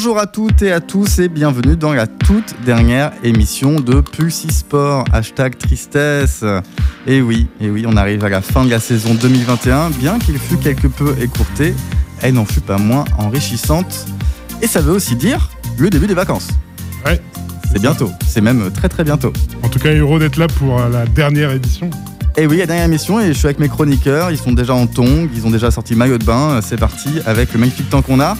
Bonjour 0.00 0.20
à 0.20 0.28
toutes 0.28 0.62
et 0.62 0.70
à 0.70 0.80
tous 0.80 1.18
et 1.18 1.28
bienvenue 1.28 1.76
dans 1.76 1.92
la 1.92 2.06
toute 2.06 2.54
dernière 2.64 3.10
émission 3.24 3.80
de 3.80 4.00
Pulse 4.00 4.46
Sport. 4.46 5.04
Hashtag 5.12 5.58
tristesse. 5.58 6.44
Et 7.08 7.20
oui, 7.20 7.48
et 7.60 7.68
oui, 7.68 7.84
on 7.84 7.96
arrive 7.96 8.24
à 8.24 8.28
la 8.28 8.40
fin 8.40 8.64
de 8.64 8.70
la 8.70 8.78
saison 8.78 9.14
2021. 9.14 9.90
Bien 9.90 10.20
qu'il 10.20 10.38
fût 10.38 10.56
quelque 10.56 10.86
peu 10.86 11.16
écourté, 11.20 11.74
elle 12.22 12.34
n'en 12.34 12.44
fut 12.44 12.60
pas 12.60 12.78
moins 12.78 13.06
enrichissante. 13.18 14.06
Et 14.62 14.68
ça 14.68 14.80
veut 14.80 14.92
aussi 14.92 15.16
dire 15.16 15.50
le 15.78 15.90
début 15.90 16.06
des 16.06 16.14
vacances. 16.14 16.46
Ouais. 17.04 17.20
C'est 17.72 17.82
bientôt, 17.82 18.12
c'est 18.24 18.40
même 18.40 18.70
très 18.70 18.88
très 18.88 19.02
bientôt. 19.02 19.32
En 19.64 19.68
tout 19.68 19.80
cas, 19.80 19.92
heureux 19.92 20.20
d'être 20.20 20.36
là 20.36 20.46
pour 20.46 20.78
la 20.78 21.06
dernière 21.06 21.50
édition. 21.50 21.90
Et 22.36 22.46
oui, 22.46 22.58
la 22.58 22.66
dernière 22.66 22.84
émission, 22.84 23.18
et 23.18 23.26
je 23.26 23.32
suis 23.32 23.46
avec 23.46 23.58
mes 23.58 23.68
chroniqueurs, 23.68 24.30
ils 24.30 24.38
sont 24.38 24.52
déjà 24.52 24.74
en 24.74 24.86
tongs, 24.86 25.28
ils 25.34 25.44
ont 25.44 25.50
déjà 25.50 25.72
sorti 25.72 25.96
maillot 25.96 26.18
de 26.18 26.24
bain, 26.24 26.60
c'est 26.62 26.78
parti 26.78 27.18
avec 27.26 27.52
le 27.52 27.58
magnifique 27.58 27.90
temps 27.90 28.02
qu'on 28.02 28.20
a. 28.20 28.36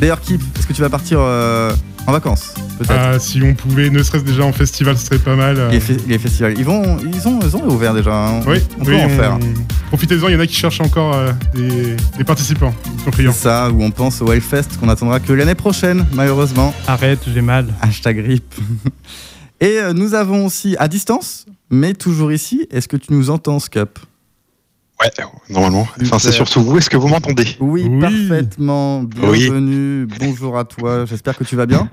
D'ailleurs, 0.00 0.20
Kip, 0.20 0.40
est-ce 0.58 0.66
que 0.66 0.72
tu 0.72 0.80
vas 0.80 0.88
partir 0.88 1.18
euh, 1.20 1.72
en 2.06 2.12
vacances 2.12 2.54
Peut-être. 2.78 2.92
Ah, 2.98 3.18
si 3.18 3.42
on 3.42 3.54
pouvait, 3.54 3.90
ne 3.90 4.02
serait-ce 4.02 4.24
déjà 4.24 4.44
en 4.44 4.52
festival, 4.52 4.96
ce 4.96 5.04
serait 5.04 5.18
pas 5.18 5.36
mal. 5.36 5.58
euh. 5.58 5.70
les, 5.70 5.78
fe- 5.78 6.00
les 6.08 6.18
festivals, 6.18 6.54
ils 6.56 6.64
vont, 6.64 6.96
ils 7.00 7.28
ont, 7.28 7.38
ils 7.42 7.54
ont 7.56 7.68
ouvert 7.68 7.92
déjà. 7.92 8.14
hein. 8.14 8.40
Oui, 8.46 8.58
on 8.80 8.84
peut 8.84 8.94
oui, 8.94 9.02
en 9.02 9.08
faire. 9.10 9.38
Profitez-en, 9.88 10.28
il 10.28 10.32
y 10.32 10.36
en 10.36 10.40
a 10.40 10.46
qui 10.46 10.54
cherchent 10.54 10.80
encore 10.80 11.14
euh, 11.14 11.32
des, 11.54 11.96
des 12.16 12.24
participants. 12.24 12.74
Friands. 13.12 13.32
ça, 13.32 13.70
où 13.70 13.82
on 13.82 13.90
pense 13.90 14.22
au 14.22 14.32
Hellfest 14.32 14.78
qu'on 14.80 14.88
attendra 14.88 15.20
que 15.20 15.32
l'année 15.34 15.54
prochaine, 15.54 16.06
malheureusement. 16.14 16.74
Arrête, 16.86 17.20
j'ai 17.32 17.42
mal. 17.42 17.66
Hashtag 17.82 18.20
RIP. 18.26 18.54
Et 19.60 19.78
euh, 19.80 19.92
nous 19.92 20.14
avons 20.14 20.46
aussi 20.46 20.76
à 20.78 20.88
distance, 20.88 21.44
mais 21.70 21.92
toujours 21.92 22.32
ici, 22.32 22.66
est-ce 22.70 22.88
que 22.88 22.96
tu 22.96 23.12
nous 23.12 23.28
entends, 23.28 23.58
Scup? 23.58 23.98
Ouais, 25.00 25.10
normalement. 25.48 25.86
Enfin, 26.02 26.18
c'est 26.18 26.32
surtout 26.32 26.62
vous. 26.62 26.76
Est-ce 26.78 26.90
que 26.90 26.96
vous 26.96 27.08
m'entendez 27.08 27.56
oui, 27.60 27.86
Oui. 27.88 28.00
parfaitement. 28.00 29.00
Oui. 29.22 29.38
Bienvenue. 29.40 30.06
Bonjour 30.18 30.58
à 30.58 30.64
toi. 30.64 31.06
J'espère 31.06 31.36
que 31.38 31.44
tu 31.44 31.56
vas 31.56 31.66
bien. 31.66 31.88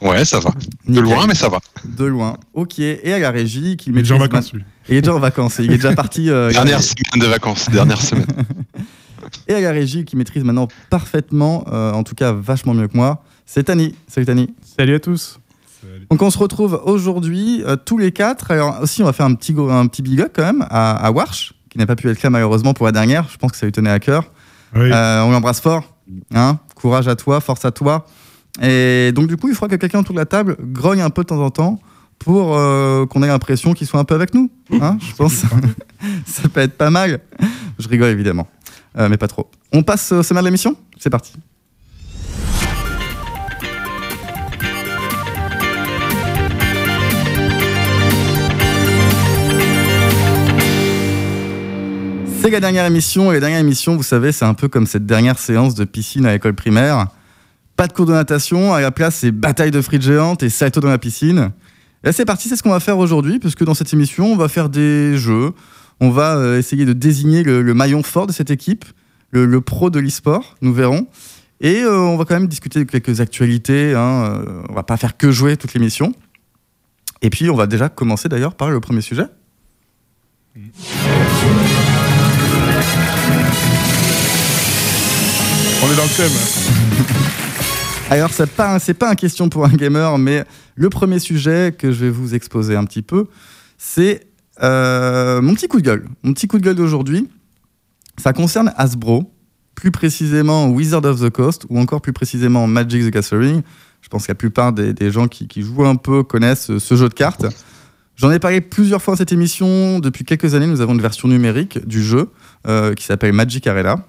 Ouais, 0.00 0.24
ça 0.24 0.38
va. 0.38 0.50
De 0.50 0.92
Nickel. 0.92 1.04
loin, 1.04 1.26
mais 1.26 1.34
ça 1.34 1.48
va. 1.50 1.58
De 1.84 2.04
loin. 2.06 2.38
Ok. 2.54 2.78
Et 2.78 3.12
à 3.12 3.18
la 3.18 3.30
régie, 3.30 3.76
qui 3.76 3.90
Il 3.90 3.98
est 3.98 4.02
déjà 4.02 4.14
en 4.14 4.18
vacances, 4.18 4.52
lui. 4.52 4.60
ma- 4.62 4.66
Il 4.88 4.96
est 4.96 5.02
déjà 5.02 5.14
en 5.14 5.18
vacances. 5.18 5.56
Il 5.58 5.70
est 5.70 5.76
déjà 5.76 5.94
parti. 5.94 6.30
euh, 6.30 6.50
Dernière 6.52 6.82
semaine 6.82 7.20
de 7.20 7.26
vacances. 7.26 7.68
Dernière 7.70 8.00
semaine. 8.00 8.26
Et 9.48 9.54
à 9.54 9.60
la 9.60 9.72
régie, 9.72 10.04
qui 10.04 10.16
maîtrise 10.16 10.44
maintenant 10.44 10.68
parfaitement, 10.88 11.64
euh, 11.70 11.92
en 11.92 12.04
tout 12.04 12.14
cas 12.14 12.32
vachement 12.32 12.72
mieux 12.74 12.88
que 12.88 12.96
moi, 12.96 13.22
c'est 13.44 13.64
Tani. 13.64 13.94
Salut 14.08 14.24
Tani. 14.26 14.54
Salut 14.78 14.94
à 14.94 15.00
tous. 15.00 15.38
Donc 16.10 16.22
on 16.22 16.30
se 16.30 16.38
retrouve 16.38 16.80
aujourd'hui 16.84 17.62
euh, 17.66 17.76
tous 17.76 17.98
les 17.98 18.12
quatre. 18.12 18.50
Alors 18.52 18.80
aussi, 18.82 19.02
on 19.02 19.06
va 19.06 19.12
faire 19.12 19.26
un 19.26 19.34
petit, 19.34 19.54
un 19.58 19.86
petit 19.88 20.02
big 20.02 20.20
up 20.20 20.32
quand 20.34 20.44
même 20.44 20.66
à, 20.70 20.96
à 20.96 21.10
Warsh, 21.10 21.52
qui 21.76 21.80
n'a 21.80 21.86
pas 21.86 21.94
pu 21.96 22.08
être 22.08 22.22
là 22.22 22.30
malheureusement 22.30 22.72
pour 22.72 22.86
la 22.86 22.92
dernière. 22.92 23.28
Je 23.30 23.36
pense 23.36 23.52
que 23.52 23.58
ça 23.58 23.66
lui 23.66 23.72
tenait 23.72 23.90
à 23.90 23.98
cœur. 23.98 24.30
Oui. 24.74 24.90
Euh, 24.90 25.22
on 25.22 25.30
l'embrasse 25.30 25.60
fort. 25.60 25.94
Hein 26.34 26.58
Courage 26.74 27.06
à 27.06 27.16
toi, 27.16 27.40
force 27.40 27.64
à 27.66 27.70
toi. 27.70 28.06
Et 28.62 29.12
donc 29.12 29.26
du 29.26 29.36
coup, 29.36 29.48
il 29.48 29.54
faudra 29.54 29.76
que 29.76 29.80
quelqu'un 29.80 29.98
autour 30.00 30.14
de 30.14 30.18
la 30.18 30.24
table 30.24 30.56
grogne 30.58 31.02
un 31.02 31.10
peu 31.10 31.22
de 31.22 31.26
temps 31.28 31.42
en 31.42 31.50
temps 31.50 31.78
pour 32.18 32.56
euh, 32.56 33.04
qu'on 33.04 33.22
ait 33.22 33.26
l'impression 33.26 33.74
qu'il 33.74 33.86
soit 33.86 34.00
un 34.00 34.04
peu 34.04 34.14
avec 34.14 34.32
nous. 34.32 34.50
Hein 34.80 34.96
Je 35.00 35.14
pense 35.14 35.42
que 35.42 35.46
ça 36.26 36.48
peut 36.48 36.60
être 36.60 36.78
pas 36.78 36.88
mal. 36.88 37.20
Je 37.78 37.88
rigole 37.88 38.08
évidemment, 38.08 38.48
Euh, 38.96 39.08
mais 39.10 39.18
pas 39.18 39.28
trop. 39.28 39.50
On 39.72 39.82
passe 39.82 40.12
au 40.12 40.22
sommaire 40.22 40.42
de 40.42 40.48
l'émission? 40.48 40.76
C'est 40.98 41.10
parti. 41.10 41.34
C'est 52.46 52.52
la 52.52 52.60
dernière 52.60 52.86
émission, 52.86 53.32
et 53.32 53.34
la 53.34 53.40
dernière 53.40 53.58
émission, 53.58 53.96
vous 53.96 54.04
savez, 54.04 54.30
c'est 54.30 54.44
un 54.44 54.54
peu 54.54 54.68
comme 54.68 54.86
cette 54.86 55.04
dernière 55.04 55.36
séance 55.36 55.74
de 55.74 55.84
piscine 55.84 56.24
à 56.26 56.32
l'école 56.32 56.54
primaire. 56.54 57.08
Pas 57.74 57.88
de 57.88 57.92
cours 57.92 58.06
de 58.06 58.12
natation, 58.12 58.72
à 58.72 58.80
la 58.80 58.92
place, 58.92 59.16
c'est 59.16 59.32
bataille 59.32 59.72
de 59.72 59.82
frites 59.82 60.02
géantes 60.02 60.44
et 60.44 60.48
salto 60.48 60.78
dans 60.78 60.88
la 60.88 60.98
piscine. 60.98 61.50
Et 62.04 62.12
c'est 62.12 62.24
parti, 62.24 62.48
c'est 62.48 62.54
ce 62.54 62.62
qu'on 62.62 62.70
va 62.70 62.78
faire 62.78 62.98
aujourd'hui, 62.98 63.40
puisque 63.40 63.64
dans 63.64 63.74
cette 63.74 63.92
émission, 63.92 64.26
on 64.26 64.36
va 64.36 64.46
faire 64.46 64.68
des 64.68 65.18
jeux. 65.18 65.54
On 65.98 66.10
va 66.10 66.36
euh, 66.36 66.56
essayer 66.56 66.84
de 66.84 66.92
désigner 66.92 67.42
le, 67.42 67.74
maillon 67.74 68.04
fort 68.04 68.28
de 68.28 68.32
cette 68.32 68.52
équipe, 68.52 68.84
le, 69.32 69.44
le 69.44 69.60
pro 69.60 69.90
de 69.90 69.98
l'e-sport, 69.98 70.54
nous 70.62 70.72
verrons. 70.72 71.08
Et 71.60 71.80
euh, 71.80 71.98
on 71.98 72.16
va 72.16 72.24
quand 72.26 72.34
même 72.34 72.46
discuter 72.46 72.78
de 72.78 72.88
quelques 72.88 73.20
actualités. 73.20 73.92
Hein, 73.94 74.36
euh, 74.46 74.62
on 74.68 74.72
va 74.72 74.84
pas 74.84 74.96
faire 74.96 75.16
que 75.16 75.32
jouer 75.32 75.56
toute 75.56 75.74
l'émission. 75.74 76.12
Et 77.22 77.28
puis, 77.28 77.50
on 77.50 77.56
va 77.56 77.66
déjà 77.66 77.88
commencer 77.88 78.28
d'ailleurs 78.28 78.54
par 78.54 78.70
le 78.70 78.78
premier 78.78 79.00
sujet. 79.00 79.24
On 85.86 85.92
est 85.92 85.96
dans 85.96 86.02
le 86.02 86.16
thème. 86.16 86.32
Alors, 88.10 88.30
c'est 88.30 88.50
pas, 88.50 88.80
c'est 88.80 88.94
pas 88.94 89.10
une 89.10 89.16
question 89.16 89.48
pour 89.48 89.64
un 89.66 89.72
gamer, 89.72 90.18
mais 90.18 90.44
le 90.74 90.90
premier 90.90 91.20
sujet 91.20 91.72
que 91.78 91.92
je 91.92 92.06
vais 92.06 92.10
vous 92.10 92.34
exposer 92.34 92.74
un 92.74 92.84
petit 92.84 93.02
peu, 93.02 93.26
c'est 93.78 94.26
euh, 94.64 95.40
mon 95.40 95.54
petit 95.54 95.68
coup 95.68 95.80
de 95.80 95.84
gueule. 95.84 96.08
Mon 96.24 96.32
petit 96.32 96.48
coup 96.48 96.58
de 96.58 96.64
gueule 96.64 96.74
d'aujourd'hui, 96.74 97.28
ça 98.18 98.32
concerne 98.32 98.72
Hasbro, 98.76 99.32
plus 99.76 99.92
précisément 99.92 100.68
Wizard 100.70 101.04
of 101.04 101.20
the 101.20 101.30
Coast, 101.30 101.66
ou 101.68 101.78
encore 101.78 102.00
plus 102.00 102.12
précisément 102.12 102.66
Magic 102.66 103.04
the 103.04 103.10
Gathering. 103.10 103.62
Je 104.00 104.08
pense 104.08 104.26
que 104.26 104.32
la 104.32 104.36
plupart 104.36 104.72
des, 104.72 105.10
gens 105.12 105.28
qui, 105.28 105.62
jouent 105.62 105.86
un 105.86 105.96
peu 105.96 106.24
connaissent 106.24 106.78
ce, 106.78 106.94
jeu 106.96 107.08
de 107.08 107.14
cartes. 107.14 107.46
J'en 108.16 108.32
ai 108.32 108.40
parlé 108.40 108.60
plusieurs 108.60 109.02
fois 109.02 109.14
dans 109.14 109.18
cette 109.18 109.32
émission. 109.32 110.00
Depuis 110.00 110.24
quelques 110.24 110.54
années, 110.54 110.66
nous 110.66 110.80
avons 110.80 110.94
une 110.94 111.02
version 111.02 111.28
numérique 111.28 111.86
du 111.86 112.02
jeu 112.02 112.30
euh, 112.66 112.94
qui 112.94 113.04
s'appelle 113.04 113.32
Magic 113.32 113.68
Arena. 113.68 114.04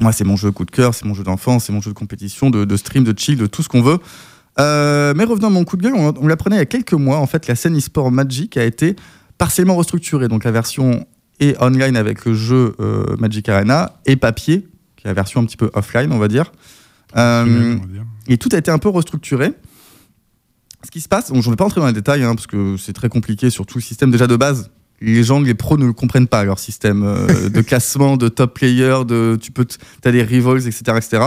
Moi, 0.00 0.12
c'est 0.12 0.24
mon 0.24 0.36
jeu 0.36 0.50
coup 0.50 0.64
de 0.64 0.70
cœur, 0.70 0.94
c'est 0.94 1.04
mon 1.04 1.14
jeu 1.14 1.22
d'enfance, 1.22 1.64
c'est 1.66 1.72
mon 1.72 1.80
jeu 1.80 1.90
de 1.90 1.96
compétition, 1.98 2.50
de, 2.50 2.64
de 2.64 2.76
stream, 2.76 3.04
de 3.04 3.16
chill, 3.16 3.36
de 3.36 3.46
tout 3.46 3.62
ce 3.62 3.68
qu'on 3.68 3.82
veut. 3.82 3.98
Euh, 4.58 5.14
mais 5.16 5.24
revenons 5.24 5.48
à 5.48 5.50
mon 5.50 5.64
coup 5.64 5.76
de 5.76 5.82
gueule, 5.82 5.94
on, 5.94 6.14
on 6.20 6.26
l'apprenait 6.26 6.56
il 6.56 6.60
y 6.60 6.62
a 6.62 6.66
quelques 6.66 6.94
mois. 6.94 7.18
En 7.18 7.26
fait, 7.26 7.46
la 7.46 7.54
scène 7.54 7.76
e-sport 7.76 8.10
Magic 8.10 8.56
a 8.56 8.64
été 8.64 8.96
partiellement 9.38 9.76
restructurée. 9.76 10.28
Donc 10.28 10.44
la 10.44 10.50
version 10.50 11.06
est 11.38 11.60
online 11.62 11.96
avec 11.96 12.24
le 12.24 12.34
jeu 12.34 12.74
euh, 12.80 13.16
Magic 13.18 13.48
Arena 13.48 14.00
et 14.06 14.16
papier, 14.16 14.66
qui 14.96 15.06
est 15.06 15.08
la 15.08 15.14
version 15.14 15.40
un 15.40 15.44
petit 15.44 15.56
peu 15.56 15.70
offline, 15.74 16.12
on 16.12 16.18
va 16.18 16.28
dire. 16.28 16.52
Euh, 17.16 17.76
On 17.76 17.80
va 17.80 17.86
dire. 17.86 18.04
et 18.28 18.38
tout 18.38 18.50
a 18.52 18.58
été 18.58 18.70
un 18.70 18.78
peu 18.78 18.88
restructuré. 18.88 19.52
Ce 20.84 20.90
qui 20.90 21.00
se 21.00 21.08
passe, 21.08 21.28
je 21.28 21.34
ne 21.34 21.42
vais 21.42 21.56
pas 21.56 21.64
entrer 21.64 21.80
dans 21.80 21.86
les 21.86 21.92
détails 21.92 22.22
hein, 22.22 22.34
parce 22.34 22.46
que 22.46 22.76
c'est 22.78 22.92
très 22.92 23.08
compliqué, 23.08 23.50
surtout 23.50 23.78
le 23.78 23.82
système 23.82 24.10
déjà 24.10 24.26
de 24.26 24.36
base. 24.36 24.70
Les 25.00 25.24
gens, 25.24 25.40
les 25.40 25.54
pros 25.54 25.78
ne 25.78 25.86
le 25.86 25.92
comprennent 25.92 26.28
pas, 26.28 26.44
leur 26.44 26.58
système 26.58 27.02
euh, 27.04 27.48
de 27.50 27.60
classement, 27.62 28.16
de 28.16 28.28
top 28.28 28.54
player, 28.54 28.98
de, 29.06 29.38
tu 29.40 29.50
peux, 29.50 29.66
as 30.04 30.12
des 30.12 30.22
rivals, 30.22 30.66
etc., 30.66 30.82
etc. 30.96 31.22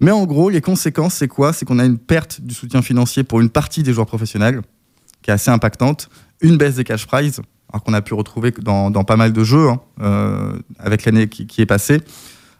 Mais 0.00 0.10
en 0.10 0.24
gros, 0.26 0.50
les 0.50 0.60
conséquences, 0.60 1.14
c'est 1.14 1.28
quoi? 1.28 1.52
C'est 1.52 1.64
qu'on 1.64 1.78
a 1.78 1.84
une 1.84 1.98
perte 1.98 2.40
du 2.42 2.54
soutien 2.54 2.82
financier 2.82 3.24
pour 3.24 3.40
une 3.40 3.48
partie 3.50 3.82
des 3.82 3.92
joueurs 3.92 4.06
professionnels, 4.06 4.60
qui 5.22 5.30
est 5.30 5.34
assez 5.34 5.50
impactante, 5.50 6.08
une 6.40 6.56
baisse 6.58 6.74
des 6.76 6.84
cash 6.84 7.06
prizes, 7.06 7.40
alors 7.72 7.82
qu'on 7.82 7.94
a 7.94 8.02
pu 8.02 8.14
retrouver 8.14 8.52
dans, 8.62 8.90
dans 8.90 9.04
pas 9.04 9.16
mal 9.16 9.32
de 9.32 9.42
jeux 9.42 9.68
hein, 9.68 9.80
euh, 10.02 10.52
avec 10.78 11.04
l'année 11.06 11.28
qui, 11.28 11.46
qui 11.46 11.62
est 11.62 11.66
passée. 11.66 12.00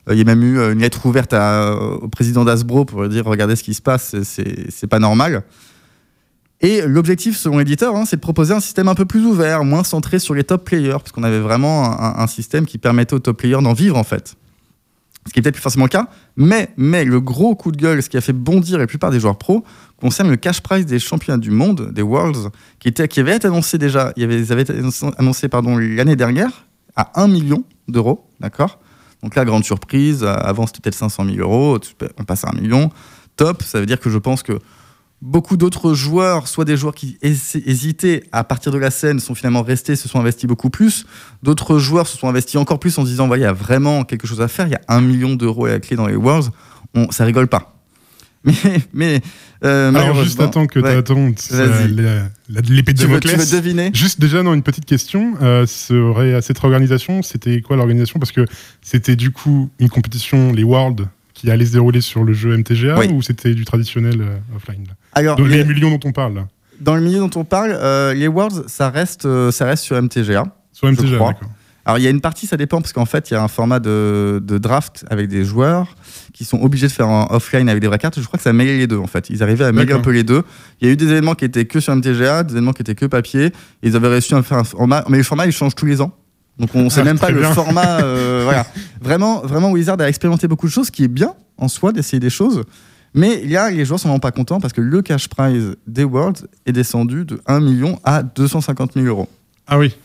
Euh, 0.09 0.15
Il 0.15 0.19
y 0.19 0.23
a 0.23 0.25
même 0.25 0.43
eu 0.43 0.59
une 0.73 0.81
lettre 0.81 1.05
ouverte 1.07 1.33
à- 1.35 1.75
au 1.77 2.09
président 2.09 2.45
d'Asbro 2.45 2.85
pour 2.87 3.03
lui 3.03 3.11
dire 3.11 3.25
regardez 3.27 3.55
ce 3.55 3.63
qui 3.63 3.75
se 3.75 3.83
passe, 3.83 4.17
c'est 4.23 4.87
pas 4.89 4.99
normal. 4.99 5.43
Et 6.63 6.83
l'objectif, 6.83 7.37
selon 7.37 7.59
l'éditeur, 7.59 7.95
hein, 7.95 8.05
c'est 8.07 8.17
de 8.17 8.21
proposer 8.21 8.55
un 8.55 8.61
système 8.61 8.89
un 8.89 8.95
peu 8.95 9.05
plus 9.05 9.25
ouvert, 9.25 9.65
moins 9.65 9.85
centré 9.85 10.19
sur 10.19 10.35
les 10.35 10.45
top 10.45 10.65
players, 10.65 10.93
parce 10.93 11.13
qu'on 11.13 11.23
avait 11.23 11.41
vraiment 11.41 12.01
un, 12.01 12.27
système 12.27 12.65
qui 12.65 12.79
permettait 12.79 13.15
aux 13.15 13.19
top 13.19 13.39
players 13.39 13.63
d'en 13.63 13.75
vivre 13.75 13.97
en 13.97 14.05
fait. 14.05 14.37
Ce 15.27 15.33
qui 15.33 15.41
est 15.41 15.43
peut-être 15.43 15.55
plus 15.55 15.63
forcément 15.63 15.85
le 15.85 15.91
cas, 15.91 16.09
mais, 16.37 16.71
mais 16.77 17.05
le 17.05 17.21
gros 17.21 17.57
coup 17.57 17.73
de 17.73 17.77
gueule, 17.77 18.03
ce 18.03 18.09
qui 18.09 18.17
a 18.17 18.21
fait 18.21 18.33
bondir 18.33 18.79
la 18.79 18.87
plupart 18.87 19.11
des 19.11 19.21
joueurs 19.21 19.37
pros, 19.37 19.65
concerne 20.01 20.31
le 20.31 20.37
cash 20.37 20.61
prize 20.61 20.87
des 20.87 20.99
championnats 20.99 21.39
du 21.39 21.51
monde, 21.51 21.93
des 21.93 22.03
Worlds, 22.03 22.51
qui, 22.79 22.89
était, 22.89 23.09
qui 23.09 23.21
avait 23.21 23.37
été 23.37 23.49
annoncé 23.49 23.77
déjà, 23.77 24.13
il 24.17 24.25
avait, 24.25 24.63
été 24.63 24.73
annoncé 25.19 25.49
l'année 25.97 26.17
dernière 26.17 26.67
à 26.95 27.21
1 27.23 27.29
million 27.29 27.65
d'euros, 27.89 28.31
d'accord? 28.41 28.79
Donc 29.23 29.35
là, 29.35 29.45
grande 29.45 29.65
surprise, 29.65 30.23
euh, 30.23 30.35
avant 30.35 30.67
c'était 30.67 30.81
peut-être 30.81 30.95
500 30.95 31.25
000 31.25 31.39
euros, 31.39 31.79
on 32.19 32.25
passe 32.25 32.45
à 32.45 32.51
1 32.51 32.61
million, 32.61 32.91
top, 33.37 33.63
ça 33.63 33.81
veut 33.81 33.87
dire 33.87 34.01
que 34.01 34.11
je 34.11 34.19
pense 34.19 34.43
que 34.43 34.59
beaucoup 35.23 35.57
d'autres 35.57 35.95
joueurs, 35.95 36.47
soit 36.49 36.65
des 36.65 36.77
joueurs 36.77 36.95
qui 36.95 37.17
hési- 37.23 37.63
hésitaient 37.67 38.25
à 38.33 38.45
partir 38.45 38.71
de 38.73 38.79
la 38.79 38.91
scène, 38.91 39.19
sont 39.19 39.35
finalement 39.35 39.63
restés, 39.63 39.97
se 39.97 40.09
sont 40.09 40.21
investis 40.21 40.47
beaucoup 40.47 40.71
plus. 40.71 41.07
D'autres 41.43 41.79
joueurs 41.79 42.07
se 42.07 42.17
sont 42.19 42.29
investis 42.29 42.57
encore 42.57 42.79
plus 42.79 42.97
en 42.99 43.05
se 43.05 43.09
disant, 43.11 43.33
il 43.35 43.41
y 43.41 43.45
a 43.45 43.53
vraiment 43.53 44.05
quelque 44.05 44.27
chose 44.27 44.41
à 44.41 44.49
faire, 44.49 44.67
il 44.67 44.73
y 44.73 44.77
a 44.77 44.81
un 44.89 45.01
million 45.01 45.35
d'euros 45.35 45.67
à 45.67 45.71
la 45.71 45.81
clé 45.81 45.97
dans 45.97 46.07
les 46.07 46.17
Worlds, 46.17 46.51
on, 46.95 47.11
ça 47.11 47.25
rigole 47.25 47.49
pas. 47.49 47.73
Mais, 48.45 48.55
mais 48.93 49.21
euh, 49.65 49.89
Alors, 49.93 50.23
juste 50.23 50.39
attends 50.41 50.69
que 50.69 50.79
Ouais. 50.79 51.03
la- 52.49 52.61
l'épée 52.69 52.93
de 52.93 52.99
tu, 53.01 53.07
veux, 53.07 53.19
tu 53.19 53.27
Damoclès. 53.27 53.51
veux 53.51 53.57
deviner 53.61 53.91
Juste 53.93 54.21
déjà, 54.21 54.45
non, 54.45 54.55
une 54.55 54.63
petite 54.63 54.85
question. 54.85 55.35
Euh, 55.43 55.67
serait, 55.67 56.41
cette 56.43 56.63
organisation, 56.63 57.23
c'était 57.23 57.61
quoi 57.61 57.77
l'organisation? 57.77 58.21
Parce 58.21 58.31
que 58.31 58.45
c'était 58.83 59.17
du 59.17 59.33
coup 59.33 59.69
une 59.81 59.89
compétition, 59.89 60.53
les 60.53 60.63
Worlds, 60.63 61.09
qui 61.35 61.51
allait 61.51 61.67
se 61.67 61.73
dérouler 61.73 62.01
sur 62.01 62.23
le 62.23 62.35
jeu 62.35 62.57
MTGA 62.57 62.97
Oui. 63.01 63.09
ou 63.13 63.21
c'était 63.21 63.53
du 63.53 63.65
traditionnel 63.65 64.21
euh, 64.21 64.37
offline 64.55 64.87
Alors, 65.17 65.41
les- 65.41 65.59
les 65.59 65.65
millions 65.65 65.91
dont 65.91 66.01
on 66.09 66.13
parle 66.13 66.47
dans 66.79 66.95
le 66.95 67.01
milieu 67.01 67.21
dont 67.21 67.31
on 67.37 67.45
parle, 67.45 67.71
euh, 67.73 68.13
les 68.13 68.29
Worlds, 68.29 68.65
ça 68.69 68.91
reste, 68.91 69.25
euh, 69.25 69.51
ça 69.51 69.65
reste 69.65 69.83
sur 69.83 69.97
MTGA. 69.97 70.45
Sur 70.73 70.89
MTGA, 70.89 71.17
d'accord. 71.19 71.49
Alors 71.87 71.99
il 71.99 72.03
y 72.05 72.07
a 72.07 72.11
une 72.11 72.21
partie, 72.21 72.47
ça 72.47 72.57
dépend, 72.59 72.83
parce 72.83 72.93
qu'en 72.93 73.07
fait, 73.07 73.31
il 73.31 73.35
y 73.35 73.37
a 73.37 73.43
un 73.43 73.49
format 73.49 73.79
de, 73.81 74.43
de 74.45 74.59
draft 74.59 75.07
avec 75.09 75.29
des 75.29 75.43
joueurs 75.45 75.87
qui 76.35 76.45
sont 76.45 76.61
obligés 76.61 76.89
de 76.89 76.93
faire 76.93 77.09
en 77.09 77.29
offline 77.31 77.69
avec 77.71 77.81
des 77.81 77.87
vraies 77.87 77.97
cartes. 77.97 78.21
Je 78.21 78.27
crois 78.27 78.37
que 78.37 78.43
ça 78.43 78.53
mêlait 78.53 78.77
les 78.77 78.87
deux, 78.87 78.99
en 78.99 79.07
fait. 79.07 79.31
Ils 79.31 79.43
arrivaient 79.43 79.65
à 79.65 79.73
mêler 79.73 79.93
un 79.95 80.01
peu 80.03 80.11
les 80.11 80.23
deux. 80.25 80.43
Il 80.81 80.87
y 80.87 80.91
a 80.91 80.93
eu 80.93 80.97
des 80.97 81.07
événements 81.07 81.35
qui 81.35 81.45
étaient 81.47 81.65
que 81.65 81.81
sur 81.81 81.95
MTGA, 81.97 82.43
des 82.43 82.53
événements 82.55 82.73
qui 82.73 82.83
étaient 82.83 82.95
que 82.97 83.07
papier. 83.07 83.53
Ils 83.83 83.97
avaient 83.97 84.09
réussi 84.09 84.35
à 84.35 84.43
faire 84.43 84.59
un 84.59 84.65
format, 84.65 85.03
mais 85.09 85.17
le 85.17 85.23
format, 85.23 85.47
il 85.47 85.53
change 85.53 85.75
tous 85.77 85.87
les 85.87 86.03
ans. 86.03 86.13
Donc 86.59 86.75
on 86.75 86.91
sait 86.91 87.01
Ah, 87.01 87.05
même 87.05 87.19
pas 87.19 87.31
le 87.31 87.43
format. 87.43 88.01
euh, 88.03 88.43
voilà. 88.45 88.67
Vraiment, 89.01 89.41
vraiment, 89.41 89.71
Wizard 89.71 89.99
a 90.01 90.09
expérimenté 90.09 90.47
beaucoup 90.49 90.67
de 90.67 90.73
choses, 90.73 90.89
ce 90.89 90.93
qui 90.93 91.05
est 91.05 91.09
bien 91.09 91.35
en 91.57 91.69
soi 91.69 91.93
d'essayer 91.93 92.21
des 92.21 92.29
choses. 92.31 92.65
Mais 93.17 93.41
il 93.43 93.51
y 93.51 93.57
a, 93.57 93.71
les 93.71 93.87
joueurs 93.87 93.99
sont 93.99 94.09
vraiment 94.09 94.21
pas 94.21 94.31
contents 94.31 94.61
parce 94.61 94.75
que 94.75 94.83
le 94.83 95.01
cash 95.01 95.29
prize 95.29 95.75
des 95.87 96.05
Worlds 96.05 96.47
est 96.67 96.73
descendu 96.73 97.25
de 97.25 97.41
1 97.47 97.61
million 97.61 97.99
à 98.05 98.23
250 98.23 98.93
000 98.93 99.07
euros. 99.07 99.29
Ah 99.67 99.79
oui. 99.79 99.97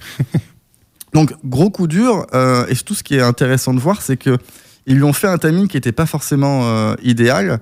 Donc 1.13 1.33
gros 1.43 1.69
coup 1.69 1.87
dur. 1.87 2.25
euh, 2.33 2.65
et 2.67 2.75
surtout, 2.75 2.95
ce 2.95 3.03
qui 3.03 3.15
est 3.15 3.21
intéressant 3.21 3.73
de 3.73 3.79
voir, 3.79 4.01
c'est 4.01 4.15
que 4.15 4.37
ils 4.87 4.95
lui 4.95 5.03
ont 5.03 5.13
fait 5.13 5.27
un 5.27 5.37
timing 5.37 5.67
qui 5.67 5.75
n'était 5.75 5.91
pas 5.91 6.05
forcément 6.05 6.63
euh, 6.63 6.95
idéal. 7.03 7.59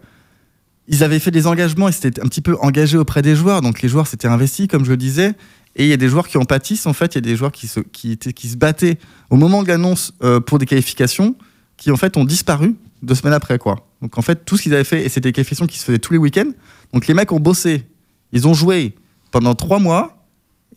Ils 0.88 1.04
avaient 1.04 1.19
fait 1.19 1.31
des 1.31 1.48
engagements, 1.48 1.88
ils 1.90 1.94
s'étaient 1.94 2.22
un 2.22 2.28
petit 2.28 2.42
peu 2.42 2.56
engagés 2.62 2.98
auprès 2.98 3.24
des 3.24 3.36
joueurs, 3.36 3.62
donc 3.62 3.81
les 3.81 3.90
joueurs 3.90 4.07
s'étaient 4.07 4.28
investis, 4.28 4.68
comme 4.68 4.86
je 4.86 4.92
le 4.92 4.98
disais. 4.98 5.34
Et 5.75 5.84
il 5.84 5.90
y 5.90 5.94
a 5.94 5.98
des 5.98 6.10
joueurs 6.10 6.28
qui 6.28 6.38
en 6.38 6.45
pâtissent, 6.45 6.86
en 6.86 6.94
fait, 6.94 7.16
il 7.16 7.18
y 7.18 7.18
a 7.18 7.22
des 7.22 7.36
joueurs 7.36 7.52
qui 7.52 7.68
se, 7.68 7.80
qui 7.80 8.12
étaient, 8.12 8.34
qui 8.34 8.50
se 8.50 8.56
battaient 8.57 9.00
au 9.30 9.36
moment 9.36 9.63
de 9.63 9.68
l'annonce 9.68 10.13
euh, 10.24 10.40
pour 10.40 10.60
des 10.60 10.66
qualifications, 10.66 11.36
qui 11.78 11.92
en 11.92 11.98
fait 11.98 12.18
ont 12.18 12.25
disparu 12.25 12.75
deux 13.02 13.16
semaines 13.16 13.34
après, 13.34 13.57
quoi. 13.57 13.89
Donc 14.01 14.18
en 14.18 14.22
fait, 14.22 14.46
tout 14.46 14.56
ce 14.57 14.63
qu'ils 14.63 14.74
avaient 14.74 14.84
fait, 14.84 15.04
et 15.06 15.10
c'était 15.10 15.30
des 15.30 15.34
qualifications 15.34 15.68
qui 15.68 15.78
se 15.78 15.86
faisaient 15.86 16.00
tous 16.00 16.13
les 16.13 16.19
week-ends. 16.19 16.51
Donc 16.94 17.07
les 17.07 17.13
mecs 17.13 17.31
ont 17.31 17.40
bossé, 17.40 17.86
ils 18.31 18.48
ont 18.48 18.54
joué 18.54 18.96
pendant 19.31 19.56
trois 19.56 19.80
mois, 19.80 20.25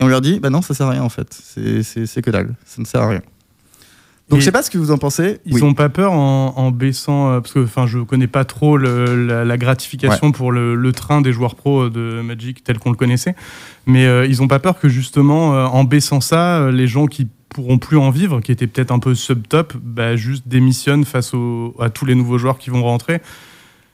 et 0.01 0.05
on 0.05 0.09
leur 0.09 0.21
dit, 0.21 0.41
bah 0.41 0.51
non, 0.51 0.63
ça 0.63 0.75
sert 0.75 0.87
à 0.87 0.91
rien 0.91 1.03
en 1.03 1.09
fait. 1.09 1.33
C'est- 1.33 2.23
que 2.23 2.31
dalle, 2.31 2.55
ça 2.65 2.81
ne 2.83 2.87
sert 2.87 3.03
à 3.03 3.09
rien. 3.09 3.23
Donc 4.29 4.39
Et 4.39 4.41
je 4.41 4.45
sais 4.47 4.53
pas 4.53 4.63
ce 4.63 4.71
que 4.71 4.79
vous 4.79 4.91
en 4.93 4.99
pensez. 4.99 5.41
Ils 5.45 5.55
Oui. 5.57 5.63
ont 5.63 5.75
pas 5.75 5.89
peur 5.89 6.13
en, 6.13 6.55
en 6.57 6.71
baissant, 6.71 7.31
euh, 7.31 7.41
parce 7.41 7.53
que 7.53 7.59
enfin, 7.65 7.87
je 7.87 7.99
connais 7.99 8.29
pas 8.29 8.45
trop 8.45 8.77
le- 8.79 9.27
la, 9.27 9.45
la 9.45 9.57
gratification 9.59 10.33
pour 10.33 10.53
le, 10.53 10.75
le 10.75 10.93
train 10.93 11.21
des 11.21 11.33
joueurs 11.33 11.55
pro 11.55 11.91
de 11.91 12.23
Magic 12.23 12.65
tel 12.65 12.79
qu'on 12.79 12.91
le 12.91 12.97
connaissait, 12.97 13.35
mais 13.87 14.07
euh, 14.07 14.25
ils 14.27 14.41
ont 14.41 14.49
pas 14.49 14.59
peur 14.59 14.79
que 14.79 14.89
justement 14.89 15.55
euh, 15.55 15.65
en 15.67 15.85
baissant 15.85 16.21
ça, 16.21 16.61
euh, 16.61 16.73
les 16.73 16.87
gens 16.87 17.07
qui 17.07 17.29
pourront 17.53 17.79
plus 17.79 17.97
en 17.97 18.11
vivre, 18.11 18.41
qui 18.41 18.53
étaient 18.53 18.67
peut-être 18.67 18.91
un 18.91 18.99
peu 18.99 19.15
sub-top, 19.15 19.75
bah, 19.83 20.17
juste 20.17 20.49
démissionnent 20.49 21.05
face 21.05 21.33
à 21.79 21.91
tous 21.91 22.05
les 22.05 22.15
nouveaux 22.15 22.39
joueurs 22.39 22.59
qui 22.59 22.71
vont 22.71 22.83
rentrer. 22.83 23.21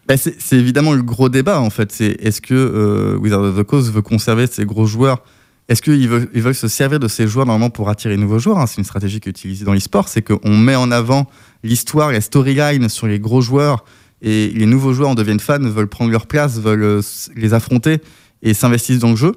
Bah, 0.06 0.16
c'est 0.16 0.56
évidemment 0.56 0.94
le 0.94 1.02
gros 1.02 1.28
débat 1.28 1.60
en 1.60 1.68
fait. 1.68 1.92
C'est 1.92 2.16
est-ce 2.20 2.40
que 2.40 2.54
euh, 2.54 3.18
Wizard 3.18 3.42
of 3.42 3.58
the 3.58 3.62
Coast 3.62 3.92
veut 3.92 4.00
conserver 4.00 4.46
ses 4.46 4.64
gros 4.64 4.86
joueurs? 4.86 5.22
Est-ce 5.68 5.82
qu'ils 5.82 6.08
veulent, 6.08 6.30
ils 6.32 6.40
veulent 6.40 6.54
se 6.54 6.68
servir 6.68 6.98
de 6.98 7.08
ces 7.08 7.28
joueurs 7.28 7.44
normalement 7.44 7.68
pour 7.68 7.90
attirer 7.90 8.16
nouveaux 8.16 8.38
joueurs 8.38 8.58
hein? 8.58 8.66
C'est 8.66 8.78
une 8.78 8.84
stratégie 8.84 9.20
qui 9.20 9.28
est 9.28 9.32
utilisée 9.32 9.66
dans 9.66 9.74
l'e-sport, 9.74 10.08
c'est 10.08 10.22
qu'on 10.22 10.56
met 10.56 10.76
en 10.76 10.90
avant 10.90 11.26
l'histoire, 11.62 12.10
la 12.10 12.22
storyline 12.22 12.88
sur 12.88 13.06
les 13.06 13.20
gros 13.20 13.42
joueurs 13.42 13.84
et 14.22 14.48
les 14.48 14.64
nouveaux 14.64 14.94
joueurs 14.94 15.10
en 15.10 15.14
deviennent 15.14 15.40
fans, 15.40 15.58
veulent 15.60 15.88
prendre 15.88 16.10
leur 16.10 16.26
place, 16.26 16.58
veulent 16.58 16.82
euh, 16.82 17.02
les 17.36 17.52
affronter 17.52 17.98
et 18.42 18.54
s'investissent 18.54 19.00
dans 19.00 19.10
le 19.10 19.16
jeu 19.16 19.32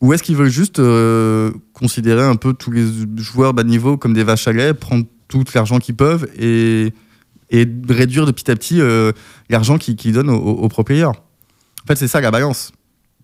Ou 0.00 0.12
est-ce 0.14 0.22
qu'ils 0.22 0.36
veulent 0.36 0.48
juste 0.48 0.78
euh, 0.78 1.52
considérer 1.74 2.22
un 2.24 2.36
peu 2.36 2.54
tous 2.54 2.70
les 2.70 2.86
joueurs 3.16 3.52
bas 3.52 3.62
de 3.64 3.68
niveau 3.68 3.96
comme 3.98 4.14
des 4.14 4.24
vaches 4.24 4.48
à 4.48 4.52
lait, 4.52 4.72
prendre 4.74 5.04
tout 5.28 5.44
l'argent 5.54 5.78
qu'ils 5.78 5.94
peuvent 5.96 6.26
et, 6.38 6.92
et 7.50 7.68
réduire 7.88 8.24
de 8.26 8.32
petit 8.32 8.50
à 8.50 8.56
petit 8.56 8.80
euh, 8.80 9.12
l'argent 9.50 9.76
qu'ils 9.78 10.12
donnent 10.12 10.30
aux, 10.30 10.68
pro 10.68 10.84
players 10.84 11.04
En 11.06 11.86
fait, 11.86 11.96
c'est 11.96 12.08
ça 12.08 12.20
la 12.22 12.30
balance. 12.30 12.72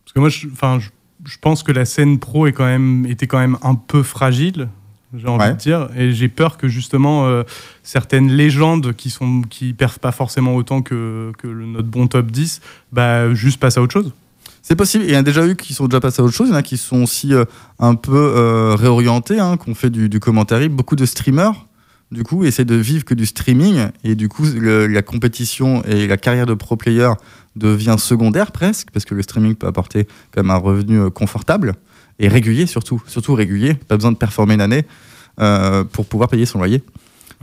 Parce 0.05 0.13
que 0.13 0.21
moi, 0.21 0.29
je, 0.29 0.49
je, 0.79 0.89
je 1.25 1.37
pense 1.41 1.63
que 1.63 1.73
la 1.73 1.85
scène 1.87 2.19
pro 2.19 2.47
est 2.47 2.53
quand 2.53 2.67
même, 2.67 3.07
était 3.07 3.27
quand 3.27 3.39
même 3.39 3.57
un 3.63 3.75
peu 3.75 4.03
fragile, 4.03 4.69
j'ai 5.17 5.29
envie 5.29 5.45
Ouais. 5.45 5.53
de 5.55 5.59
dire, 5.59 5.89
et 5.97 6.13
j'ai 6.13 6.29
peur 6.29 6.59
que 6.59 6.69
justement 6.69 7.27
euh, 7.27 7.43
certaines 7.83 8.31
légendes 8.31 8.93
qui 8.95 9.09
sont 9.09 9.41
qui 9.43 9.73
perfent 9.73 9.99
pas 10.01 10.13
forcément 10.13 10.55
autant 10.57 10.83
que, 10.83 11.33
que 11.39 11.47
le- 11.49 11.65
notre 11.65 11.89
bon 11.89 12.07
top 12.07 12.31
10, 12.31 12.61
bah, 12.93 13.33
juste 13.33 13.59
passent 13.61 13.79
à 13.79 13.83
autre 13.83 13.95
chose. 13.95 14.13
C'est 14.69 14.75
possible. 14.75 15.05
Il 15.05 15.13
y 15.13 15.17
en 15.17 15.21
a 15.21 15.23
déjà 15.23 15.47
eu 15.47 15.55
qui 15.55 15.75
sont 15.75 15.87
déjà 15.87 16.01
passés 16.01 16.21
à 16.21 16.25
autre 16.25 16.35
chose. 16.35 16.49
Il 16.49 16.51
y 16.51 16.55
en 16.55 16.59
a 16.59 16.63
qui 16.63 16.77
sont 16.77 17.03
aussi 17.05 17.33
euh, 17.33 17.45
un 17.79 17.95
peu 17.95 18.17
euh, 18.17 18.75
réorientés, 18.75 19.39
hein, 19.39 19.57
qui 19.63 19.71
ont 19.71 19.77
fait 19.77 19.91
du, 19.91 20.09
du 20.09 20.19
commentaire. 20.19 20.69
Beaucoup 20.69 20.97
de 20.97 21.07
streamers, 21.07 21.67
du 22.11 22.25
coup, 22.25 22.43
essaient 22.45 22.65
de 22.65 22.75
vivre 22.75 23.05
que 23.05 23.15
du 23.15 23.27
streaming. 23.27 23.87
Et 24.03 24.17
du 24.17 24.29
coup, 24.29 24.43
le- 24.45 24.89
la 24.89 25.03
compétition 25.03 25.85
et 25.85 26.09
la 26.09 26.17
carrière 26.17 26.47
de 26.47 26.55
pro 26.55 26.75
player 26.75 27.11
devient 27.55 27.95
secondaire 27.97 28.51
presque, 28.51 28.89
parce 28.93 29.05
que 29.05 29.15
le 29.15 29.23
streaming 29.23 29.55
peut 29.55 29.69
apporter 29.69 30.09
quand 30.33 30.43
même 30.43 30.51
un 30.51 30.57
revenu 30.57 30.99
euh, 30.99 31.11
confortable 31.11 31.75
et 32.19 32.27
régulier 32.27 32.67
surtout. 32.67 33.01
Surtout 33.07 33.35
régulier. 33.35 33.75
Pas 33.75 33.95
besoin 33.97 34.11
de 34.11 34.17
performer 34.17 34.55
une 34.55 34.61
année 34.63 34.85
euh, 35.39 35.85
pour 35.85 36.07
pouvoir 36.07 36.29
payer 36.29 36.45
son 36.45 36.59
loyer. 36.59 36.83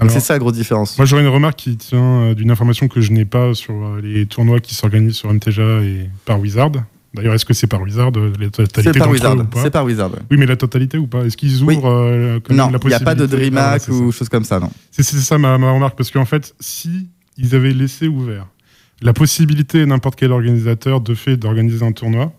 C'est 0.10 0.20
ça 0.20 0.34
la 0.34 0.40
grosse 0.40 0.54
différence. 0.56 0.98
moi, 0.98 1.06
j'aurais 1.06 1.22
une 1.22 1.28
remarque 1.30 1.56
qui 1.60 1.78
tient 1.78 2.34
d'une 2.34 2.50
information 2.52 2.88
que 2.90 3.00
je 3.00 3.12
n'ai 3.14 3.26
pas 3.26 3.54
sur 3.54 3.96
les 4.02 4.26
tournois 4.26 4.60
qui 4.60 4.74
s'organisent 4.76 5.16
sur 5.16 5.32
MTGA 5.32 5.84
et 5.84 6.10
par 6.26 6.40
Wizard. 6.42 6.72
D'ailleurs, 7.14 7.36
est-ce 7.36 7.46
que 7.46 7.54
c'est 7.54 7.68
par 7.68 7.82
Wizard 7.82 8.12
euh, 8.16 8.34
la 8.40 8.50
totalité 8.50 8.82
C'est 8.94 8.98
par 9.00 9.08
d'entre 9.08 9.10
eux 9.10 9.14
Wizard. 9.14 9.38
ou 9.38 9.44
pas 9.46 9.62
C'est 9.62 9.70
par 9.70 9.86
Wizard. 9.86 10.12
ouais. 10.12 10.20
Oui, 10.32 10.38
mais 10.38 10.46
la 10.48 10.56
totalité 10.56 10.98
ou 10.98 11.06
pas? 11.08 11.26
Est-ce 11.26 11.38
qu'ils 11.38 11.62
ouvrent 11.62 11.68
Oui. 11.68 11.80
euh, 11.84 12.40
Non, 12.50 12.72
la 12.72 12.80
il 12.82 12.88
n'y 12.88 12.94
a 12.96 13.00
pas 13.00 13.14
de 13.14 13.26
possibilité? 13.26 13.58
Ah, 13.58 13.78
DreamHack 13.78 13.82
ça. 13.82 13.92
ou 13.92 14.12
choses 14.12 14.30
comme 14.30 14.44
ça, 14.46 14.60
non. 14.60 14.72
C'est 14.90 15.04
c'est 15.04 15.18
ça 15.18 15.38
ma, 15.38 15.58
ma 15.60 15.72
remarque, 15.72 15.96
parce 15.96 16.10
qu'en 16.10 16.26
fait, 16.26 16.56
si 16.60 17.08
ils 17.38 17.54
avaient 17.54 17.74
laissé 17.74 18.08
ouvert 18.08 18.48
la 19.02 19.14
possibilité 19.14 19.82
à 19.82 19.86
n'importe 19.86 20.16
quel 20.18 20.32
organisateur 20.32 21.02
de 21.02 21.14
fait 21.14 21.38
d'organiser 21.38 21.86
un 21.86 21.92
tournoi, 21.92 22.32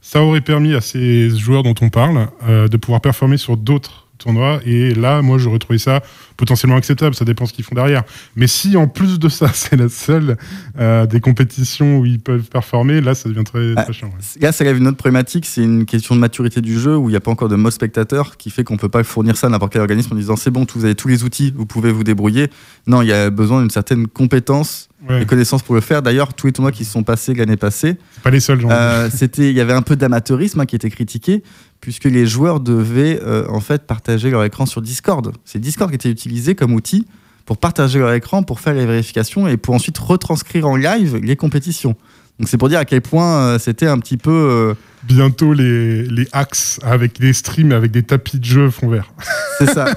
ça 0.00 0.22
aurait 0.22 0.40
permis 0.40 0.74
à 0.74 0.80
ces 0.80 1.30
joueurs 1.30 1.62
dont 1.62 1.74
on 1.80 1.88
parle 1.90 2.28
euh, 2.48 2.66
de 2.66 2.76
pouvoir 2.76 3.00
performer 3.00 3.36
sur 3.36 3.56
d'autres 3.56 4.07
tournois. 4.18 4.60
Et 4.66 4.94
là, 4.94 5.22
moi, 5.22 5.38
j'aurais 5.38 5.58
trouvé 5.58 5.78
ça 5.78 6.02
potentiellement 6.36 6.76
acceptable. 6.76 7.14
Ça 7.14 7.24
dépend 7.24 7.46
ce 7.46 7.52
qu'ils 7.52 7.64
font 7.64 7.74
derrière. 7.74 8.02
Mais 8.36 8.46
si 8.46 8.76
en 8.76 8.86
plus 8.88 9.18
de 9.18 9.28
ça, 9.28 9.48
c'est 9.54 9.76
la 9.76 9.88
seule 9.88 10.36
euh, 10.78 11.06
des 11.06 11.20
compétitions 11.20 11.98
où 11.98 12.06
ils 12.06 12.20
peuvent 12.20 12.48
performer, 12.48 13.00
là, 13.00 13.14
ça 13.14 13.28
devient 13.28 13.44
très, 13.44 13.72
Ah, 13.76 13.84
très 13.84 13.92
chiant. 13.92 14.08
ouais. 14.08 14.40
Là, 14.42 14.52
ça 14.52 14.64
lève 14.64 14.76
une 14.76 14.86
autre 14.86 14.96
problématique, 14.96 15.46
c'est 15.46 15.62
une 15.62 15.84
question 15.86 16.14
de 16.14 16.20
maturité 16.20 16.60
du 16.60 16.78
jeu 16.78 16.96
où 16.96 17.08
il 17.08 17.12
n'y 17.12 17.16
a 17.16 17.20
pas 17.20 17.30
encore 17.30 17.48
de 17.48 17.56
mode 17.56 17.72
spectateur 17.72 18.36
qui 18.36 18.50
fait 18.50 18.64
qu'on 18.64 18.74
ne 18.74 18.78
peut 18.78 18.88
pas 18.88 19.02
fournir 19.04 19.36
ça 19.36 19.46
à 19.46 19.50
n'importe 19.50 19.72
quel 19.72 19.80
organisme 19.82 20.12
en 20.12 20.16
disant 20.16 20.36
c'est 20.36 20.50
bon, 20.50 20.66
vous 20.74 20.84
avez 20.84 20.94
tous 20.94 21.08
les 21.08 21.24
outils, 21.24 21.52
vous 21.56 21.66
pouvez 21.66 21.90
vous 21.92 22.04
débrouiller. 22.04 22.48
Non, 22.86 23.02
il 23.02 23.08
y 23.08 23.12
a 23.12 23.30
besoin 23.30 23.60
d'une 23.60 23.70
certaine 23.70 24.06
compétence 24.06 24.88
Ouais, 25.08 25.22
et 25.22 25.26
connaissance 25.26 25.62
pour 25.62 25.76
le 25.76 25.80
faire. 25.80 26.02
D'ailleurs, 26.02 26.34
tous 26.34 26.48
les 26.48 26.52
tournois 26.52 26.72
qui 26.72 26.84
se 26.84 26.90
sont 26.90 27.04
passés 27.04 27.32
l'année 27.32 27.56
passée, 27.56 27.94
c'est 28.16 28.22
pas 28.24 28.30
les 28.30 28.40
seuls, 28.40 28.60
genre. 28.60 28.72
euh, 28.74 29.08
c'était, 29.14 29.48
il 29.48 29.56
y 29.56 29.60
avait 29.60 29.72
un 29.72 29.80
peu 29.80 29.94
d'amateurisme 29.94 30.58
hein, 30.58 30.66
qui 30.66 30.74
était 30.74 30.90
critiqué 30.90 31.44
puisque 31.80 32.04
les 32.04 32.26
joueurs 32.26 32.60
devaient 32.60 33.20
euh, 33.22 33.46
en 33.48 33.60
fait 33.60 33.86
partager 33.86 34.30
leur 34.30 34.44
écran 34.44 34.66
sur 34.66 34.82
Discord. 34.82 35.32
C'est 35.44 35.58
Discord 35.58 35.90
qui 35.90 35.96
était 35.96 36.10
utilisé 36.10 36.54
comme 36.54 36.72
outil 36.72 37.06
pour 37.46 37.58
partager 37.58 37.98
leur 37.98 38.12
écran, 38.12 38.42
pour 38.42 38.60
faire 38.60 38.74
les 38.74 38.86
vérifications 38.86 39.48
et 39.48 39.56
pour 39.56 39.74
ensuite 39.74 39.98
retranscrire 39.98 40.66
en 40.66 40.76
live 40.76 41.16
les 41.16 41.36
compétitions. 41.36 41.96
Donc 42.38 42.48
c'est 42.48 42.58
pour 42.58 42.68
dire 42.68 42.78
à 42.78 42.84
quel 42.84 43.00
point 43.00 43.38
euh, 43.38 43.58
c'était 43.58 43.86
un 43.86 43.98
petit 43.98 44.16
peu 44.16 44.30
euh, 44.30 44.74
Bientôt, 45.04 45.52
les, 45.52 46.02
les 46.02 46.26
hacks 46.32 46.80
avec 46.82 47.20
des 47.20 47.32
streams, 47.32 47.72
avec 47.72 47.90
des 47.90 48.02
tapis 48.02 48.38
de 48.38 48.44
jeu 48.44 48.68
fond 48.68 48.88
vert. 48.88 49.12
C'est 49.58 49.66
ça. 49.66 49.94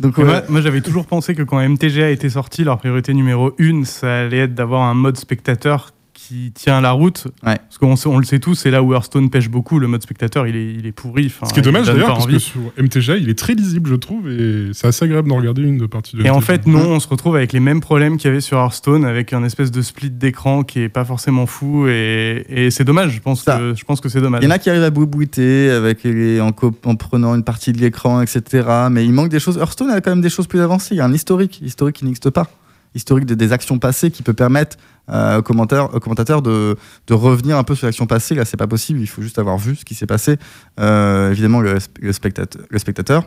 Donc, 0.00 0.18
ouais, 0.18 0.24
Moi, 0.24 0.42
moi, 0.48 0.60
j'avais 0.60 0.80
toujours 0.80 1.06
pensé 1.06 1.34
que 1.34 1.42
quand 1.42 1.66
MTGA 1.66 2.10
était 2.10 2.28
sorti, 2.28 2.62
leur 2.62 2.78
priorité 2.78 3.14
numéro 3.14 3.54
une, 3.58 3.84
ça 3.84 4.20
allait 4.20 4.40
être 4.40 4.54
d'avoir 4.54 4.82
un 4.82 4.94
mode 4.94 5.16
spectateur 5.16 5.93
qui 6.28 6.52
tient 6.52 6.80
la 6.80 6.92
route. 6.92 7.26
Ouais. 7.46 7.56
Parce 7.58 7.78
qu'on 7.78 7.94
on 8.10 8.18
le 8.18 8.24
sait 8.24 8.38
tous, 8.38 8.54
c'est 8.54 8.70
là 8.70 8.82
où 8.82 8.94
Hearthstone 8.94 9.30
pêche 9.30 9.48
beaucoup. 9.48 9.78
Le 9.78 9.86
mode 9.86 10.02
spectateur, 10.02 10.46
il 10.46 10.56
est, 10.56 10.72
il 10.74 10.86
est 10.86 10.92
pourri. 10.92 11.32
Ce 11.46 11.52
qui 11.52 11.60
est 11.60 11.62
dommage 11.62 11.86
d'ailleurs, 11.86 12.08
parce 12.08 12.24
envie. 12.24 12.34
que 12.34 12.38
sur 12.40 12.60
MTGA, 12.78 13.16
il 13.16 13.28
est 13.28 13.38
très 13.38 13.54
lisible, 13.54 13.90
je 13.90 13.94
trouve, 13.96 14.30
et 14.30 14.70
c'est 14.72 14.86
assez 14.86 15.04
agréable 15.04 15.28
d'en 15.28 15.36
regarder 15.36 15.62
une 15.62 15.78
de 15.78 15.86
partie 15.86 16.16
de 16.16 16.22
Et 16.24 16.30
en 16.30 16.40
fait, 16.40 16.66
non, 16.66 16.92
on 16.92 17.00
se 17.00 17.08
retrouve 17.08 17.36
avec 17.36 17.52
les 17.52 17.60
mêmes 17.60 17.80
problèmes 17.80 18.16
qu'il 18.16 18.28
y 18.28 18.30
avait 18.30 18.40
sur 18.40 18.58
Hearthstone, 18.58 19.04
avec 19.04 19.32
un 19.32 19.44
espèce 19.44 19.70
de 19.70 19.82
split 19.82 20.10
d'écran 20.10 20.62
qui 20.62 20.80
est 20.80 20.88
pas 20.88 21.04
forcément 21.04 21.46
fou, 21.46 21.86
et, 21.88 22.44
et 22.48 22.70
c'est 22.70 22.84
dommage. 22.84 23.12
Je 23.12 23.20
pense 23.20 23.42
Ça. 23.44 23.58
que 23.58 23.74
je 23.74 23.84
pense 23.84 24.00
que 24.00 24.08
c'est 24.08 24.20
dommage. 24.20 24.42
il 24.42 24.46
y 24.46 24.48
en 24.48 24.54
a 24.54 24.58
qui 24.58 24.70
arrivent 24.70 24.82
à 24.82 24.90
boubouiter 24.90 25.70
avec 25.70 26.04
les, 26.04 26.40
en, 26.40 26.52
co- 26.52 26.74
en 26.84 26.96
prenant 26.96 27.34
une 27.34 27.44
partie 27.44 27.72
de 27.72 27.78
l'écran, 27.80 28.22
etc. 28.22 28.66
Mais 28.90 29.04
il 29.04 29.12
manque 29.12 29.28
des 29.28 29.40
choses. 29.40 29.56
Hearthstone 29.58 29.90
a 29.90 30.00
quand 30.00 30.10
même 30.10 30.20
des 30.22 30.30
choses 30.30 30.46
plus 30.46 30.60
avancées. 30.60 30.94
Il 30.94 30.98
y 30.98 31.00
a 31.00 31.04
un 31.04 31.12
historique, 31.12 31.60
historique 31.62 31.96
qui 31.96 32.04
n'existe 32.04 32.30
pas. 32.30 32.48
Historique 32.94 33.26
de- 33.26 33.34
des 33.34 33.52
actions 33.52 33.78
passées 33.78 34.10
qui 34.10 34.22
peut 34.22 34.34
permettre 34.34 34.76
euh, 35.10 35.42
commentateurs 35.42 36.42
de, 36.42 36.76
de 37.06 37.14
revenir 37.14 37.58
un 37.58 37.64
peu 37.64 37.74
sur 37.74 37.86
l'action 37.86 38.06
passée. 38.06 38.34
Là, 38.34 38.44
c'est 38.44 38.56
pas 38.56 38.66
possible. 38.66 39.00
Il 39.00 39.06
faut 39.06 39.22
juste 39.22 39.38
avoir 39.38 39.58
vu 39.58 39.76
ce 39.76 39.84
qui 39.84 39.94
s'est 39.94 40.06
passé. 40.06 40.36
Euh, 40.80 41.30
évidemment, 41.32 41.60
le, 41.60 41.78
spectateur, 42.12 42.62
le 42.70 42.78
spectateur. 42.78 43.26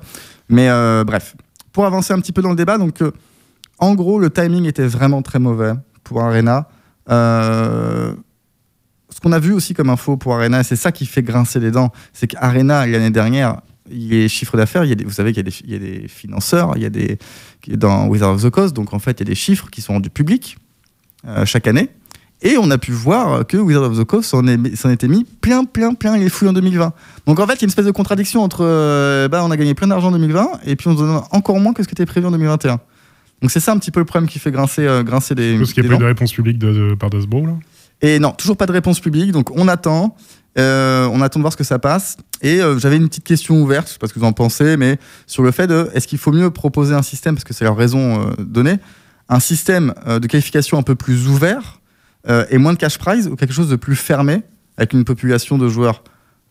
Mais 0.49 0.69
euh, 0.69 1.03
bref, 1.03 1.35
pour 1.73 1.85
avancer 1.85 2.13
un 2.13 2.19
petit 2.19 2.31
peu 2.31 2.41
dans 2.41 2.49
le 2.51 2.55
débat, 2.55 2.77
donc 2.77 3.01
euh, 3.01 3.11
en 3.77 3.93
gros, 3.93 4.19
le 4.19 4.29
timing 4.31 4.65
était 4.65 4.87
vraiment 4.87 5.21
très 5.21 5.39
mauvais 5.39 5.73
pour 6.03 6.21
Arena. 6.23 6.67
Ce 7.09 8.13
qu'on 9.21 9.31
a 9.31 9.39
vu 9.39 9.53
aussi 9.53 9.73
comme 9.73 9.89
info 9.89 10.17
pour 10.17 10.35
Arena, 10.35 10.63
c'est 10.63 10.75
ça 10.75 10.91
qui 10.91 11.05
fait 11.05 11.23
grincer 11.23 11.59
les 11.59 11.71
dents, 11.71 11.91
c'est 12.13 12.27
qu'Arena, 12.27 12.85
l'année 12.85 13.09
dernière, 13.09 13.61
les 13.89 14.27
chiffres 14.27 14.57
d'affaires, 14.57 14.83
vous 15.05 15.11
savez 15.11 15.31
qu'il 15.31 15.45
y, 15.45 15.47
a 15.47 15.49
des- 15.49 15.57
il 15.63 15.71
y 15.71 15.75
a 15.75 15.79
des 15.79 16.07
financeurs, 16.07 16.73
il 16.75 16.83
y 16.83 16.85
a 16.85 16.89
des, 16.89 17.17
dans 17.75 18.07
Wizard 18.07 18.31
of 18.35 18.43
the 18.43 18.49
Coast, 18.49 18.75
donc 18.75 18.93
en 18.93 18.99
fait, 18.99 19.19
il 19.19 19.19
y 19.19 19.27
a 19.27 19.29
des 19.31 19.35
chiffres 19.35 19.69
qui 19.69 19.81
sont 19.81 19.93
rendus 19.93 20.09
publics 20.09 20.57
euh, 21.27 21.45
chaque 21.45 21.67
année. 21.67 21.89
Et 22.43 22.55
on 22.57 22.69
a 22.69 22.77
pu 22.77 22.91
voir 22.91 23.47
que 23.47 23.57
Wizard 23.57 23.83
of 23.83 23.97
the 23.99 24.03
Coast 24.03 24.29
s'en 24.29 24.45
était 24.45 25.07
mis 25.07 25.25
plein, 25.41 25.63
plein, 25.65 25.95
plein 25.95 26.17
les 26.17 26.29
fouilles 26.29 26.49
en 26.49 26.53
2020. 26.53 26.93
Donc 27.25 27.39
en 27.39 27.47
fait, 27.47 27.53
il 27.53 27.61
y 27.61 27.63
a 27.63 27.65
une 27.65 27.69
espèce 27.69 27.85
de 27.87 27.91
contradiction 27.91 28.43
entre 28.43 28.59
euh, 28.63 29.27
bah, 29.27 29.43
on 29.43 29.49
a 29.49 29.57
gagné 29.57 29.73
plein 29.73 29.87
d'argent 29.87 30.09
en 30.09 30.11
2020 30.11 30.59
et 30.65 30.75
puis 30.75 30.87
on 30.87 30.93
se 30.93 30.97
donne 31.01 31.19
encore 31.31 31.59
moins 31.59 31.73
que 31.73 31.81
ce 31.81 31.87
qui 31.87 31.95
était 31.95 32.05
prévu 32.05 32.27
en 32.27 32.31
2021. 32.31 32.79
Donc 33.41 33.51
c'est 33.51 33.59
ça 33.59 33.71
un 33.71 33.77
petit 33.79 33.89
peu 33.89 33.99
le 33.99 34.05
problème 34.05 34.29
qui 34.29 34.37
fait 34.37 34.51
grincer, 34.51 34.85
euh, 34.85 35.01
grincer 35.03 35.33
des. 35.33 35.57
Parce 35.57 35.73
qu'il 35.73 35.81
n'y 35.83 35.89
a 35.89 35.91
pas 35.91 35.95
eu 35.95 35.99
de 35.99 36.05
réponse 36.05 36.31
publique 36.31 36.59
de, 36.59 36.71
de- 36.73 36.95
par 36.95 37.09
Hasbro, 37.13 37.45
là? 37.45 37.53
Et 38.03 38.19
non, 38.19 38.31
toujours 38.31 38.55
pas 38.57 38.67
de 38.67 38.71
réponse 38.71 38.99
publique. 38.99 39.31
Donc 39.31 39.49
on 39.57 39.67
attend. 39.67 40.15
Euh, 40.57 41.07
on 41.11 41.21
attend 41.21 41.39
de 41.39 41.43
voir 41.43 41.53
ce 41.53 41.57
que 41.57 41.63
ça 41.63 41.79
passe. 41.79 42.17
Et 42.41 42.61
euh, 42.61 42.79
j'avais 42.79 42.97
une 42.97 43.07
petite 43.07 43.23
question 43.23 43.61
ouverte, 43.61 43.87
je 43.87 43.93
sais 43.93 43.99
pas 43.99 44.07
ce 44.07 44.13
que 44.13 44.19
vous 44.19 44.25
en 44.25 44.33
pensez, 44.33 44.77
mais 44.77 44.97
sur 45.27 45.43
le 45.43 45.51
fait 45.51 45.67
de 45.67 45.89
est-ce 45.93 46.07
qu'il 46.07 46.17
faut 46.17 46.31
mieux 46.31 46.49
proposer 46.49 46.95
un 46.95 47.03
système, 47.03 47.35
parce 47.35 47.43
que 47.43 47.53
c'est 47.53 47.65
leur 47.65 47.77
raison 47.77 48.21
euh, 48.21 48.33
donnée, 48.39 48.77
un 49.29 49.39
système 49.39 49.93
de 50.07 50.25
qualification 50.25 50.77
un 50.77 50.83
peu 50.83 50.95
plus 50.95 51.27
ouvert 51.27 51.81
et 52.49 52.57
moins 52.57 52.71
de 52.71 52.77
cash 52.77 52.97
prize 52.97 53.27
ou 53.27 53.35
quelque 53.35 53.53
chose 53.53 53.69
de 53.69 53.75
plus 53.75 53.97
fermé 53.97 54.41
avec 54.77 54.93
une 54.93 55.03
population 55.03 55.57
de 55.57 55.67
joueurs 55.67 56.01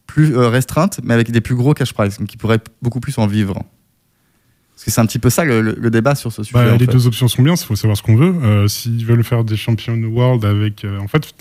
plus 0.06 0.36
restreinte, 0.36 1.00
mais 1.02 1.14
avec 1.14 1.30
des 1.30 1.40
plus 1.40 1.54
gros 1.54 1.72
cash 1.72 1.94
prize, 1.94 2.18
donc 2.18 2.28
qui 2.28 2.36
pourraient 2.36 2.60
beaucoup 2.82 3.00
plus 3.00 3.16
en 3.16 3.26
vivre? 3.26 3.54
Parce 4.74 4.84
que 4.84 4.90
c'est 4.90 5.00
un 5.00 5.06
petit 5.06 5.18
peu 5.18 5.30
ça 5.30 5.46
le, 5.46 5.90
débat 5.90 6.14
sur 6.14 6.32
ce 6.32 6.42
sujet. 6.42 6.52
Bah, 6.52 6.72
les 6.72 6.84
fait. 6.84 6.92
deux 6.92 7.06
options 7.06 7.28
sont 7.28 7.42
bien, 7.42 7.54
il 7.54 7.64
faut 7.64 7.76
savoir 7.76 7.96
ce 7.96 8.02
qu'on 8.02 8.16
veut. 8.16 8.68
S'ils 8.68 9.06
veulent 9.06 9.24
faire 9.24 9.42
des 9.42 9.56
champions 9.56 9.96
world 9.96 10.44
avec. 10.44 10.84
en 11.00 11.08
fait, 11.08 11.32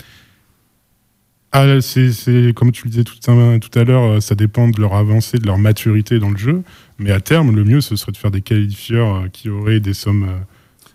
ah, 1.55 1.81
c'est 1.81 2.53
comme 2.55 2.71
tu 2.71 2.83
le 2.85 2.89
disais 2.91 3.03
tout 3.03 3.15
à, 3.31 3.59
tout 3.59 3.79
à 3.79 3.83
l'heure, 3.83 4.03
euh, 4.03 4.19
ça 4.19 4.35
dépend 4.35 4.67
de 4.67 4.79
leur 4.79 4.93
avancée, 4.93 5.37
de 5.37 5.45
leur 5.47 5.57
maturité 5.57 6.19
dans 6.19 6.29
le 6.29 6.37
jeu. 6.37 6.61
Mais 6.99 7.11
à 7.11 7.19
terme, 7.19 7.55
le 7.55 7.63
mieux, 7.63 7.81
ce 7.81 7.95
serait 7.95 8.11
de 8.11 8.17
faire 8.17 8.31
des 8.31 8.41
qualifieurs 8.41 9.15
euh, 9.15 9.27
qui 9.31 9.49
auraient 9.49 9.79
des 9.79 9.93
sommes. 9.93 10.23
euh, 10.23 10.33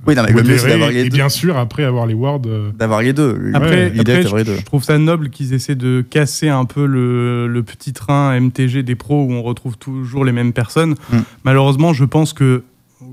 Oui, 0.06 0.14
non, 0.14 0.22
mais 0.26 0.32
le 0.32 0.42
mieux, 0.42 0.56
c'est 0.58 0.68
modérées. 0.68 0.70
d'avoir 0.70 0.90
les 0.90 1.00
Et 1.00 1.08
deux. 1.08 1.16
bien 1.16 1.28
sûr, 1.28 1.56
après 1.58 1.84
avoir 1.84 2.06
les 2.06 2.14
wards. 2.14 2.40
D'avoir 2.78 3.02
les 3.02 3.12
deux. 3.12 3.50
Après, 3.54 3.90
L'idée, 3.90 4.00
après, 4.00 4.14
c'est 4.16 4.22
d'avoir 4.24 4.38
les 4.38 4.44
je, 4.44 4.50
deux. 4.52 4.56
je 4.58 4.64
trouve 4.64 4.82
ça 4.84 4.98
noble 4.98 5.30
qu'ils 5.30 5.52
essaient 5.54 5.74
de 5.74 6.04
casser 6.08 6.48
un 6.48 6.64
peu 6.64 6.86
le, 6.86 7.46
le 7.48 7.62
petit 7.62 7.92
train 7.92 8.38
MTG 8.40 8.82
des 8.82 8.94
pros 8.94 9.24
où 9.24 9.32
on 9.32 9.42
retrouve 9.42 9.76
toujours 9.78 10.24
les 10.24 10.32
mêmes 10.32 10.52
personnes. 10.52 10.94
Mm. 11.12 11.18
Malheureusement, 11.44 11.92
je 11.92 12.04
pense 12.04 12.32
que, 12.32 12.62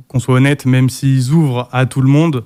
qu'on 0.07 0.19
soit 0.19 0.35
honnête, 0.35 0.65
même 0.65 0.89
s'ils 0.89 1.31
ouvrent 1.31 1.67
à 1.71 1.85
tout 1.85 2.01
le 2.01 2.09
monde, 2.09 2.43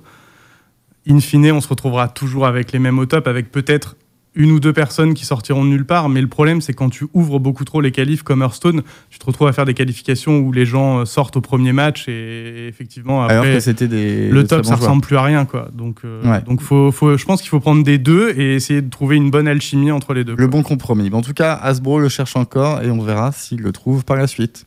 in 1.08 1.18
fine, 1.20 1.50
on 1.52 1.60
se 1.60 1.68
retrouvera 1.68 2.08
toujours 2.08 2.46
avec 2.46 2.72
les 2.72 2.78
mêmes 2.78 2.98
au 2.98 3.06
top, 3.06 3.26
avec 3.26 3.50
peut-être 3.50 3.96
une 4.34 4.50
ou 4.50 4.60
deux 4.60 4.72
personnes 4.72 5.12
qui 5.14 5.26
sortiront 5.26 5.62
de 5.64 5.68
nulle 5.70 5.84
part. 5.84 6.08
Mais 6.08 6.20
le 6.22 6.26
problème, 6.26 6.60
c'est 6.60 6.72
quand 6.72 6.88
tu 6.88 7.06
ouvres 7.12 7.38
beaucoup 7.38 7.64
trop 7.64 7.80
les 7.80 7.90
qualifs 7.90 8.22
comme 8.22 8.40
Hearthstone, 8.42 8.82
tu 9.10 9.18
te 9.18 9.26
retrouves 9.26 9.46
à 9.48 9.52
faire 9.52 9.66
des 9.66 9.74
qualifications 9.74 10.38
où 10.38 10.52
les 10.52 10.64
gens 10.64 11.00
euh, 11.00 11.04
sortent 11.04 11.36
au 11.36 11.40
premier 11.42 11.72
match 11.72 12.08
et, 12.08 12.66
effectivement, 12.68 13.24
Alors 13.24 13.44
après, 13.44 13.54
que 13.54 13.60
c'était 13.60 13.88
des. 13.88 14.30
le 14.30 14.46
top, 14.46 14.64
ça 14.64 14.76
ressemble 14.76 15.02
plus 15.02 15.16
à 15.16 15.22
rien, 15.22 15.44
quoi. 15.44 15.68
Donc, 15.74 15.98
euh, 16.04 16.22
Ouais. 16.24 16.40
donc 16.42 16.62
faut, 16.62 16.90
faut, 16.92 17.16
je 17.18 17.24
pense 17.26 17.40
qu'il 17.42 17.50
faut 17.50 17.60
prendre 17.60 17.82
des 17.84 17.98
deux 17.98 18.30
et 18.30 18.54
essayer 18.54 18.80
de 18.80 18.88
trouver 18.90 19.16
une 19.16 19.30
bonne 19.30 19.48
alchimie 19.48 19.90
entre 19.90 20.14
les 20.14 20.24
deux. 20.24 20.32
Le 20.32 20.36
quoi. 20.36 20.46
bon 20.46 20.62
compromis. 20.62 21.10
Mais 21.10 21.16
en 21.16 21.22
tout 21.22 21.34
cas, 21.34 21.52
Hasbro 21.54 21.98
le 22.00 22.08
cherche 22.08 22.34
encore 22.36 22.82
et 22.82 22.90
on 22.90 23.02
verra 23.02 23.32
s'il 23.32 23.60
le 23.60 23.72
trouve 23.72 24.04
par 24.04 24.16
la 24.16 24.26
suite. 24.26 24.66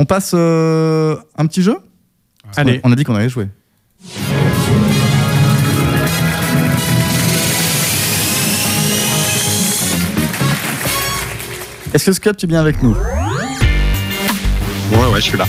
On 0.00 0.06
passe 0.06 0.32
euh, 0.34 1.16
un 1.38 1.46
petit 1.46 1.62
jeu? 1.62 1.76
Allez. 2.56 2.80
On 2.82 2.90
a 2.90 2.96
dit 2.96 3.04
qu'on 3.04 3.14
allait 3.14 3.28
jouer. 3.28 3.46
Est-ce 11.94 12.06
que 12.06 12.12
Scop, 12.12 12.36
tu 12.36 12.44
es 12.44 12.48
bien 12.48 12.60
avec 12.60 12.82
nous 12.82 12.94
Ouais, 14.92 15.06
ouais, 15.12 15.16
je 15.20 15.20
suis 15.24 15.38
là. 15.38 15.46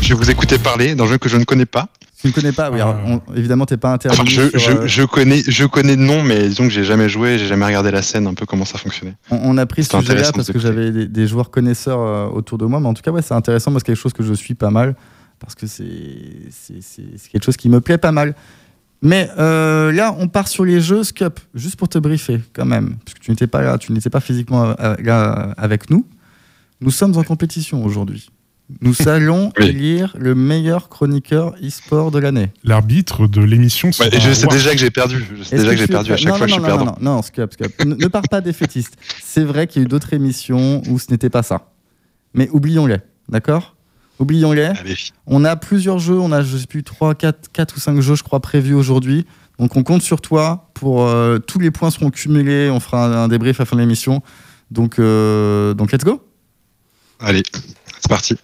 Je 0.00 0.08
vais 0.10 0.14
vous 0.14 0.30
écouter 0.30 0.58
parler 0.58 0.94
d'un 0.94 1.06
jeu 1.06 1.18
que 1.18 1.28
je 1.28 1.36
ne 1.36 1.44
connais 1.44 1.66
pas. 1.66 1.88
Tu 2.20 2.26
ne 2.26 2.32
connais 2.32 2.52
pas 2.52 2.70
Oui, 2.70 2.80
alors, 2.80 2.96
on- 3.06 3.20
évidemment, 3.34 3.64
tu 3.64 3.74
n'es 3.74 3.78
pas 3.78 3.88
Enfin, 3.94 3.94
intervenu. 3.94 4.30
je, 4.30 4.48
sur, 4.50 4.58
je, 4.58 4.70
euh, 4.72 4.86
je 4.86 5.02
connais, 5.04 5.42
je 5.46 5.64
connais 5.64 5.96
de 5.96 6.00
nom, 6.02 6.22
mais 6.22 6.48
disons 6.48 6.64
que 6.64 6.70
j'ai 6.70 6.84
jamais 6.84 7.08
joué, 7.08 7.38
j'ai 7.38 7.46
jamais 7.46 7.64
regardé 7.64 7.90
la 7.90 8.02
scène, 8.02 8.26
un 8.26 8.34
peu 8.34 8.44
comment 8.44 8.64
ça 8.64 8.76
fonctionnait. 8.78 9.14
On, 9.30 9.38
on 9.42 9.56
a 9.58 9.66
pris 9.66 9.84
ce 9.84 9.90
C'est 9.90 9.96
sujet-là 10.00 10.14
intéressant 10.28 10.32
parce 10.36 10.50
que 10.52 10.58
j'avais 10.58 10.90
des, 10.90 11.06
des 11.06 11.26
joueurs 11.26 11.50
connaisseurs 11.50 12.00
euh, 12.00 12.26
autour 12.26 12.58
de 12.58 12.66
moi, 12.66 12.80
mais 12.80 12.88
en 12.88 12.94
tout 12.94 13.02
cas, 13.02 13.10
ouais, 13.12 13.22
c'est 13.22 13.34
intéressant. 13.34 13.70
Moi, 13.70 13.80
c'est 13.80 13.86
quelque 13.86 13.96
chose 14.00 14.12
que 14.12 14.22
je 14.24 14.32
suis 14.34 14.54
pas 14.54 14.70
mal 14.70 14.94
parce 15.38 15.54
que 15.54 15.66
c'est 15.66 15.86
c'est- 16.50 16.82
c'est- 16.82 17.02
c'est 17.16 17.30
quelque 17.30 17.44
chose 17.44 17.56
qui 17.56 17.68
me 17.68 17.80
plaît 17.80 17.98
pas 17.98 18.12
mal. 18.12 18.34
Mais 19.02 19.30
euh, 19.38 19.92
là, 19.92 20.14
on 20.18 20.28
part 20.28 20.48
sur 20.48 20.64
les 20.64 20.80
jeux 20.80 21.04
Scup, 21.04 21.38
juste 21.54 21.76
pour 21.76 21.88
te 21.88 21.98
briefer 21.98 22.40
quand 22.52 22.64
même, 22.64 22.96
parce 23.04 23.14
que 23.14 23.20
tu 23.20 23.30
n'étais 23.30 23.46
pas 23.46 23.62
là, 23.62 23.78
tu 23.78 23.92
n'étais 23.92 24.10
pas 24.10 24.20
physiquement 24.20 24.74
euh, 24.80 24.96
là 25.02 25.54
avec 25.56 25.88
nous. 25.90 26.04
Nous 26.80 26.90
sommes 26.90 27.16
en 27.16 27.22
compétition 27.22 27.84
aujourd'hui. 27.84 28.28
Nous 28.80 28.94
allons 29.08 29.52
Oui. 29.58 29.66
élire 29.66 30.14
le 30.18 30.34
meilleur 30.34 30.88
chroniqueur 30.88 31.54
e-sport 31.62 32.10
de 32.10 32.18
l'année. 32.18 32.50
L'arbitre 32.64 33.26
de 33.28 33.40
l'émission 33.40 33.90
Ouais, 34.00 34.10
je 34.12 34.32
sais 34.32 34.46
déjà 34.48 34.72
que 34.72 34.78
j'ai 34.78 34.90
perdu. 34.90 35.24
Je 35.38 35.42
sais 35.44 35.56
déjà 35.56 35.70
que, 35.70 35.76
j'ai 35.76 35.86
perdu. 35.86 36.12
À 36.12 36.16
chaque 36.16 36.28
non, 36.32 36.36
fois, 36.36 36.46
non, 36.46 36.48
je 36.48 36.52
suis 36.52 36.60
non, 36.60 36.66
perdant. 36.66 36.84
Non, 36.84 36.94
non, 37.00 37.14
non, 37.16 37.22
Scup, 37.22 37.52
Scup. 37.52 37.84
ne, 37.84 37.94
ne 37.94 38.06
pars 38.08 38.28
pas 38.28 38.40
défaitiste. 38.40 38.96
C'est 39.22 39.44
vrai 39.44 39.66
qu'il 39.68 39.80
y 39.80 39.84
a 39.84 39.86
eu 39.86 39.88
d'autres 39.88 40.12
émissions 40.12 40.82
où 40.88 40.98
ce 40.98 41.10
n'était 41.10 41.30
pas 41.30 41.42
ça. 41.42 41.70
Mais 42.34 42.48
oublions-les, 42.52 42.98
d'accord? 43.28 43.74
Oublions-les. 44.18 44.72
On 45.26 45.44
a 45.44 45.56
plusieurs 45.56 45.98
jeux, 45.98 46.18
on 46.18 46.32
a, 46.32 46.42
je 46.42 46.56
sais 46.56 46.66
plus, 46.66 46.82
3, 46.82 47.14
4, 47.14 47.52
4 47.52 47.76
ou 47.76 47.80
5 47.80 48.00
jeux, 48.00 48.14
je 48.16 48.22
crois, 48.22 48.40
prévus 48.40 48.74
aujourd'hui. 48.74 49.26
Donc 49.58 49.76
on 49.76 49.82
compte 49.82 50.02
sur 50.02 50.20
toi 50.20 50.70
pour. 50.74 51.06
euh, 51.06 51.38
tous 51.38 51.58
les 51.58 51.70
points 51.70 51.90
seront 51.90 52.10
cumulés, 52.10 52.70
on 52.70 52.80
fera 52.80 53.06
un, 53.06 53.24
un 53.24 53.28
débrief 53.28 53.60
à 53.60 53.62
la 53.62 53.66
fin 53.66 53.76
de 53.76 53.80
l'émission. 53.80 54.22
Donc, 54.70 54.98
euh, 54.98 55.74
donc 55.74 55.92
let's 55.92 56.04
go 56.04 56.22
Allez, 57.20 57.42
c'est 57.52 58.08
parti. 58.08 58.36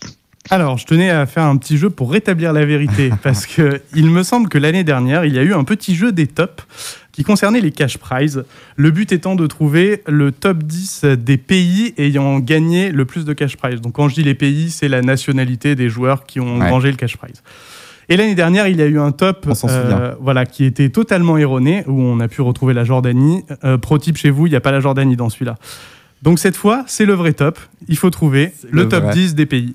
Alors, 0.51 0.77
je 0.77 0.85
tenais 0.85 1.09
à 1.11 1.25
faire 1.27 1.45
un 1.45 1.57
petit 1.57 1.79
jeu 1.79 1.89
pour 1.89 2.13
rétablir 2.13 2.53
la 2.53 2.65
vérité, 2.67 3.11
parce 3.23 3.47
que 3.47 3.81
il 3.95 4.11
me 4.11 4.23
semble 4.23 4.49
que 4.49 4.59
l'année 4.59 4.85
dernière, 4.85 5.25
il 5.25 5.33
y 5.35 5.39
a 5.39 5.43
eu 5.43 5.55
un 5.55 5.65
petit 5.65 5.95
jeu 5.95 6.13
des 6.13 6.27
tops 6.27 6.65
qui 7.15 7.23
concernait 7.23 7.61
les 7.61 7.71
cash 7.71 7.97
prizes. 7.99 8.45
Le 8.77 8.91
but 8.91 9.13
étant 9.13 9.37
de 9.37 9.47
trouver 9.47 10.03
le 10.07 10.33
top 10.33 10.63
10 10.65 11.05
des 11.19 11.37
pays 11.39 11.95
ayant 11.97 12.41
gagné 12.41 12.91
le 12.91 13.05
plus 13.05 13.25
de 13.25 13.33
cash 13.33 13.57
prize. 13.57 13.81
Donc, 13.81 13.93
quand 13.95 14.09
je 14.09 14.15
dis 14.15 14.23
les 14.25 14.35
pays, 14.35 14.71
c'est 14.71 14.89
la 14.89 15.01
nationalité 15.01 15.75
des 15.77 15.89
joueurs 15.89 16.27
qui 16.27 16.41
ont 16.41 16.59
Ouais. 16.59 16.69
rangé 16.71 16.91
le 16.91 16.97
cash 16.97 17.17
prize. 17.17 17.43
Et 18.09 18.17
l'année 18.19 18.35
dernière, 18.35 18.67
il 18.69 18.77
y 18.77 18.83
a 18.83 18.87
eu 18.87 18.99
un 18.99 19.13
top 19.13 19.49
souvient. 19.55 20.17
voilà, 20.21 20.45
qui 20.45 20.65
était 20.65 20.91
totalement 20.91 21.39
erroné, 21.39 21.85
où 21.87 21.99
on 22.03 22.21
a 22.21 22.29
pu 22.29 22.43
retrouver 22.43 22.75
la 22.75 22.85
Jordanie. 22.85 23.43
Euh, 23.65 23.79
pro 23.79 23.97
type 23.99 24.17
chez 24.19 24.31
vous, 24.31 24.47
il 24.47 24.51
n'y 24.51 24.57
a 24.57 24.61
pas 24.61 24.73
la 24.73 24.81
Jordanie 24.81 25.17
dans 25.17 25.31
celui-là. 25.31 25.57
Donc 26.23 26.39
cette 26.39 26.57
fois, 26.57 26.85
c'est 26.87 27.07
le 27.07 27.15
vrai 27.15 27.33
top. 27.33 27.59
Il 27.89 27.97
faut 27.97 28.11
trouver 28.11 28.53
le, 28.71 28.83
le 28.83 28.89
top 28.89 29.05
vrai. 29.05 29.13
10 29.15 29.35
des 29.35 29.47
pays, 29.47 29.75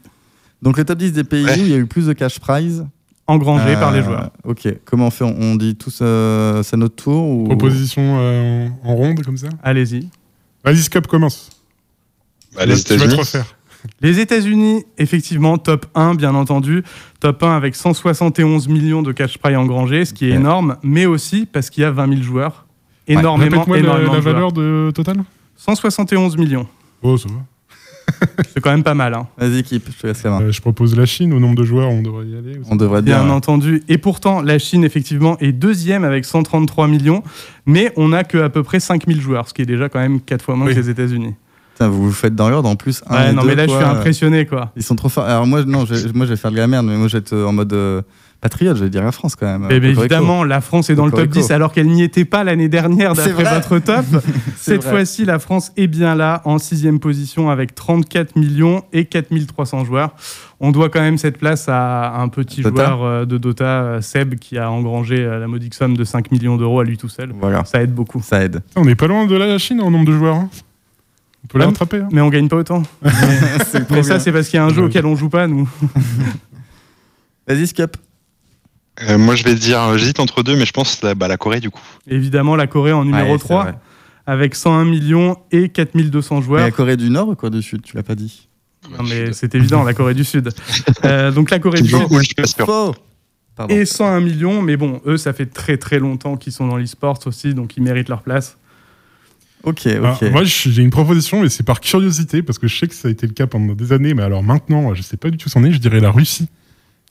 Donc 0.62 0.78
le 0.78 0.84
top 0.84 0.98
10 1.00 1.14
des 1.14 1.24
pays 1.24 1.44
Ouais. 1.46 1.56
où 1.60 1.62
il 1.62 1.70
y 1.70 1.74
a 1.74 1.78
eu 1.78 1.86
plus 1.86 2.06
de 2.08 2.14
cash 2.14 2.40
prize. 2.40 2.86
Engrangés 3.30 3.74
par 3.76 3.92
les 3.92 4.00
Euh, 4.00 4.04
joueurs. 4.04 4.30
Ok, 4.44 4.68
comment 4.86 5.08
on 5.08 5.12
fait? 5.12 5.24
On 5.24 5.56
dit 5.56 5.76
tous 5.76 6.00
euh, 6.02 6.64
c'est 6.64 6.76
à 6.76 6.78
notre 6.78 6.96
tour 6.96 7.28
ou... 7.30 7.44
Proposition 7.46 8.02
euh, 8.20 8.68
en, 8.84 8.96
ronde, 8.96 9.24
comme 9.24 9.38
ça? 9.38 9.50
Allez-y. 9.64 10.08
Vas-y, 10.64 10.78
Scop, 10.84 11.08
commence. 11.08 11.50
Bah, 12.56 12.66
les 12.66 12.80
États-Unis. 12.80 13.16
refaire. 13.16 13.46
Les 14.02 14.20
États-Unis, 14.20 14.84
effectivement, 14.98 15.58
top 15.58 15.86
1, 15.96 16.16
bien 16.16 16.36
entendu. 16.36 16.84
Top 17.22 17.42
1 17.44 17.56
avec 17.56 17.76
171 17.76 18.68
millions 18.68 19.02
de 19.02 19.14
cash 19.14 19.38
prize 19.38 19.56
engrangés, 19.56 20.04
ce 20.04 20.14
qui 20.14 20.26
est 20.26 20.34
énorme, 20.34 20.76
mais 20.84 21.06
aussi 21.06 21.46
parce 21.46 21.70
qu'il 21.70 21.84
y 21.84 21.86
a 21.86 21.92
20 21.92 22.10
000 22.10 22.22
joueurs. 22.22 22.66
Énormément, 23.08 23.64
la, 23.68 23.78
énormément 23.78 24.14
la 24.14 24.20
joueurs. 24.22 24.34
valeur 24.34 24.52
de 24.52 24.92
total? 24.94 25.18
171 25.56 26.36
millions. 26.38 26.68
Oh, 27.02 27.18
ça 27.18 27.30
va. 27.30 27.36
C'est 28.54 28.62
quand 28.62 28.72
même 28.72 28.84
pas 28.84 28.94
mal. 28.94 29.14
hein. 29.14 29.28
Vas-y, 29.38 29.60
équipe, 29.60 29.88
je 29.96 30.02
te 30.02 30.08
laisse 30.08 30.24
la 30.24 30.30
main. 30.32 30.42
Euh, 30.42 30.52
je 30.52 30.62
propose 30.62 30.96
la 30.98 31.06
Chine, 31.06 31.34
au 31.34 31.40
nombre 31.40 31.56
de 31.56 31.64
joueurs, 31.64 31.90
on 31.90 32.02
devrait 32.02 32.26
y 32.26 32.36
aller. 32.38 32.60
On 32.70 32.76
devrait 32.76 33.02
Bien 33.02 33.24
bien. 33.24 33.34
entendu. 33.34 33.84
Et 33.88 33.98
pourtant, 33.98 34.42
la 34.42 34.60
Chine, 34.60 34.84
effectivement, 34.84 35.38
est 35.40 35.52
deuxième 35.52 36.04
avec 36.04 36.26
133 36.26 36.88
millions, 36.88 37.24
mais 37.66 37.92
on 37.98 38.10
n'a 38.10 38.24
que 38.24 38.38
à 38.38 38.50
peu 38.50 38.64
près 38.64 38.80
5000 38.80 39.20
joueurs, 39.22 39.48
ce 39.50 39.54
qui 39.54 39.62
est 39.62 39.66
déjà 39.66 39.90
quand 39.90 40.00
même 40.00 40.22
4 40.22 40.42
fois 40.44 40.56
moins 40.56 40.68
Oui. 40.68 40.74
que 40.76 40.80
les 40.80 40.90
États-Unis. 40.90 41.36
Vous 41.82 42.08
vous 42.08 42.12
faites 42.12 42.36
dans 42.36 42.50
l'ordre 42.50 42.68
en 42.68 42.76
plus. 42.76 43.02
un 43.08 43.16
Ouais, 43.16 43.30
et 43.30 43.34
non, 43.34 43.42
deux, 43.44 43.48
mais 43.50 43.56
là, 43.56 43.66
je 43.66 43.72
suis 43.74 43.84
impressionné, 43.84 44.46
quoi. 44.46 44.74
Ils 44.76 44.84
sont 44.84 44.98
trop 44.98 45.08
forts. 45.08 45.24
Alors 45.24 45.48
moi, 45.48 45.64
non, 45.64 45.86
je, 45.86 46.10
moi 46.14 46.26
je 46.26 46.32
vais 46.32 46.36
faire 46.36 46.52
de 46.52 46.58
la 46.58 46.68
merde, 46.68 46.86
mais 46.86 46.98
moi 46.98 47.08
je 47.08 47.14
vais 47.14 47.20
être 47.20 47.32
euh, 47.32 47.46
en 47.46 47.54
mode 47.54 47.72
euh, 47.72 48.02
patriote, 48.42 48.78
je 48.78 48.84
vais 48.86 48.90
dire 48.90 49.04
la 49.04 49.12
France 49.12 49.36
quand 49.36 49.46
même. 49.46 49.68
Bien, 49.68 49.78
évidemment, 49.82 50.44
la 50.44 50.62
France 50.62 50.90
est 50.90 50.96
dans 50.96 51.06
le 51.06 51.12
top 51.12 51.22
Cocorico. 51.22 51.48
10 51.48 51.52
alors 51.52 51.72
qu'elle 51.74 51.88
n'y 51.88 52.04
était 52.04 52.26
pas 52.26 52.44
l'année 52.44 52.70
dernière 52.70 53.16
C'est 53.16 53.28
d'après 53.30 53.44
vrai. 53.44 53.56
votre 53.56 53.80
top. 53.80 54.06
Cette 54.58 54.84
fois-ci, 54.84 55.26
la 55.26 55.40
France 55.40 55.72
est 55.78 55.88
bien 55.88 56.16
là, 56.16 56.42
en 56.46 56.58
sixième 56.58 57.00
position 57.00 57.50
avec 57.50 57.76
34 57.76 58.36
millions 58.38 58.84
et 58.94 59.06
4300 59.06 59.84
joueurs. 59.86 60.12
On 60.62 60.72
doit 60.72 60.90
quand 60.90 61.02
même 61.02 61.18
cette 61.18 61.38
place 61.38 61.66
à 61.70 62.16
un 62.20 62.28
petit 62.30 62.62
Dota. 62.62 62.86
joueur 62.86 63.04
euh, 63.04 63.26
de 63.26 63.38
Dota, 63.38 63.66
euh, 63.84 64.02
Seb, 64.02 64.36
qui 64.36 64.58
a 64.58 64.70
engrangé 64.72 65.18
euh, 65.20 65.40
la 65.40 65.48
modique 65.48 65.74
somme 65.74 65.96
de 65.96 66.04
5 66.04 66.32
millions 66.32 66.58
d'euros 66.58 66.80
à 66.82 66.84
lui 66.84 66.98
tout 66.98 67.08
seul. 67.10 67.32
Voilà, 67.40 67.64
Ça 67.66 67.82
aide 67.82 67.94
beaucoup. 67.94 68.22
ça 68.22 68.44
aide. 68.44 68.62
On 68.76 68.84
n'est 68.86 68.96
pas 68.96 69.08
loin 69.08 69.26
de 69.26 69.36
la 69.36 69.58
Chine 69.58 69.80
en 69.82 69.90
nombre 69.92 70.06
de 70.06 70.14
joueurs. 70.18 70.36
hein. 70.36 70.50
On 71.44 71.48
peut 71.48 71.58
la 71.60 71.66
Ouais. 71.66 71.70
rattraper. 71.72 71.98
hein. 72.00 72.10
Mais 72.12 72.20
on 72.20 72.30
gagne 72.30 72.50
pas 72.50 72.58
autant. 72.58 72.84
Mais 73.90 74.04
ça, 74.04 74.20
c'est 74.20 74.32
parce 74.34 74.48
qu'il 74.50 74.58
y 74.58 74.60
a 74.62 74.66
un 74.66 74.70
jeu 74.74 74.82
Ouais. 74.82 74.88
auquel 74.88 75.06
on 75.06 75.16
joue 75.16 75.30
pas, 75.30 75.48
nous. 75.48 75.70
Vas-y, 77.48 77.68
Scup. 77.68 77.96
Euh, 79.08 79.18
moi, 79.18 79.36
je 79.36 79.44
vais 79.44 79.56
dire, 79.56 79.82
euh, 79.82 79.98
j'hésite 79.98 80.20
entre 80.20 80.44
deux, 80.44 80.56
mais 80.58 80.66
je 80.66 80.72
pense 80.74 81.02
la, 81.02 81.16
bah, 81.16 81.28
la 81.28 81.38
Corée 81.38 81.60
du 81.60 81.70
coup. 81.70 81.82
Évidemment, 82.08 82.56
la 82.56 82.68
Corée 82.68 82.92
en 82.92 83.06
numéro 83.06 83.34
Ouais, 83.34 83.38
c'est 83.40 83.46
3, 83.46 83.64
vrai. 83.64 83.74
avec 84.26 84.56
101 84.56 84.86
millions 84.86 85.38
et 85.52 85.70
4200 85.70 86.36
Mais 86.38 86.42
joueurs. 86.42 86.62
la 86.62 86.72
Corée 86.72 86.98
du 86.98 87.10
Nord 87.10 87.30
ou 87.30 87.36
Corée 87.36 87.52
du 87.52 87.62
Sud? 87.62 87.82
Tu 87.82 87.96
l'as 87.96 88.04
pas 88.04 88.16
dit. 88.16 88.48
Non, 88.92 89.04
mais 89.04 89.34
c'est 89.34 89.56
évident, 89.56 89.84
la 89.84 89.94
Corée 89.94 90.14
du 90.14 90.24
Sud. 90.24 90.50
Euh, 91.06 91.32
donc 91.32 91.50
la 91.50 91.60
Corée 91.60 91.82
du 91.82 91.90
Sud, 91.90 92.08
Pardon. 93.56 93.74
et 93.76 93.86
101 93.86 94.20
millions. 94.22 94.62
Mais 94.62 94.76
bon, 94.78 95.02
eux, 95.06 95.18
ça 95.18 95.32
fait 95.34 95.46
très 95.46 95.78
très 95.78 96.00
longtemps 96.00 96.36
qu'ils 96.38 96.52
sont 96.54 96.68
dans 96.68 96.76
l'e-sport 96.78 97.20
aussi, 97.26 97.54
donc 97.54 97.78
ils 97.78 97.84
méritent 97.84 98.10
leur 98.10 98.22
place. 98.22 98.58
Ok, 99.64 99.88
Alors, 99.88 100.18
ok. 100.22 100.32
moi, 100.32 100.44
j'ai 100.46 100.82
une 100.82 100.90
proposition, 100.90 101.42
mais 101.42 101.50
c'est 101.50 101.64
par 101.66 101.82
curiosité, 101.82 102.42
parce 102.42 102.58
que 102.60 102.68
je 102.68 102.78
sais 102.78 102.88
que 102.88 102.96
ça 102.96 103.08
a 103.10 103.12
été 103.12 103.28
le 103.28 103.34
cas 103.34 103.46
pendant 103.48 103.74
des 103.74 103.92
années, 103.92 104.14
mais 104.14 104.24
alors 104.24 104.42
maintenant, 104.44 104.94
je 104.94 105.02
sais 105.02 105.18
pas 105.18 105.30
du 105.30 105.38
tout 105.38 105.48
où 105.48 105.50
c'en 105.50 105.64
est, 105.66 105.72
je 105.74 105.80
dirais 105.80 106.00
la 106.00 106.12
Russie. 106.12 106.48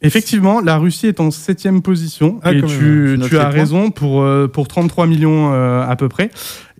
Effectivement, 0.00 0.60
la 0.60 0.78
Russie 0.78 1.08
est 1.08 1.20
en 1.20 1.30
septième 1.30 1.82
position 1.82 2.38
Ah, 2.44 2.52
et 2.52 2.62
tu, 2.62 2.66
tu 2.68 3.16
notes 3.18 3.28
tu 3.28 3.38
as 3.38 3.48
raison 3.48 3.90
pour, 3.90 4.22
euh, 4.22 4.46
pour 4.46 4.68
33 4.68 5.06
millions 5.06 5.52
euh, 5.52 5.82
à 5.86 5.96
peu 5.96 6.08
près 6.08 6.30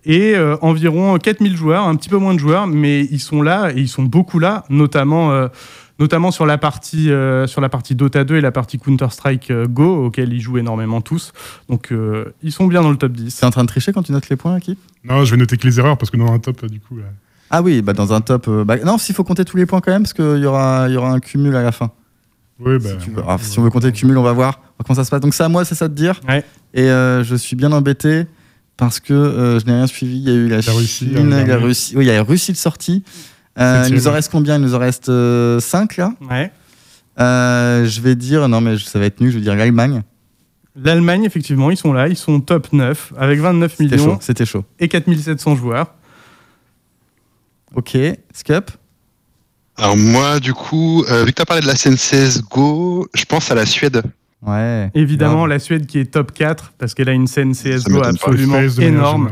et 0.05 0.35
euh, 0.35 0.55
environ 0.61 1.17
4000 1.17 1.57
joueurs, 1.57 1.87
un 1.87 1.95
petit 1.95 2.09
peu 2.09 2.17
moins 2.17 2.33
de 2.33 2.39
joueurs, 2.39 2.67
mais 2.67 3.01
ils 3.11 3.19
sont 3.19 3.41
là 3.41 3.71
et 3.75 3.79
ils 3.81 3.89
sont 3.89 4.03
beaucoup 4.03 4.39
là, 4.39 4.63
notamment, 4.69 5.31
euh, 5.31 5.49
notamment 5.99 6.31
sur, 6.31 6.45
la 6.45 6.57
partie, 6.57 7.11
euh, 7.11 7.47
sur 7.47 7.59
la 7.59 7.67
partie 7.67 7.95
Dota 7.95 8.23
2 8.23 8.37
et 8.37 8.41
la 8.41 8.51
partie 8.51 8.79
Counter-Strike 8.79 9.51
Go, 9.67 10.05
auxquels 10.05 10.31
ils 10.31 10.39
jouent 10.39 10.57
énormément 10.57 11.01
tous. 11.01 11.33
Donc 11.67 11.91
euh, 11.91 12.33
ils 12.43 12.53
sont 12.53 12.67
bien 12.67 12.81
dans 12.81 12.91
le 12.91 12.97
top 12.97 13.11
10. 13.11 13.35
T'es 13.39 13.45
en 13.45 13.51
train 13.51 13.63
de 13.63 13.67
tricher 13.67 13.91
quand 13.91 14.03
tu 14.03 14.13
notes 14.13 14.29
les 14.29 14.37
points, 14.37 14.57
équipe 14.57 14.79
Non, 15.03 15.25
je 15.25 15.31
vais 15.31 15.37
noter 15.37 15.57
que 15.57 15.67
les 15.67 15.79
erreurs, 15.79 15.97
parce 15.97 16.09
que 16.09 16.17
dans 16.17 16.31
un 16.31 16.39
top, 16.39 16.65
du 16.67 16.79
coup. 16.79 16.97
là. 16.97 17.03
Ah 17.51 17.61
oui, 17.61 17.81
bah 17.81 17.93
dans 17.93 18.13
un 18.13 18.21
top. 18.21 18.47
bah, 18.65 18.77
non, 18.85 18.97
s'il 18.97 19.15
faut 19.15 19.23
compter 19.23 19.43
tous 19.43 19.57
les 19.57 19.65
points 19.65 19.81
quand 19.81 19.91
même, 19.91 20.03
parce 20.03 20.13
qu'il 20.13 20.37
y 20.41 20.45
aura, 20.45 20.85
il 20.87 20.93
y 20.93 20.97
aura 20.97 21.11
un 21.11 21.19
cumul 21.19 21.55
à 21.55 21.63
la 21.63 21.71
fin. 21.71 21.91
Oui, 22.59 22.77
bah. 22.79 22.89
si, 22.99 23.05
tu 23.05 23.11
veux. 23.11 23.23
Ah, 23.27 23.37
si 23.39 23.57
on 23.59 23.63
veut 23.63 23.69
compter 23.69 23.87
le 23.87 23.93
cumul, 23.93 24.17
on 24.17 24.23
va 24.23 24.33
voir 24.33 24.61
comment 24.85 24.95
ça 24.95 25.03
se 25.03 25.09
passe. 25.09 25.21
Donc, 25.21 25.33
c'est 25.33 25.43
à 25.43 25.49
moi, 25.49 25.65
c'est 25.65 25.75
ça 25.75 25.87
de 25.87 25.93
dire. 25.93 26.19
Ouais. 26.27 26.43
Et 26.73 26.83
euh, 26.83 27.23
je 27.23 27.35
suis 27.35 27.55
bien 27.55 27.71
embêté 27.71 28.25
parce 28.77 28.99
que 28.99 29.13
euh, 29.13 29.59
je 29.59 29.65
n'ai 29.65 29.73
rien 29.73 29.87
suivi. 29.87 30.17
Il 30.17 30.23
y 30.23 30.31
a 30.31 30.33
eu 30.33 30.47
la, 30.47 30.61
La 30.61 30.73
Russie, 30.73 31.07
Chine, 31.07 31.29
l'an 31.29 31.45
la. 31.45 31.57
Russie. 31.57 31.93
Oui, 31.95 32.05
il 32.05 32.07
y 32.07 32.11
a 32.11 32.15
la 32.15 32.23
Russie 32.23 32.51
de 32.51 32.57
sortie. 32.57 33.03
Euh, 33.57 33.85
il 33.87 33.95
nous 33.95 34.07
en 34.07 34.11
reste 34.11 34.31
combien? 34.31 34.55
Il 34.57 34.61
nous 34.61 34.75
en 34.75 34.79
reste 34.79 35.11
5 35.59 35.97
là. 35.97 36.13
Ouais. 36.29 36.51
Je 37.17 38.01
vais 38.01 38.15
dire, 38.15 38.47
non 38.47 38.61
mais 38.61 38.77
ça 38.77 38.99
va 38.99 39.05
être 39.05 39.19
nul, 39.19 39.31
je 39.31 39.37
vais 39.37 39.43
dire 39.43 39.55
l'Allemagne. 39.55 40.03
L'Allemagne, 40.81 41.25
effectivement, 41.25 41.71
ils 41.71 41.77
sont 41.77 41.91
là, 41.91 42.07
ils 42.07 42.15
sont 42.15 42.39
top 42.39 42.71
9 42.71 43.13
avec 43.17 43.39
29 43.39 43.75
C'était 43.75 43.97
chaud, 43.97 44.05
millions 44.05 44.17
c'était 44.21 44.45
chaud. 44.45 44.63
et 44.79 44.87
4700 44.87 45.55
joueurs. 45.57 45.93
Ok, 47.75 47.97
Scup? 48.33 48.71
Alors 49.79 49.97
moi, 49.97 50.39
du 50.39 50.53
coup, 50.53 51.03
euh, 51.09 51.23
vu 51.23 51.31
que 51.31 51.35
tu 51.37 51.41
as 51.41 51.45
parlé 51.45 51.61
de 51.61 51.67
la 51.67 51.75
scène 51.75 51.95
CSGO, 51.95 53.07
je 53.13 53.25
pense 53.25 53.49
à 53.51 53.55
la 53.55 53.65
Suède. 53.65 54.01
Ouais. 54.41 54.89
Évidemment, 54.93 55.45
la 55.45 55.59
Suède 55.59 55.85
qui 55.85 55.99
est 55.99 56.05
top 56.05 56.31
4 56.33 56.73
parce 56.77 56.93
qu'elle 56.93 57.09
a 57.09 57.13
une 57.13 57.27
scène 57.27 57.53
CSGO 57.53 58.01
absolument 58.03 58.59
énorme. 58.79 59.29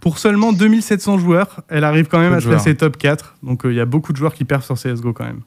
Pour 0.00 0.18
seulement 0.18 0.52
2700 0.52 1.18
joueurs, 1.18 1.60
elle 1.68 1.84
arrive 1.84 2.06
quand 2.08 2.18
même 2.20 2.32
à 2.32 2.40
se 2.40 2.46
classer 2.48 2.74
top 2.76 2.96
4. 2.96 3.36
Donc 3.42 3.64
euh, 3.66 3.72
il 3.72 3.76
y 3.76 3.80
a 3.80 3.84
beaucoup 3.86 4.12
de 4.12 4.16
joueurs 4.18 4.34
qui 4.34 4.44
perdent 4.44 4.62
sur 4.62 4.76
CSGO 4.76 5.12
quand 5.12 5.24
même. 5.24 5.40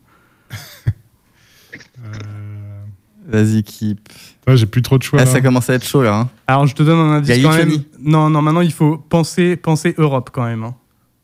euh, 2.03 2.81
Vas-y, 3.27 3.63
keep. 3.63 3.99
ouais, 4.47 4.57
J'ai 4.57 4.65
plus 4.65 4.81
trop 4.81 4.97
de 4.97 5.03
choix. 5.03 5.19
Ah, 5.21 5.25
là. 5.25 5.31
ça 5.31 5.41
commence 5.41 5.69
à 5.69 5.75
être 5.75 5.85
chaud 5.85 6.03
là. 6.03 6.15
hein. 6.15 6.29
Alors 6.47 6.65
je 6.67 6.75
te 6.75 6.83
donne 6.83 6.97
un 6.99 7.11
indice 7.17 7.35
Il 7.37 7.41
y 7.41 7.45
a 7.45 7.49
quand 7.49 7.55
même. 7.57 7.71
Non, 7.99 8.29
non, 8.29 8.41
maintenant 8.41 8.61
il 8.61 8.73
faut 8.73 8.97
penser, 8.97 9.55
penser 9.55 9.93
Europe 9.97 10.29
quand 10.33 10.43
même. 10.45 10.63
hein. 10.63 10.75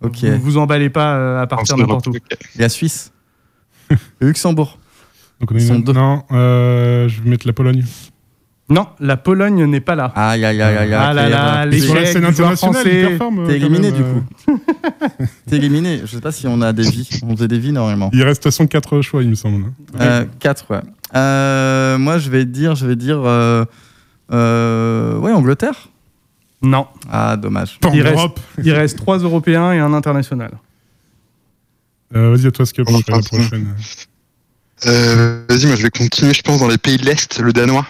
Ok. 0.04 0.24
Vous 0.24 0.40
vous 0.42 0.58
emballez 0.58 0.90
pas 0.90 1.42
à 1.42 1.48
partir 1.48 1.78
n'importe 1.78 2.08
où. 2.08 2.12
Europe, 2.12 2.24
ok. 2.32 2.38
Il 2.56 2.62
y 2.62 2.64
a 2.64 2.70
Suisse. 2.70 3.12
Le 4.20 4.28
Luxembourg. 4.28 4.78
Donc 5.40 5.52
on 5.52 5.56
Ils 5.56 5.68
une- 5.74 5.84
deux. 5.84 5.94
Non, 5.94 6.24
euh, 6.32 7.08
je 7.10 7.22
vais 7.22 7.30
mettre 7.30 7.46
la 7.48 7.54
Pologne. 7.54 7.84
Non, 8.68 8.88
la 9.00 9.16
Pologne 9.16 9.64
n'est 9.66 9.80
pas 9.80 9.94
là. 9.94 10.12
Aïe, 10.16 10.44
aïe, 10.44 10.60
aïe, 10.60 10.78
aïe. 10.78 10.94
Ah 10.94 11.14
là 11.14 11.30
là, 11.30 11.66
les 11.68 11.80
Sur 11.80 11.94
la 11.94 12.06
scène 12.06 12.26
internationale, 12.26 12.74
français. 12.74 13.02
ils 13.02 13.08
performent. 13.10 13.46
T'es 13.46 13.58
éliminé 13.58 13.92
même, 13.92 14.02
du 14.02 14.02
euh. 14.04 14.14
coup. 14.14 14.60
T'es 15.48 15.58
éliminé. 15.58 16.00
Je 16.04 16.08
sais 16.08 16.22
pas 16.22 16.32
si 16.32 16.48
on 16.48 16.60
a 16.62 16.74
des 16.74 16.82
vies. 16.90 17.08
On 17.24 17.36
faisait 17.36 17.48
des 17.48 17.60
vies 17.60 17.72
normalement. 17.74 18.10
Il 18.12 18.24
reste 18.24 18.42
de 18.42 18.44
toute 18.50 18.54
façon 18.54 18.66
4 18.66 19.02
choix, 19.04 19.22
il 19.22 19.30
me 19.30 19.36
semble. 19.36 19.66
Euh, 20.00 20.26
4, 20.40 20.72
ouais. 20.72 20.80
Euh, 21.16 22.00
moi, 22.00 22.18
je 22.18 22.30
vais 22.32 22.46
dire, 22.46 22.74
je 22.76 22.88
vais 22.88 22.96
dire, 22.96 23.22
euh, 23.24 23.66
euh, 24.32 25.18
ouais, 25.20 25.32
Angleterre. 25.32 25.90
Non, 26.64 26.88
Ah, 27.12 27.38
dommage. 27.38 27.78
Il 27.94 28.02
reste- 28.02 28.18
il 28.64 28.72
reste 28.74 28.98
3 28.98 29.20
Européens 29.20 29.74
et 29.74 29.80
un 29.80 29.94
international. 29.94 30.52
Euh, 32.16 32.32
Vas-y, 32.36 32.48
à 32.48 32.52
toi, 32.52 32.66
Skip, 32.66 32.88
je 32.90 33.12
la 33.12 33.20
prochaine. 33.20 33.76
Euh, 34.88 35.44
Vas-y, 35.50 35.66
moi 35.68 35.76
je 35.76 35.84
vais 35.84 35.90
continuer, 35.90 36.34
je 36.34 36.42
pense, 36.42 36.60
dans 36.60 36.68
les 36.68 36.78
pays 36.78 36.98
de 36.98 37.06
l'Est, 37.06 37.40
le 37.40 37.54
Danois. 37.54 37.86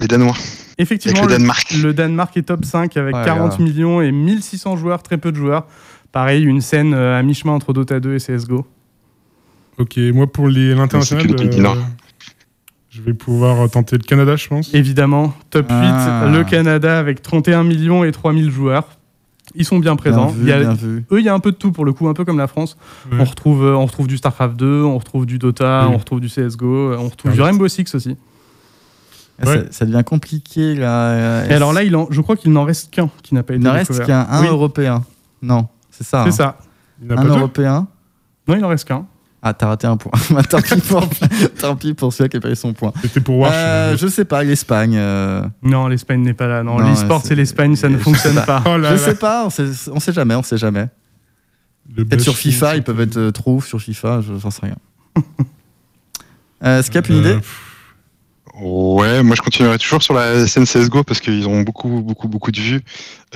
Les 0.00 0.06
Danois, 0.06 0.34
Effectivement, 0.78 1.22
le 1.22 1.26
le, 1.28 1.32
Danemark. 1.34 1.74
le 1.82 1.92
Danemark 1.92 2.36
est 2.36 2.42
top 2.42 2.64
5 2.64 2.96
avec 2.96 3.14
Ah, 3.14 3.24
40 3.24 3.58
là. 3.58 3.64
millions 3.64 4.00
et 4.00 4.12
1600 4.12 4.76
joueurs, 4.76 5.02
très 5.02 5.18
peu 5.18 5.30
de 5.32 5.36
joueurs. 5.36 5.66
Pareil, 6.12 6.42
une 6.44 6.60
scène 6.62 6.94
euh, 6.94 7.18
à 7.18 7.22
mi-chemin 7.22 7.52
entre 7.52 7.72
Dota 7.72 8.00
2 8.00 8.14
et 8.14 8.18
CSGO. 8.18 8.66
Ok, 9.78 9.98
moi 10.14 10.26
pour 10.26 10.48
les- 10.48 10.74
l'international, 10.74 11.26
euh, 11.30 11.74
je 12.90 13.02
vais 13.02 13.14
pouvoir 13.14 13.68
tenter 13.70 13.96
le 13.96 14.02
Canada, 14.02 14.36
je 14.36 14.48
pense. 14.48 14.72
Évidemment, 14.74 15.34
top 15.50 15.66
8, 15.68 15.74
Ah. 15.78 16.30
le 16.32 16.44
Canada 16.44 16.98
avec 16.98 17.22
31 17.22 17.62
millions 17.64 18.04
et 18.04 18.12
3000 18.12 18.50
joueurs. 18.50 18.88
Ils 19.54 19.64
sont 19.64 19.78
bien 19.78 19.96
présents. 19.96 20.30
Bien 20.32 20.34
vu, 20.34 20.42
Il 20.42 20.48
y 20.48 20.52
a- 20.52 20.58
bien 20.60 20.74
vu. 20.74 21.04
eux, 21.10 21.18
il 21.18 21.24
y 21.24 21.28
a 21.28 21.34
un 21.34 21.40
peu 21.40 21.50
de 21.52 21.56
tout 21.56 21.72
pour 21.72 21.84
le 21.84 21.92
coup, 21.92 22.08
un 22.08 22.14
peu 22.14 22.24
comme 22.24 22.38
la 22.38 22.46
France. 22.46 22.76
On, 23.12 23.24
retrouve, 23.24 23.64
euh, 23.64 23.74
on 23.76 23.84
retrouve 23.86 24.06
du 24.06 24.16
StarCraft 24.16 24.56
2, 24.56 24.82
on 24.84 24.96
retrouve 24.98 25.26
du 25.26 25.38
Dota, 25.38 25.86
Oui. 25.88 25.94
on 25.94 25.98
retrouve 25.98 26.20
du 26.20 26.28
CSGO, 26.28 26.66
euh, 26.92 26.96
on 26.98 27.08
retrouve 27.08 27.32
Ah, 27.32 27.34
du. 27.34 27.40
Rainbow 27.42 27.66
Six 27.68 27.94
aussi. 27.94 28.16
Ah, 29.42 29.46
Ouais. 29.48 29.56
Ça, 29.56 29.64
ça 29.72 29.86
devient 29.86 30.02
compliqué 30.04 30.74
là. 30.74 31.46
Et 31.46 31.54
alors 31.54 31.72
là, 31.72 31.82
il 31.82 31.96
en- 31.96 32.06
je 32.10 32.20
crois 32.20 32.36
qu'il 32.36 32.52
n'en 32.52 32.64
reste 32.64 32.90
qu'un 32.92 33.08
qui 33.22 33.34
n'a 33.34 33.42
pas 33.42 33.54
été 33.54 33.62
il 33.62 33.64
ne 33.66 33.70
reste 33.70 34.04
qu'un 34.04 34.26
un 34.30 34.42
Oui. 34.42 34.48
européen. 34.48 35.02
Non, 35.42 35.66
c'est 35.90 36.04
ça. 36.04 36.22
C'est 36.24 36.28
hein. 36.28 36.32
ça. 36.32 36.58
Il 37.00 37.08
n'y 37.08 37.14
en 37.14 37.16
a 37.16 37.20
Un 37.20 37.22
pas 37.22 37.28
deux 37.30 37.38
européen. 37.38 37.88
Non, 38.46 38.54
il 38.54 38.60
n'en 38.60 38.68
reste 38.68 38.86
qu'un. 38.86 39.06
Ah, 39.42 39.54
t'as 39.54 39.68
raté 39.68 39.86
un 39.86 39.96
point. 39.96 40.12
Bah, 40.30 40.42
tant, 40.42 40.60
pis 40.60 40.76
pour, 40.80 41.08
tant 41.58 41.74
pis 41.76 41.94
pour 41.94 42.12
celui 42.12 42.28
qui 42.28 42.36
a 42.36 42.40
payé 42.40 42.54
son 42.54 42.72
point. 42.74 42.92
C'était 43.02 43.20
pour 43.20 43.38
Warsh. 43.38 43.54
Euh, 43.56 43.96
je 43.96 44.06
sais 44.06 44.24
pas, 44.26 44.42
l'Espagne. 44.44 44.96
euh, 44.96 45.42
Non, 45.62 45.88
l'Espagne 45.88 46.20
n'est 46.22 46.34
pas 46.34 46.46
là. 46.46 46.62
Non, 46.62 46.78
Non, 46.78 46.90
l'e-sport, 46.90 47.22
c'est- 47.24 47.34
l'Espagne, 47.34 47.74
ça 47.76 47.88
ne 47.88 47.96
je 47.98 48.02
fonctionne 48.02 48.34
sais 48.34 48.44
pas. 48.44 48.62
Oh 48.66 48.76
là 48.76 48.96
je 48.96 49.00
là, 49.02 49.08
sais 49.10 49.14
pas, 49.16 49.46
on 49.46 49.50
sait, 49.50 49.64
on 49.92 49.98
sait 50.00 50.12
jamais, 50.12 50.34
on 50.34 50.42
sait 50.42 50.58
jamais. 50.58 50.88
le 51.96 52.04
Peut-être 52.04 52.20
sur 52.22 52.36
FIFA, 52.36 52.76
ils 52.76 52.82
peuvent 52.82 53.00
être 53.00 53.16
euh, 53.16 53.30
trop 53.30 53.56
ouf 53.56 53.66
sur 53.66 53.80
FIFA, 53.80 54.20
je- 54.20 54.38
j'en 54.38 54.50
sais 54.50 54.60
rien. 54.66 54.76
euh, 56.64 56.82
Scap, 56.82 57.08
une 57.08 57.16
Euh, 57.16 57.20
idée 57.20 57.38
Ouais, 58.62 59.22
moi 59.22 59.34
je 59.36 59.40
continuerai 59.40 59.78
toujours 59.78 60.02
sur 60.02 60.12
la 60.12 60.46
scène 60.46 60.66
CSGO 60.66 61.02
parce 61.02 61.20
qu'ils 61.20 61.48
ont 61.48 61.62
beaucoup, 61.62 62.02
beaucoup, 62.02 62.28
beaucoup 62.28 62.50
de 62.52 62.60
vues. 62.60 62.80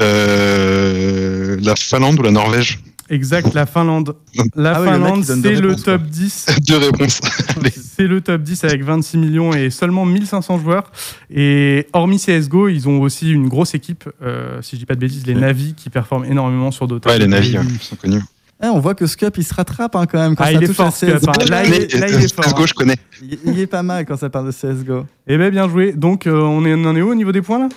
Euh, 0.00 1.56
la 1.62 1.74
Finlande 1.76 2.18
ou 2.18 2.22
la 2.22 2.30
Norvège? 2.30 2.80
Exact, 3.14 3.54
la 3.54 3.64
Finlande. 3.66 4.16
La 4.56 4.76
Ah 4.76 4.84
Finlande, 4.84 5.24
c'est 5.24 5.36
le 5.60 5.68
réponses, 5.68 5.82
top 5.84 6.02
10. 6.02 6.46
Deux 6.68 6.76
réponses. 6.78 7.20
C'est 7.96 8.08
le 8.08 8.20
top 8.20 8.42
10 8.42 8.64
avec 8.64 8.82
26 8.82 9.18
millions 9.18 9.52
et 9.52 9.70
seulement 9.70 10.04
1500 10.04 10.58
joueurs. 10.58 10.90
Et 11.30 11.86
hormis 11.92 12.18
CSGO, 12.18 12.68
ils 12.68 12.88
ont 12.88 13.00
aussi 13.00 13.30
une 13.30 13.48
grosse 13.48 13.74
équipe, 13.74 14.08
euh, 14.22 14.60
si 14.62 14.74
je 14.74 14.80
dis 14.80 14.86
pas 14.86 14.96
de 14.96 15.00
bêtises, 15.00 15.24
les. 15.26 15.34
Navi 15.34 15.74
qui 15.74 15.90
performent 15.90 16.24
énormément 16.24 16.70
sur 16.72 16.88
Dota. 16.88 17.10
Ouais, 17.10 17.18
les 17.18 17.26
navires, 17.28 17.62
ils 17.62 17.78
sont 17.80 17.94
connus. 17.96 18.20
Eh, 18.62 18.66
On 18.66 18.80
voit 18.80 18.94
que 18.94 19.06
Scap, 19.06 19.36
il 19.38 19.44
se 19.44 19.54
rattrape 19.54 19.94
hein, 19.94 20.06
quand 20.06 20.18
même. 20.18 20.34
Quand 20.36 20.44
Ah, 20.44 20.46
ça 20.46 20.52
il 20.54 20.64
est 20.64 20.66
touche 20.66 20.76
fort, 20.76 20.86
à 20.86 20.90
CSGO. 20.90 21.28
hein. 21.30 21.32
Là, 21.50 21.64
il 21.64 21.74
est- 21.74 21.94
là, 21.98 22.08
il 22.08 22.14
est 22.24 22.34
fort, 22.34 22.44
CSGO, 22.46 22.62
hein. 22.62 22.66
je 22.66 22.74
connais. 22.74 22.96
Il, 23.22 23.38
il 23.46 23.60
est 23.60 23.66
pas 23.66 23.82
mal 23.82 24.04
quand 24.06 24.16
ça 24.16 24.28
parle 24.30 24.46
de 24.46 24.52
CSGO. 24.52 25.06
Eh 25.26 25.36
bien, 25.38 25.50
bien 25.50 25.68
joué. 25.68 25.92
Donc, 25.92 26.26
euh, 26.26 26.32
on, 26.40 26.64
est, 26.64 26.74
on 26.74 26.84
en 26.84 26.96
est 26.96 27.02
où 27.02 27.10
au 27.10 27.14
niveau 27.14 27.30
des 27.32 27.42
points 27.42 27.58
là? 27.60 27.68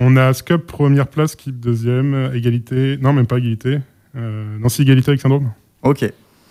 On 0.00 0.16
a 0.16 0.32
Scup 0.32 0.64
première 0.66 1.08
place, 1.08 1.34
Keep 1.34 1.58
deuxième, 1.60 2.30
égalité. 2.34 2.96
Non, 3.02 3.12
même 3.12 3.26
pas 3.26 3.38
égalité. 3.38 3.78
Euh, 4.16 4.58
non, 4.58 4.68
c'est 4.68 4.82
égalité 4.82 5.10
avec 5.10 5.20
Syndrome. 5.20 5.52
Ok. 5.82 6.04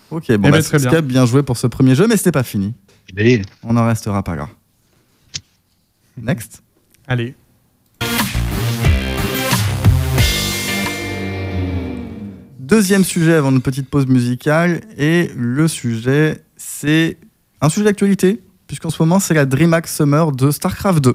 Ok, 0.09 0.27
bon, 0.27 0.33
Eh 0.33 0.37
bah, 0.37 0.51
ben, 0.51 0.61
très 0.63 0.79
bien. 0.79 1.01
Bien 1.01 1.25
joué 1.25 1.43
pour 1.43 1.57
ce 1.57 1.67
premier 1.67 1.95
jeu, 1.95 2.07
mais 2.07 2.15
c'était 2.17 2.31
pas 2.31 2.43
fini. 2.43 2.73
Allez. 3.17 3.41
On 3.63 3.73
n'en 3.73 3.85
restera 3.85 4.23
pas 4.23 4.35
là. 4.35 4.47
Next. 6.17 6.63
Allez. 7.07 7.35
Deuxième 12.59 13.03
sujet 13.03 13.33
avant 13.33 13.51
une 13.51 13.61
petite 13.61 13.89
pause 13.89 14.07
musicale. 14.07 14.81
Et 14.97 15.31
le 15.35 15.67
sujet, 15.67 16.43
c'est 16.57 17.17
un 17.61 17.69
sujet 17.69 17.85
d'actualité, 17.85 18.41
puisqu'en 18.67 18.89
ce 18.89 19.01
moment, 19.01 19.19
c'est 19.19 19.33
la 19.33 19.45
DreamHack 19.45 19.87
Summer 19.87 20.31
de 20.31 20.51
StarCraft 20.51 21.01
2. 21.03 21.13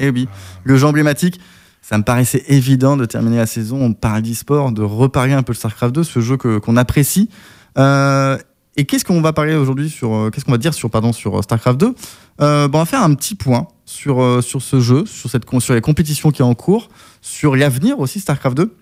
Et 0.00 0.10
oui, 0.10 0.28
le 0.64 0.76
jeu 0.76 0.86
emblématique. 0.86 1.40
Ça 1.84 1.98
me 1.98 2.02
paraissait 2.02 2.42
évident 2.48 2.96
de 2.96 3.04
terminer 3.04 3.36
la 3.36 3.46
saison, 3.46 3.78
on 3.82 3.92
parle 3.92 4.22
d'e-sport, 4.22 4.72
de 4.72 4.82
reparler 4.82 5.34
un 5.34 5.42
peu 5.42 5.52
de 5.52 5.58
StarCraft 5.58 5.94
2, 5.94 6.02
ce 6.02 6.20
jeu 6.20 6.38
qu'on 6.38 6.76
apprécie. 6.78 7.28
Euh, 7.76 8.38
et 8.76 8.86
qu'est-ce 8.86 9.04
qu'on 9.04 9.20
va 9.20 9.34
parler 9.34 9.54
aujourd'hui 9.54 9.90
sur, 9.90 10.14
euh, 10.14 10.30
qu'est-ce 10.30 10.46
qu'on 10.46 10.52
va 10.52 10.58
dire 10.58 10.72
sur, 10.72 10.90
pardon, 10.90 11.12
sur 11.12 11.38
euh, 11.38 11.42
StarCraft 11.42 11.78
2 11.78 11.94
Euh, 12.40 12.68
bon, 12.68 12.78
On 12.78 12.80
va 12.80 12.86
faire 12.86 13.02
un 13.02 13.14
petit 13.14 13.34
point 13.34 13.68
sur, 13.84 14.42
sur 14.42 14.62
ce 14.62 14.80
jeu, 14.80 15.04
sur, 15.04 15.28
cette, 15.28 15.44
sur 15.60 15.74
les 15.74 15.82
compétitions 15.82 16.30
qui 16.30 16.40
est 16.40 16.44
en 16.44 16.54
cours, 16.54 16.88
sur 17.20 17.54
l'avenir 17.54 18.00
aussi 18.00 18.18
StarCraft 18.18 18.56
2. 18.56 18.74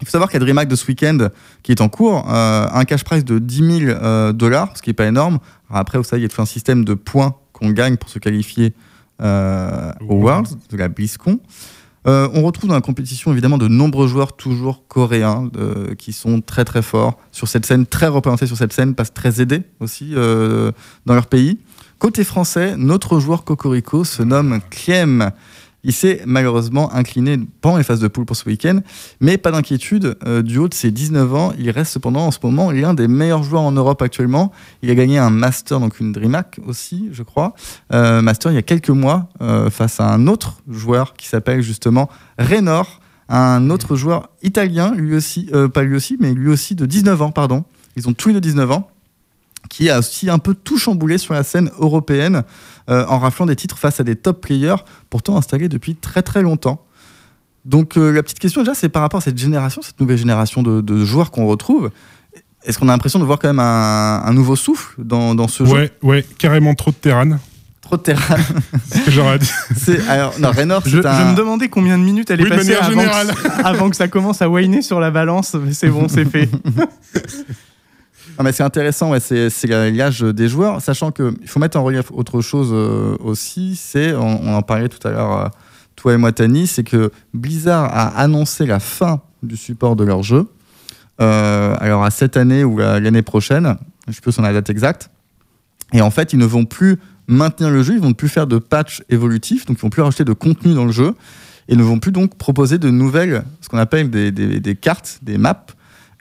Il 0.00 0.06
faut 0.06 0.10
savoir 0.10 0.28
qu'il 0.28 0.40
y 0.40 0.42
a 0.42 0.44
DreamHack 0.44 0.68
de 0.68 0.76
ce 0.76 0.86
week-end 0.86 1.28
qui 1.62 1.72
est 1.72 1.80
en 1.80 1.88
cours, 1.88 2.28
euh, 2.28 2.66
un 2.70 2.84
cash 2.84 3.04
prize 3.04 3.24
de 3.24 3.38
10 3.38 3.80
000 3.86 3.90
euh, 3.90 4.32
dollars, 4.32 4.76
ce 4.76 4.82
qui 4.82 4.90
n'est 4.90 4.94
pas 4.94 5.06
énorme. 5.06 5.38
Alors 5.70 5.80
après, 5.80 5.98
vous 5.98 6.04
savez, 6.04 6.20
il 6.20 6.24
y 6.24 6.26
a 6.26 6.28
tout 6.28 6.42
un 6.42 6.46
système 6.46 6.84
de 6.84 6.94
points 6.94 7.36
qu'on 7.52 7.70
gagne 7.70 7.96
pour 7.96 8.10
se 8.10 8.18
qualifier 8.18 8.74
euh, 9.22 9.92
au 10.06 10.16
Worlds, 10.16 10.56
de 10.70 10.76
la 10.76 10.88
BlizzCon. 10.88 11.40
Euh, 12.06 12.28
on 12.34 12.42
retrouve 12.42 12.68
dans 12.68 12.76
la 12.76 12.80
compétition 12.80 13.32
évidemment 13.32 13.58
de 13.58 13.66
nombreux 13.66 14.06
joueurs 14.06 14.34
toujours 14.34 14.86
coréens 14.86 15.50
euh, 15.56 15.94
qui 15.96 16.12
sont 16.12 16.40
très 16.40 16.64
très 16.64 16.82
forts 16.82 17.18
sur 17.32 17.48
cette 17.48 17.66
scène, 17.66 17.84
très 17.84 18.06
représentés 18.06 18.46
sur 18.46 18.56
cette 18.56 18.72
scène, 18.72 18.94
parce 18.94 19.12
très 19.12 19.40
aidés 19.40 19.62
aussi 19.80 20.12
euh, 20.14 20.70
dans 21.04 21.14
leur 21.14 21.26
pays. 21.26 21.58
Côté 21.98 22.24
français, 22.24 22.76
notre 22.76 23.18
joueur 23.18 23.42
Cocorico 23.42 24.04
se 24.04 24.22
nomme 24.22 24.60
Clem. 24.70 25.32
Il 25.86 25.92
s'est 25.92 26.20
malheureusement 26.26 26.92
incliné 26.92 27.38
pendant 27.60 27.76
les 27.76 27.84
phases 27.84 28.00
de 28.00 28.08
poule 28.08 28.24
pour 28.24 28.34
ce 28.34 28.44
week-end, 28.44 28.80
mais 29.20 29.38
pas 29.38 29.52
d'inquiétude, 29.52 30.18
euh, 30.26 30.42
du 30.42 30.58
haut 30.58 30.66
de 30.66 30.74
ses 30.74 30.90
19 30.90 31.32
ans, 31.32 31.52
il 31.60 31.70
reste 31.70 31.92
cependant 31.92 32.26
en 32.26 32.32
ce 32.32 32.40
moment 32.42 32.72
l'un 32.72 32.92
des 32.92 33.06
meilleurs 33.06 33.44
joueurs 33.44 33.62
en 33.62 33.70
Europe 33.70 34.02
actuellement. 34.02 34.50
Il 34.82 34.90
a 34.90 34.96
gagné 34.96 35.16
un 35.16 35.30
Master, 35.30 35.78
donc 35.78 36.00
une 36.00 36.10
DreamHack 36.10 36.58
aussi, 36.66 37.08
je 37.12 37.22
crois, 37.22 37.54
euh, 37.92 38.20
Master 38.20 38.50
il 38.50 38.56
y 38.56 38.58
a 38.58 38.62
quelques 38.62 38.90
mois, 38.90 39.28
euh, 39.40 39.70
face 39.70 40.00
à 40.00 40.12
un 40.12 40.26
autre 40.26 40.60
joueur 40.68 41.14
qui 41.14 41.28
s'appelle 41.28 41.62
justement 41.62 42.08
Raynor, 42.36 43.00
un 43.28 43.70
autre 43.70 43.94
joueur 43.94 44.30
italien, 44.42 44.92
lui 44.92 45.14
aussi, 45.14 45.50
pas 45.72 45.82
lui 45.84 45.94
aussi, 45.94 46.16
mais 46.18 46.34
lui 46.34 46.48
aussi 46.48 46.74
de 46.74 46.84
19 46.84 47.22
ans, 47.22 47.30
pardon. 47.30 47.64
Ils 47.94 48.08
ont 48.08 48.12
tous 48.12 48.28
les 48.28 48.34
deux 48.34 48.40
19 48.40 48.72
ans 48.72 48.90
qui 49.68 49.90
a 49.90 49.98
aussi 49.98 50.30
un 50.30 50.38
peu 50.38 50.54
tout 50.54 50.78
chamboulé 50.78 51.18
sur 51.18 51.34
la 51.34 51.42
scène 51.42 51.70
européenne 51.78 52.44
euh, 52.88 53.04
en 53.08 53.18
raflant 53.18 53.46
des 53.46 53.56
titres 53.56 53.78
face 53.78 54.00
à 54.00 54.04
des 54.04 54.16
top 54.16 54.40
players 54.40 54.76
pourtant 55.10 55.36
installés 55.36 55.68
depuis 55.68 55.94
très 55.94 56.22
très 56.22 56.42
longtemps. 56.42 56.84
Donc 57.64 57.96
euh, 57.96 58.10
la 58.10 58.22
petite 58.22 58.38
question 58.38 58.62
déjà 58.62 58.74
c'est 58.74 58.88
par 58.88 59.02
rapport 59.02 59.18
à 59.18 59.20
cette 59.20 59.38
génération, 59.38 59.82
cette 59.82 60.00
nouvelle 60.00 60.18
génération 60.18 60.62
de, 60.62 61.04
joueurs 61.04 61.30
qu'on 61.30 61.46
retrouve. 61.46 61.90
Est-ce 62.64 62.78
qu'on 62.78 62.88
a 62.88 62.92
l'impression 62.92 63.20
de 63.20 63.24
voir 63.24 63.38
quand 63.38 63.48
même 63.48 63.60
un, 63.60 64.32
nouveau 64.32 64.56
souffle 64.56 64.94
dans, 64.98 65.36
dans 65.36 65.46
ce 65.46 65.62
ouais, 65.62 65.86
jeu? 65.86 65.90
Ouais, 66.02 66.24
carrément 66.38 66.74
trop 66.74 66.90
de 66.90 66.96
terrain. 66.96 67.38
Trop 67.80 67.96
de 67.96 68.02
terrain. 68.02 68.36
c'est 68.88 68.98
ce 68.98 69.04
que 69.04 69.10
j'aurais 69.12 69.38
dit. 69.38 69.50
Alors, 70.08 70.34
non, 70.40 70.50
Raynor, 70.50 70.82
je, 70.84 70.96
je, 70.96 70.96
me 70.96 71.36
demandais 71.36 71.68
combien 71.68 71.96
de 71.96 72.02
minutes 72.02 72.28
elle 72.32 72.40
est 72.40 72.48
passée 72.48 72.74
avant 72.74 73.04
que, 73.04 73.62
avant 73.64 73.90
que, 73.90 73.96
ça 73.96 74.08
commence 74.08 74.42
à 74.42 74.48
whiner 74.48 74.82
sur 74.82 74.98
la 74.98 75.12
balance. 75.12 75.54
Mais 75.54 75.72
c'est 75.72 75.88
bon, 75.88 76.08
c'est 76.08 76.24
fait. 76.24 76.48
mais 78.42 78.52
c'est 78.52 78.62
intéressant, 78.62 79.10
ouais, 79.10 79.20
c'est 79.20 79.66
l'âge 79.66 80.20
des 80.20 80.48
joueurs, 80.48 80.80
sachant 80.80 81.10
qu'il 81.10 81.46
faut 81.46 81.60
mettre 81.60 81.78
en 81.78 81.84
relief 81.84 82.10
autre 82.10 82.40
chose 82.40 82.70
euh, 82.72 83.16
aussi, 83.20 83.76
c'est, 83.76 84.14
on, 84.14 84.54
en 84.54 84.62
parlait 84.62 84.88
tout 84.88 85.06
à 85.06 85.10
l'heure, 85.10 85.38
euh, 85.38 85.48
toi 85.96 86.14
et 86.14 86.16
moi, 86.16 86.32
Tani, 86.32 86.66
c'est 86.66 86.84
que 86.84 87.10
Blizzard 87.32 87.84
a 87.84 88.08
annoncé 88.18 88.66
la 88.66 88.80
fin 88.80 89.22
du 89.42 89.56
support 89.56 89.96
de 89.96 90.04
leur 90.04 90.22
jeu. 90.22 90.48
Euh, 91.20 91.74
alors 91.80 92.04
à 92.04 92.10
cette 92.10 92.36
année 92.36 92.62
ou 92.64 92.76
l'année 92.78 93.22
prochaine, 93.22 93.76
je 94.06 94.12
sais 94.12 94.20
plus 94.20 94.32
son 94.32 94.42
la 94.42 94.52
date 94.52 94.68
exacte. 94.68 95.10
Et 95.92 96.02
en 96.02 96.10
fait, 96.10 96.32
ils 96.32 96.38
ne 96.38 96.44
vont 96.44 96.66
plus 96.66 96.98
maintenir 97.28 97.70
le 97.70 97.82
jeu, 97.82 97.94
ils 97.94 98.00
vont 98.00 98.12
plus 98.12 98.28
faire 98.28 98.46
de 98.46 98.58
patch 98.58 99.02
évolutifs, 99.08 99.66
donc 99.66 99.78
ils 99.78 99.82
vont 99.82 99.90
plus 99.90 100.02
rajouter 100.02 100.24
de 100.24 100.32
contenu 100.32 100.74
dans 100.74 100.84
le 100.84 100.92
jeu, 100.92 101.14
et 101.68 101.76
ne 101.76 101.82
vont 101.82 101.98
plus 101.98 102.12
donc 102.12 102.36
proposer 102.36 102.78
de 102.78 102.90
nouvelles, 102.90 103.44
ce 103.60 103.68
qu'on 103.68 103.78
appelle 103.78 104.10
des, 104.10 104.76
cartes, 104.76 105.18
des 105.22 105.38
maps, 105.38 105.66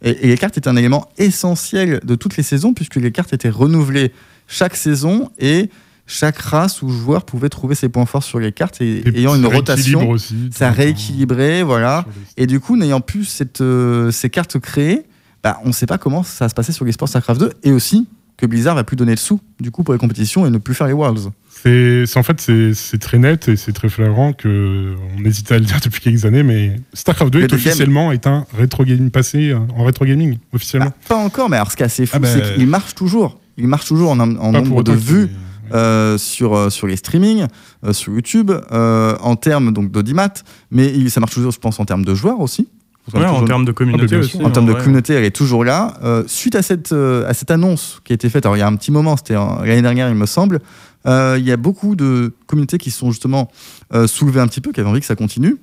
et, 0.05 0.27
les 0.27 0.37
cartes 0.37 0.57
étaient 0.57 0.69
un 0.69 0.75
élément 0.75 1.09
essentiel 1.17 1.99
de 2.03 2.15
toutes 2.15 2.37
les 2.37 2.43
saisons, 2.43 2.73
puisque 2.73 2.95
les 2.95 3.11
cartes 3.11 3.33
étaient 3.33 3.49
renouvelées 3.49 4.11
chaque 4.47 4.75
saison 4.75 5.31
et 5.39 5.69
chaque 6.07 6.37
race 6.37 6.83
ou 6.83 6.89
joueur 6.89 7.25
pouvait 7.25 7.49
trouver 7.49 7.73
ses 7.73 7.89
points 7.89 8.05
forts 8.05 8.23
sur 8.23 8.39
les 8.39 8.51
cartes 8.51 8.79
et, 8.81 9.03
ayant 9.17 9.35
une 9.35 9.47
rotation, 9.47 10.11
aussi, 10.11 10.51
ça 10.53 10.69
rééquilibrait, 10.69 11.63
voilà. 11.63 12.05
Et 12.37 12.45
du 12.45 12.59
coup, 12.59 12.77
n'ayant 12.77 13.01
plus 13.01 13.25
cette, 13.25 13.61
euh, 13.61 14.11
ces 14.11 14.29
cartes 14.29 14.59
créées, 14.59 15.01
bah, 15.43 15.59
on 15.63 15.69
ne 15.69 15.73
sait 15.73 15.87
pas 15.87 15.97
comment 15.97 16.23
ça 16.23 16.45
va 16.45 16.49
se 16.49 16.55
passer 16.55 16.71
sur 16.71 16.85
les 16.85 16.91
sports 16.91 17.09
StarCraft 17.09 17.39
2 17.41 17.53
et 17.63 17.71
aussi 17.71 18.07
que 18.37 18.45
Blizzard 18.45 18.75
va 18.75 18.83
plus 18.83 18.95
donner 18.95 19.13
le 19.13 19.17
sou 19.17 19.39
du 19.59 19.71
coup 19.71 19.83
pour 19.83 19.93
les 19.93 19.99
compétitions 19.99 20.45
et 20.45 20.49
ne 20.49 20.57
plus 20.57 20.73
faire 20.73 20.87
les 20.87 20.93
Worlds. 20.93 21.31
C'est 21.65 22.17
en 22.17 22.23
fait 22.23 22.51
c'est 22.73 22.99
très 22.99 23.17
net 23.17 23.47
et 23.47 23.55
c'est 23.55 23.71
très 23.71 23.89
flagrant 23.89 24.33
que 24.33 24.93
on 25.17 25.25
hésitait 25.25 25.55
à 25.55 25.59
le 25.59 25.65
dire 25.65 25.79
depuis 25.83 25.99
quelques 25.99 26.25
années, 26.25 26.43
mais 26.43 26.75
Starcraft 26.93 27.33
2 27.33 27.41
est 27.41 27.53
officiellement 27.53 28.11
est 28.11 28.27
un 28.27 28.45
rétro 28.55 28.83
gaming 28.83 29.09
passé 29.09 29.49
euh, 29.49 29.57
en 29.75 29.83
rétro 29.83 30.05
gaming 30.05 30.37
officiellement. 30.53 30.89
Bah, 30.89 30.95
pas 31.09 31.15
encore, 31.15 31.49
mais 31.49 31.55
alors 31.55 31.71
ce 31.71 31.75
qui 31.75 31.81
est 31.81 31.87
assez 31.87 32.05
fou, 32.05 32.19
ah 32.21 32.25
c'est 32.27 32.39
bah, 32.39 32.49
qu'il 32.55 32.67
marche 32.67 32.93
toujours. 32.93 33.39
Il 33.57 33.67
marche 33.67 33.85
toujours 33.85 34.11
en, 34.11 34.19
en 34.19 34.51
nombre 34.51 34.83
de 34.83 34.91
vues. 34.91 35.29
Euh, 35.73 36.19
sur, 36.19 36.55
euh, 36.55 36.69
sur 36.69 36.85
les 36.85 36.95
streamings, 36.95 37.47
sur 37.91 38.13
YouTube, 38.13 38.51
en 38.71 39.35
termes 39.35 39.73
donc 39.73 39.89
d'audimat, 39.89 40.31
mais 40.69 41.09
ça 41.09 41.19
marche 41.19 41.33
toujours, 41.33 41.51
je 41.51 41.57
pense, 41.57 41.79
en 41.79 41.85
termes 41.85 42.05
de 42.05 42.13
joueurs 42.13 42.39
aussi. 42.39 42.67
en 43.11 43.43
termes 43.45 43.65
de 43.65 43.71
communauté 43.71 44.15
ah, 44.15 44.19
aussi. 44.19 44.43
En 44.43 44.51
termes 44.51 44.67
de 44.67 44.73
communauté, 44.73 45.13
elle 45.13 45.23
est 45.23 45.35
toujours 45.35 45.65
là. 45.65 45.95
suite 46.27 46.53
à 46.53 46.61
cette, 46.61 46.91
à 46.91 47.33
cette 47.33 47.49
annonce 47.49 47.99
qui 48.03 48.13
a 48.13 48.15
été 48.15 48.29
faite, 48.29 48.45
alors 48.45 48.57
il 48.57 48.59
y 48.59 48.61
a 48.61 48.67
un 48.67 48.75
petit 48.75 48.91
moment, 48.91 49.17
c'était 49.17 49.33
l'année 49.33 49.81
dernière, 49.81 50.07
il 50.07 50.15
me 50.15 50.27
semble, 50.27 50.59
euh, 51.05 51.37
il 51.39 51.45
y 51.45 51.51
a 51.51 51.57
beaucoup 51.57 51.95
de 51.95 52.33
communautés 52.47 52.77
qui 52.77 52.91
sont 52.91 53.11
justement 53.11 53.51
euh, 53.93 54.07
soulevées 54.07 54.41
un 54.41 54.47
petit 54.47 54.61
peu, 54.61 54.71
qui 54.71 54.79
avaient 54.79 54.89
envie 54.89 55.01
que 55.01 55.05
ça 55.05 55.15
continue. 55.15 55.57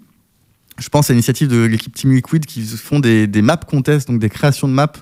Je 0.78 0.88
pense 0.88 1.10
à 1.10 1.12
l'initiative 1.12 1.48
de 1.48 1.62
l'équipe 1.64 1.94
Team 1.94 2.12
Liquid 2.12 2.46
qui 2.46 2.62
font 2.64 3.00
des, 3.00 3.26
des 3.26 3.42
map 3.42 3.58
contests, 3.58 4.08
donc 4.08 4.20
des 4.20 4.30
créations 4.30 4.68
de 4.68 4.72
maps 4.72 4.92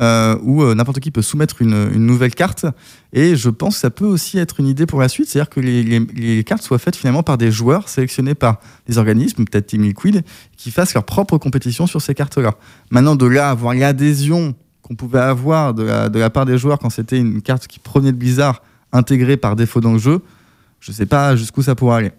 euh, 0.00 0.38
où 0.42 0.64
n'importe 0.74 1.00
qui 1.00 1.10
peut 1.10 1.20
soumettre 1.20 1.60
une, 1.60 1.90
nouvelle 2.06 2.34
carte. 2.34 2.64
Et 3.12 3.36
je 3.36 3.50
pense 3.50 3.74
que 3.74 3.80
ça 3.80 3.90
peut 3.90 4.06
aussi 4.06 4.38
être 4.38 4.58
une 4.58 4.66
idée 4.66 4.86
pour 4.86 5.00
la 5.00 5.08
suite, 5.08 5.28
c'est-à-dire 5.28 5.50
que 5.50 5.60
les, 5.60 6.44
cartes 6.44 6.62
soient 6.62 6.78
faites 6.78 6.96
finalement 6.96 7.22
par 7.22 7.36
des 7.36 7.50
joueurs 7.52 7.88
sélectionnés 7.88 8.34
par 8.34 8.58
des 8.86 8.96
organismes, 8.96 9.44
peut-être 9.44 9.66
Team 9.66 9.82
Liquid, 9.82 10.24
qui 10.56 10.70
fassent 10.70 10.94
leur 10.94 11.04
propre 11.04 11.36
compétition 11.36 11.86
sur 11.86 12.00
ces 12.00 12.14
cartes-là. 12.14 12.54
Maintenant, 12.90 13.16
de 13.16 13.26
là 13.26 13.50
avoir 13.50 13.74
l'adhésion 13.74 14.54
qu'on 14.80 14.96
pouvait 14.96 15.20
avoir 15.20 15.74
de 15.74 15.84
la, 15.84 16.30
part 16.30 16.46
des 16.46 16.56
joueurs 16.58 16.78
quand 16.78 16.90
c'était 16.90 17.18
une 17.18 17.42
carte 17.42 17.66
qui 17.66 17.78
provenait 17.78 18.12
de 18.12 18.16
Blizzard 18.16 18.62
intégré 18.92 19.36
par 19.36 19.56
défaut 19.56 19.80
dans 19.80 19.92
le 19.92 19.98
jeu, 19.98 20.20
je 20.80 20.92
sais 20.92 21.06
pas 21.06 21.36
jusqu'où 21.36 21.62
ça 21.62 21.74
pourra 21.74 21.98
aller. 21.98 22.12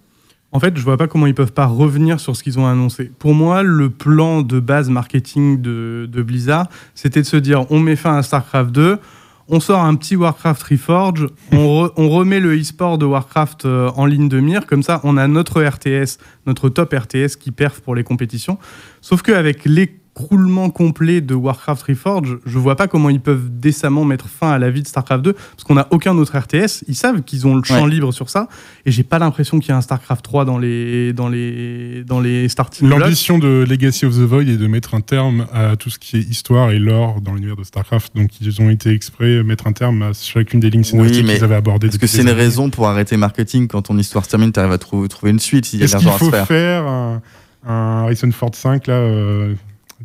En 0.52 0.60
fait, 0.60 0.78
je 0.78 0.84
vois 0.84 0.98
pas 0.98 1.08
comment 1.08 1.26
ils 1.26 1.34
peuvent 1.34 1.52
pas 1.52 1.66
revenir 1.66 2.20
sur 2.20 2.36
ce 2.36 2.44
qu'ils 2.44 2.60
ont 2.60 2.68
annoncé. 2.68 3.12
Pour 3.18 3.34
moi, 3.34 3.64
le 3.64 3.90
plan 3.90 4.44
de 4.44 4.60
base 4.60 4.88
marketing 4.88 5.60
de, 5.60 6.08
Blizzard, 6.16 6.68
c'était 6.94 7.22
de 7.22 7.28
se 7.28 7.38
dire 7.38 7.66
on 7.72 7.80
met 7.80 7.96
fin 7.96 8.16
à 8.16 8.22
StarCraft 8.22 8.72
2, 8.72 9.00
on 9.48 9.60
sort 9.60 9.82
un 9.82 9.96
petit 9.96 10.16
Warcraft 10.16 10.62
Reforge, 10.62 11.28
on, 11.52 11.90
on 11.98 12.10
remet 12.10 12.40
le 12.40 12.56
e-sport 12.56 13.00
de 13.00 13.06
Warcraft 13.06 13.66
euh, 13.66 13.90
en 13.96 14.06
ligne 14.06 14.30
de 14.30 14.40
mire, 14.40 14.68
comme 14.68 14.84
ça 14.84 15.02
on 15.04 15.18
a 15.18 15.28
notre 15.28 15.62
RTS, 15.62 16.20
notre 16.46 16.70
top 16.70 16.94
RTS 16.94 17.36
qui 17.40 17.50
perf 17.50 17.82
pour 17.82 17.96
les 17.96 18.04
compétitions. 18.04 18.60
Sauf 19.02 19.24
qu'avec 19.24 19.66
les 19.66 20.03
croulement 20.14 20.70
complet 20.70 21.22
de 21.22 21.34
Warcraft 21.34 21.84
Reforged, 21.84 22.38
je 22.46 22.60
vois 22.60 22.76
pas 22.76 22.88
comment 22.88 23.10
ils 23.10 23.20
peuvent 23.20 23.50
décemment 23.50 24.06
mettre 24.06 24.28
fin 24.28 24.52
à 24.52 24.60
la 24.60 24.70
vie 24.70 24.82
de 24.84 24.88
StarCraft 24.88 25.24
2 25.24 25.34
parce 25.34 25.64
qu'on 25.64 25.74
n'a 25.76 25.88
aucun 25.92 26.16
autre 26.18 26.38
RTS. 26.38 26.84
Ils 26.88 26.96
savent 26.96 27.24
qu'ils 27.24 27.48
ont 27.48 27.56
le 27.56 27.64
champ 27.64 27.86
libre 27.86 28.12
sur 28.12 28.30
ça 28.30 28.48
et 28.86 28.92
j'ai 28.92 29.04
pas 29.04 29.20
l'impression 29.20 29.60
qu'il 29.60 29.70
y 29.70 29.72
a 29.72 29.78
un 29.78 29.82
StarCraft 29.82 30.24
3 30.24 30.46
dans 30.46 30.58
les 30.60 31.14
dans 31.14 31.30
les 31.30 32.04
dans 32.06 32.20
les 32.20 32.48
starting. 32.48 32.88
L'ambition 32.88 33.40
de 33.40 33.66
Legacy 33.68 34.06
of 34.06 34.14
the 34.14 34.22
Void 34.22 34.48
est 34.50 34.58
de 34.58 34.68
mettre 34.68 34.94
un 34.94 35.02
terme 35.02 35.48
à 35.52 35.76
tout 35.76 35.90
ce 35.90 35.98
qui 35.98 36.18
est 36.18 36.22
histoire 36.22 36.72
et 36.72 36.80
lore 36.80 37.22
dans 37.22 37.34
l'univers 37.34 37.56
de 37.56 37.64
StarCraft. 37.64 38.16
Donc 38.16 38.40
ils 38.42 38.62
ont 38.62 38.70
été 38.70 38.92
exprès 38.92 39.44
mettre 39.44 39.68
un 39.68 39.74
terme 39.74 40.04
à 40.04 40.12
chacune 40.14 40.60
des 40.60 40.70
lignes 40.70 40.84
scénaristiques 40.84 41.26
qu'ils 41.26 41.44
avaient 41.44 41.56
abordées. 41.56 41.88
Est-ce 41.88 42.00
que 42.00 42.08
c'est 42.08 42.22
une 42.22 42.30
raison 42.30 42.70
pour 42.70 42.88
arrêter 42.88 43.18
marketing 43.18 43.68
quand 43.68 43.84
ton 43.84 43.98
histoire 43.98 44.26
se 44.26 44.30
termine, 44.30 44.52
tu 44.52 44.60
arrives 44.60 44.72
à 44.72 44.78
trouver, 44.78 45.08
trouver 45.08 45.32
une 45.32 45.40
suite 45.40 45.74
Est-ce 45.74 45.98
qu'il 45.98 46.10
faut 46.10 46.32
faire, 46.32 46.86
un, 46.86 47.22
Harrison 47.66 48.30
Ford 48.32 48.54
5 48.54 48.88
là 48.88 48.96
euh, 48.96 49.54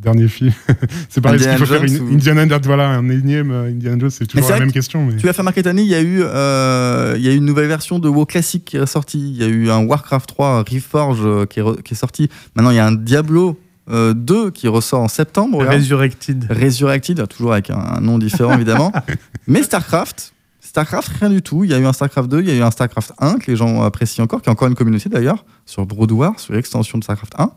Dernier 0.01 0.29
film. 0.29 0.53
c'est 1.09 1.21
pareil, 1.21 1.41
ce 1.41 1.49
qu'il 1.49 1.59
faut 1.59 1.67
faire 1.67 1.83
une, 1.83 2.15
Indiana 2.15 2.47
Jones, 2.47 2.61
voilà, 2.65 2.89
un 2.89 3.09
énième 3.09 3.51
euh, 3.51 3.69
Indiana 3.69 3.99
Jones, 3.99 4.11
c'est 4.11 4.27
toujours 4.27 4.49
la 4.49 4.61
même 4.61 4.71
question. 4.71 5.05
Mais... 5.05 5.17
Tu 5.17 5.27
vas 5.27 5.33
faire 5.33 5.45
marquer 5.45 5.67
année, 5.67 5.83
il 5.83 5.89
y, 5.89 5.95
a 5.95 6.01
eu, 6.01 6.21
euh, 6.23 7.15
il 7.17 7.25
y 7.25 7.29
a 7.29 7.33
eu 7.33 7.37
une 7.37 7.45
nouvelle 7.45 7.67
version 7.67 7.99
de 7.99 8.09
WoW 8.09 8.27
classique 8.27 8.65
qui 8.67 8.77
est 8.77 8.87
sortie. 8.87 9.19
Il 9.19 9.37
y 9.37 9.43
a 9.43 9.49
eu 9.49 9.71
un 9.71 9.85
Warcraft 9.85 10.29
3 10.29 10.63
Reforge 10.63 11.19
euh, 11.23 11.47
qui 11.47 11.59
est, 11.59 11.83
qui 11.83 11.95
est 11.95 11.97
sorti. 11.97 12.29
Maintenant, 12.55 12.71
il 12.71 12.77
y 12.77 12.81
a 12.81 12.87
un 12.87 12.93
Diablo 12.93 13.59
2 13.91 14.51
qui 14.51 14.69
ressort 14.69 15.01
en 15.01 15.09
septembre. 15.09 15.65
Resurrected. 15.67 16.47
Resurrected, 16.51 17.27
toujours 17.27 17.53
avec 17.53 17.71
un, 17.71 18.01
nom 18.01 18.19
différent 18.19 18.53
évidemment. 18.53 18.93
Mais 19.49 19.63
StarCraft, 19.63 20.35
StarCraft, 20.61 21.09
rien 21.21 21.31
du 21.31 21.41
tout. 21.41 21.65
Il 21.65 21.71
y 21.71 21.75
a 21.75 21.79
eu 21.79 21.87
un 21.87 21.95
StarCraft 21.95 22.29
2, 22.29 22.41
il 22.41 22.49
y 22.49 22.51
a 22.51 22.55
eu 22.57 22.63
un 22.63 22.71
StarCraft 22.71 23.15
1 23.19 23.39
que 23.39 23.51
les 23.51 23.57
gens 23.57 23.83
apprécient 23.83 24.23
encore, 24.23 24.43
qui 24.43 24.49
est 24.49 24.53
encore 24.53 24.69
une 24.69 24.75
communauté 24.75 25.09
d'ailleurs, 25.09 25.45
sur 25.65 25.87
Brood 25.87 26.13
War, 26.13 26.39
sur 26.39 26.53
l'extension 26.53 26.99
de 26.99 27.05
StarCraft 27.05 27.33
1. 27.39 27.51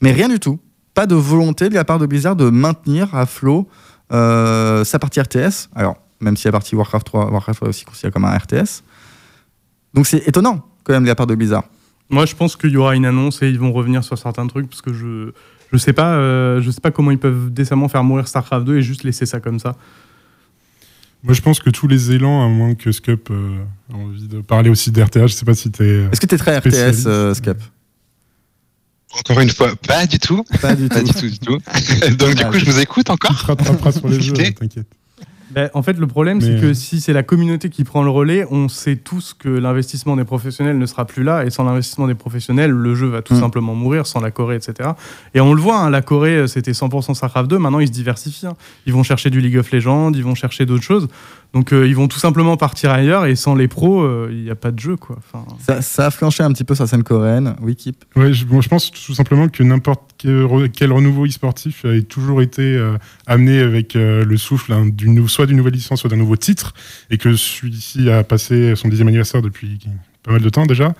Mais 0.00 0.12
rien 0.12 0.28
du 0.28 0.38
tout 0.38 0.60
pas 0.94 1.06
de 1.06 1.14
volonté 1.14 1.68
de 1.68 1.74
la 1.74 1.84
part 1.84 1.98
de 1.98 2.06
Blizzard 2.06 2.36
de 2.36 2.50
maintenir 2.50 3.14
à 3.14 3.26
flot 3.26 3.68
euh, 4.12 4.84
sa 4.84 4.98
partie 4.98 5.20
RTS. 5.20 5.68
Alors, 5.74 5.96
même 6.20 6.36
si 6.36 6.46
la 6.46 6.52
partie 6.52 6.74
Warcraft 6.74 7.06
3, 7.06 7.30
Warcraft 7.30 7.56
3 7.56 7.66
est 7.66 7.70
aussi 7.70 7.84
considérée 7.84 8.12
comme 8.12 8.24
un 8.24 8.36
RTS. 8.36 8.82
Donc 9.94 10.06
c'est 10.06 10.26
étonnant 10.28 10.66
quand 10.84 10.92
même 10.92 11.02
de 11.04 11.08
la 11.08 11.14
part 11.14 11.26
de 11.26 11.34
Blizzard. 11.34 11.64
Moi, 12.10 12.26
je 12.26 12.34
pense 12.34 12.56
qu'il 12.56 12.70
y 12.70 12.76
aura 12.76 12.94
une 12.94 13.06
annonce 13.06 13.42
et 13.42 13.48
ils 13.48 13.58
vont 13.58 13.72
revenir 13.72 14.04
sur 14.04 14.18
certains 14.18 14.46
trucs 14.46 14.68
parce 14.68 14.82
que 14.82 14.92
je 14.92 15.32
je 15.72 15.78
sais 15.78 15.94
pas 15.94 16.14
euh, 16.16 16.60
je 16.60 16.70
sais 16.70 16.82
pas 16.82 16.90
comment 16.90 17.10
ils 17.10 17.18
peuvent 17.18 17.50
décemment 17.50 17.88
faire 17.88 18.04
mourir 18.04 18.28
Starcraft 18.28 18.66
2 18.66 18.76
et 18.76 18.82
juste 18.82 19.04
laisser 19.04 19.24
ça 19.24 19.40
comme 19.40 19.58
ça. 19.58 19.76
Moi, 21.22 21.34
je 21.34 21.40
pense 21.40 21.60
que 21.60 21.70
tous 21.70 21.86
les 21.86 22.10
élans, 22.12 22.44
à 22.44 22.48
moins 22.48 22.74
que 22.74 22.90
Scup 22.90 23.30
euh, 23.30 23.58
ait 23.90 23.94
envie 23.94 24.26
de 24.26 24.40
parler 24.40 24.70
aussi 24.70 24.90
d'RTH, 24.90 25.28
je 25.28 25.34
sais 25.34 25.44
pas 25.44 25.54
si 25.54 25.70
tu 25.70 25.84
es. 25.84 26.08
Est-ce 26.10 26.20
que 26.20 26.26
tu 26.26 26.34
es 26.34 26.38
très 26.38 26.58
RTS, 26.58 27.34
Scup? 27.34 27.58
Encore 29.18 29.40
une 29.40 29.50
fois, 29.50 29.74
pas 29.76 30.06
du 30.06 30.18
tout. 30.18 30.44
Pas 30.60 30.74
du 30.74 30.88
tout. 30.88 31.02
du 31.02 31.38
tout, 31.38 31.58
Donc, 32.18 32.34
du 32.34 32.44
coup, 32.44 32.58
je 32.58 32.64
vous 32.64 32.80
écoute 32.80 33.10
encore. 33.10 33.38
sur 33.92 34.08
les 34.08 34.20
jeux, 34.20 34.32
t'inquiète. 34.32 34.86
Ben, 35.52 35.68
en 35.74 35.82
fait, 35.82 35.98
le 35.98 36.06
problème, 36.06 36.40
c'est 36.40 36.58
que 36.58 36.72
si 36.72 37.00
c'est 37.00 37.12
la 37.12 37.22
communauté 37.22 37.68
qui 37.68 37.84
prend 37.84 38.02
le 38.02 38.08
relais, 38.08 38.46
on 38.50 38.68
sait 38.68 38.96
tous 38.96 39.34
que 39.38 39.50
l'investissement 39.50 40.16
des 40.16 40.24
professionnels 40.24 40.78
ne 40.78 40.86
sera 40.86 41.04
plus 41.04 41.22
là. 41.22 41.44
Et 41.44 41.50
sans 41.50 41.64
l'investissement 41.64 42.06
des 42.06 42.14
professionnels, 42.14 42.70
le 42.70 42.94
jeu 42.94 43.06
va 43.06 43.20
tout 43.20 43.34
mm. 43.34 43.40
simplement 43.40 43.74
mourir, 43.74 44.06
sans 44.06 44.20
la 44.20 44.30
Corée, 44.30 44.56
etc. 44.56 44.90
Et 45.34 45.40
on 45.40 45.52
le 45.52 45.60
voit, 45.60 45.78
hein, 45.78 45.90
la 45.90 46.00
Corée, 46.00 46.48
c'était 46.48 46.72
100% 46.72 47.14
StarCraft 47.14 47.50
2. 47.50 47.58
Maintenant, 47.58 47.80
ils 47.80 47.88
se 47.88 47.92
diversifient. 47.92 48.46
Hein. 48.46 48.56
Ils 48.86 48.94
vont 48.94 49.02
chercher 49.02 49.28
du 49.28 49.42
League 49.42 49.58
of 49.58 49.70
Legends, 49.72 50.12
ils 50.12 50.24
vont 50.24 50.34
chercher 50.34 50.64
d'autres 50.64 50.84
choses. 50.84 51.08
Donc 51.52 51.72
ils 51.72 51.94
vont 51.94 52.08
tout 52.08 52.18
simplement 52.18 52.56
partir 52.56 52.90
ailleurs 52.90 53.26
et 53.26 53.36
sans 53.36 53.54
les 53.54 53.68
pros, 53.68 54.28
il 54.28 54.42
n'y 54.42 54.50
a 54.50 54.54
pas 54.54 54.70
de 54.70 54.78
jeu. 54.78 54.96
Quoi. 54.96 55.16
Enfin... 55.18 55.44
Ça, 55.60 55.82
ça, 55.82 56.06
a 56.06 56.10
flanché 56.10 56.42
un 56.42 56.50
petit 56.52 56.64
peu 56.64 56.74
sur 56.74 56.84
la 56.84 56.88
scène 56.88 57.02
coréenne. 57.02 57.56
Oui, 57.60 57.76
Kip 57.76 58.04
ouais, 58.16 58.32
je, 58.32 58.46
je 58.46 58.68
pense 58.68 58.90
tout 58.90 59.14
simplement 59.14 59.48
que 59.48 59.62
n'importe 59.62 60.00
quel 60.16 60.92
renouveau 60.92 61.26
e-sportif 61.26 61.84
a 61.84 62.00
toujours 62.00 62.40
été 62.40 62.80
amené 63.26 63.60
avec 63.60 63.94
le 63.94 64.36
souffle 64.36 64.72
hein, 64.72 64.86
d'une, 64.86 65.28
soit 65.28 65.46
d'une 65.46 65.58
nouvelle 65.58 65.74
licence, 65.74 66.00
soit 66.00 66.10
d'un 66.10 66.16
nouveau 66.16 66.36
titre, 66.36 66.72
et 67.10 67.18
que 67.18 67.34
celui-ci 67.36 68.08
a 68.08 68.24
passé 68.24 68.74
son 68.76 68.88
dixième 68.88 69.08
anniversaire 69.08 69.42
depuis 69.42 69.78
pas 70.22 70.32
mal 70.32 70.42
de 70.42 70.48
temps 70.48 70.66
déjà. 70.66 70.94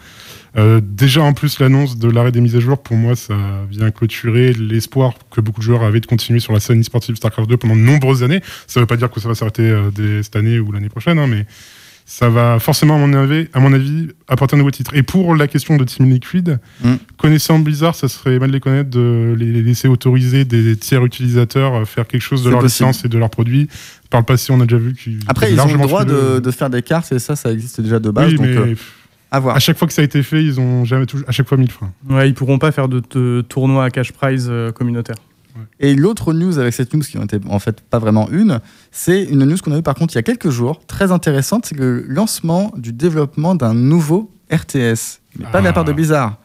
Euh, 0.57 0.81
déjà, 0.83 1.23
en 1.23 1.33
plus, 1.33 1.61
l'annonce 1.61 1.97
de 1.97 2.11
l'arrêt 2.11 2.33
des 2.33 2.41
mises 2.41 2.57
à 2.57 2.61
jour, 2.61 2.79
pour 2.79 2.97
moi, 2.97 3.17
ça 3.17 3.35
vient 3.71 3.91
clôturer 3.91 4.53
l'espoir 4.53 5.15
que 5.31 5.41
beaucoup 5.41 5.61
de 5.61 5.65
joueurs 5.65 5.83
avaient 5.83 6.01
de 6.01 6.07
continuer 6.07 6.41
sur 6.41 6.53
la 6.53 6.61
scène 6.61 6.81
e-sportive 6.81 7.17
StarCraft 7.17 7.49
2 7.49 7.57
pendant 7.57 7.77
de 7.77 7.81
nombreuses 7.81 8.23
années. 8.23 8.41
Ça 8.67 8.81
ne 8.81 8.83
veut 8.83 8.87
pas 8.87 8.97
dire 8.97 9.11
que 9.11 9.21
ça 9.21 9.29
va 9.29 9.35
s'arrêter 9.35 9.63
euh, 9.63 10.23
cette 10.23 10.37
année 10.37 10.59
ou 10.59 10.73
l'année 10.73 10.91
prochaine, 10.91 11.19
hein, 11.19 11.27
mais 11.27 11.47
ça 12.05 12.29
va 12.29 12.59
forcément, 12.59 12.97
à 12.97 12.99
mon, 12.99 13.13
avis, 13.15 13.49
à 13.55 13.61
mon 13.61 13.73
avis, 13.73 14.09
apporter 14.29 14.57
un 14.57 14.59
nouveau 14.59 14.73
titre. 14.73 14.95
Et 14.95 15.03
pour 15.03 15.35
la 15.35 15.47
question 15.47 15.77
de 15.77 15.85
Team 15.85 16.11
Liquid, 16.11 16.59
mm. 16.85 16.95
connaissant 17.17 17.59
Blizzard, 17.59 17.95
ça 17.95 18.09
serait 18.09 18.39
mal 18.39 18.51
de 18.51 18.55
les 18.55 18.61
connaître 18.61 18.91
de 18.91 19.35
les 19.39 19.63
laisser 19.63 19.89
autoriser 19.89 20.45
des 20.45 20.77
tiers 20.77 21.05
utilisateurs 21.05 21.75
à 21.75 21.85
faire 21.87 22.07
quelque 22.07 22.21
chose 22.21 22.45
de 22.45 22.51
leur 22.51 22.61
licence 22.61 23.05
et 23.07 23.09
de 23.09 23.17
leurs 23.17 23.31
produits. 23.31 23.69
Par 24.11 24.21
le 24.21 24.27
passé, 24.27 24.53
on 24.53 24.61
a 24.61 24.67
déjà 24.67 24.77
vu 24.77 24.95
qu'ils. 24.95 25.21
Après, 25.29 25.51
ils 25.51 25.61
ont 25.61 25.67
le 25.67 25.79
droit 25.79 26.05
de, 26.05 26.51
faire 26.51 26.69
des 26.69 26.83
cartes 26.83 27.13
et 27.13 27.19
ça, 27.19 27.37
ça 27.37 27.51
existe 27.51 27.81
déjà 27.81 27.99
de 27.99 28.11
base. 28.11 28.35
donc, 28.35 28.45
euh, 28.45 28.75
à, 29.33 29.59
chaque 29.59 29.79
fois 29.79 29.89
que 29.89 29.95
ça 29.95 30.03
a 30.03 30.05
été 30.05 30.23
fait, 30.23 30.45
ils 30.45 30.61
ont 30.61 30.85
jamais 30.85 31.07
à 31.27 31.33
chaque 31.33 31.49
fois 31.49 31.57
mis 31.59 31.67
le 31.67 31.73
frein. 31.73 31.93
Ouais, 32.09 32.29
ils 32.29 32.35
pourront 32.35 32.59
pas 32.59 32.71
faire 32.71 32.89
de, 32.89 33.41
tournoi 33.49 33.85
à 33.85 33.91
cash 33.91 34.13
prize 34.13 34.49
euh, 34.51 34.71
communautaire. 34.73 35.17
Et 35.81 35.95
l'autre 35.95 36.33
news 36.33 36.59
avec 36.59 36.73
cette 36.73 36.95
news 36.95 37.03
qui 37.03 37.19
n'était 37.19 37.41
en 37.49 37.59
fait 37.59 37.83
pas 37.83 37.99
vraiment 37.99 38.29
une, 38.31 38.61
c'est 38.91 39.25
une 39.25 39.45
news 39.45 39.59
qu'on 39.63 39.73
a 39.73 39.79
eu 39.79 39.83
par 39.83 39.95
contre 39.95 40.15
il 40.15 40.17
y 40.17 40.19
a 40.19 40.23
quelques 40.23 40.49
jours, 40.49 40.81
très 40.87 41.13
intéressante, 41.13 41.67
c'est 41.67 41.77
le 41.77 42.05
lancement 42.09 42.73
du 42.77 42.93
développement 42.93 43.55
d'un 43.55 43.75
nouveau 43.75 44.31
RTS, 44.51 45.21
mais 45.39 45.47
pas 45.51 45.61
de 45.61 45.65
la 45.65 45.73
part 45.73 45.85
de 45.85 45.91
ah. 45.91 45.95
Blizzard. 45.95 46.39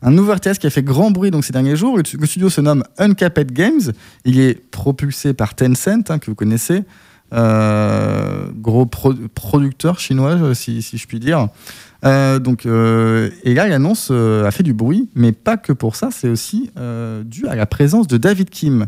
Un 0.00 0.10
nouveau 0.10 0.34
RTS 0.34 0.58
qui 0.60 0.66
a 0.66 0.70
fait 0.70 0.82
grand 0.82 1.10
bruit 1.10 1.30
donc 1.30 1.44
ces 1.44 1.52
derniers 1.52 1.76
jours. 1.76 1.96
Le, 1.96 2.26
studio 2.26 2.50
se 2.50 2.60
nomme 2.60 2.84
Uncapped 2.98 3.52
Games. 3.52 3.92
Il 4.26 4.38
est 4.38 4.54
propulsé 4.70 5.32
par 5.32 5.54
Tencent, 5.54 6.10
hein, 6.10 6.18
que 6.18 6.26
vous 6.26 6.34
connaissez, 6.34 6.82
euh, 7.32 8.48
gros 8.56 8.86
producteur 8.86 9.98
chinois, 9.98 10.54
si, 10.54 10.82
si, 10.82 10.98
je 10.98 11.06
puis 11.06 11.20
dire. 11.20 11.48
Euh, 12.04 12.38
donc, 12.38 12.66
euh, 12.66 13.30
et 13.44 13.54
là, 13.54 13.66
l'annonce 13.66 14.08
euh, 14.10 14.44
a 14.44 14.50
fait 14.50 14.62
du 14.62 14.74
bruit, 14.74 15.08
mais 15.14 15.32
pas 15.32 15.56
que 15.56 15.72
pour 15.72 15.96
ça, 15.96 16.10
c'est 16.10 16.28
aussi 16.28 16.70
dû 17.24 17.46
à 17.46 17.54
la 17.54 17.66
présence 17.66 18.06
de 18.06 18.16
David 18.16 18.50
Kim. 18.50 18.86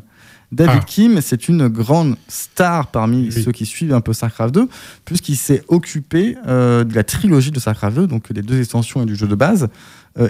David 0.52 0.80
ah. 0.82 0.86
Kim, 0.86 1.20
c'est 1.22 1.48
une 1.48 1.66
grande 1.66 2.16
star 2.28 2.86
parmi 2.88 3.32
ceux 3.32 3.50
qui 3.50 3.66
suivent 3.66 3.92
un 3.92 4.00
peu 4.00 4.12
StarCraft 4.12 4.54
2, 4.54 4.68
puisqu'il 5.04 5.36
s'est 5.36 5.64
occupé 5.66 6.36
de 6.46 6.94
la 6.94 7.02
trilogie 7.02 7.50
de 7.50 7.58
StarCraft 7.58 7.96
2, 7.96 8.06
donc 8.06 8.32
des 8.32 8.42
deux 8.42 8.60
extensions 8.60 9.02
et 9.02 9.06
du 9.06 9.16
jeu 9.16 9.26
de 9.26 9.34
base, 9.34 9.66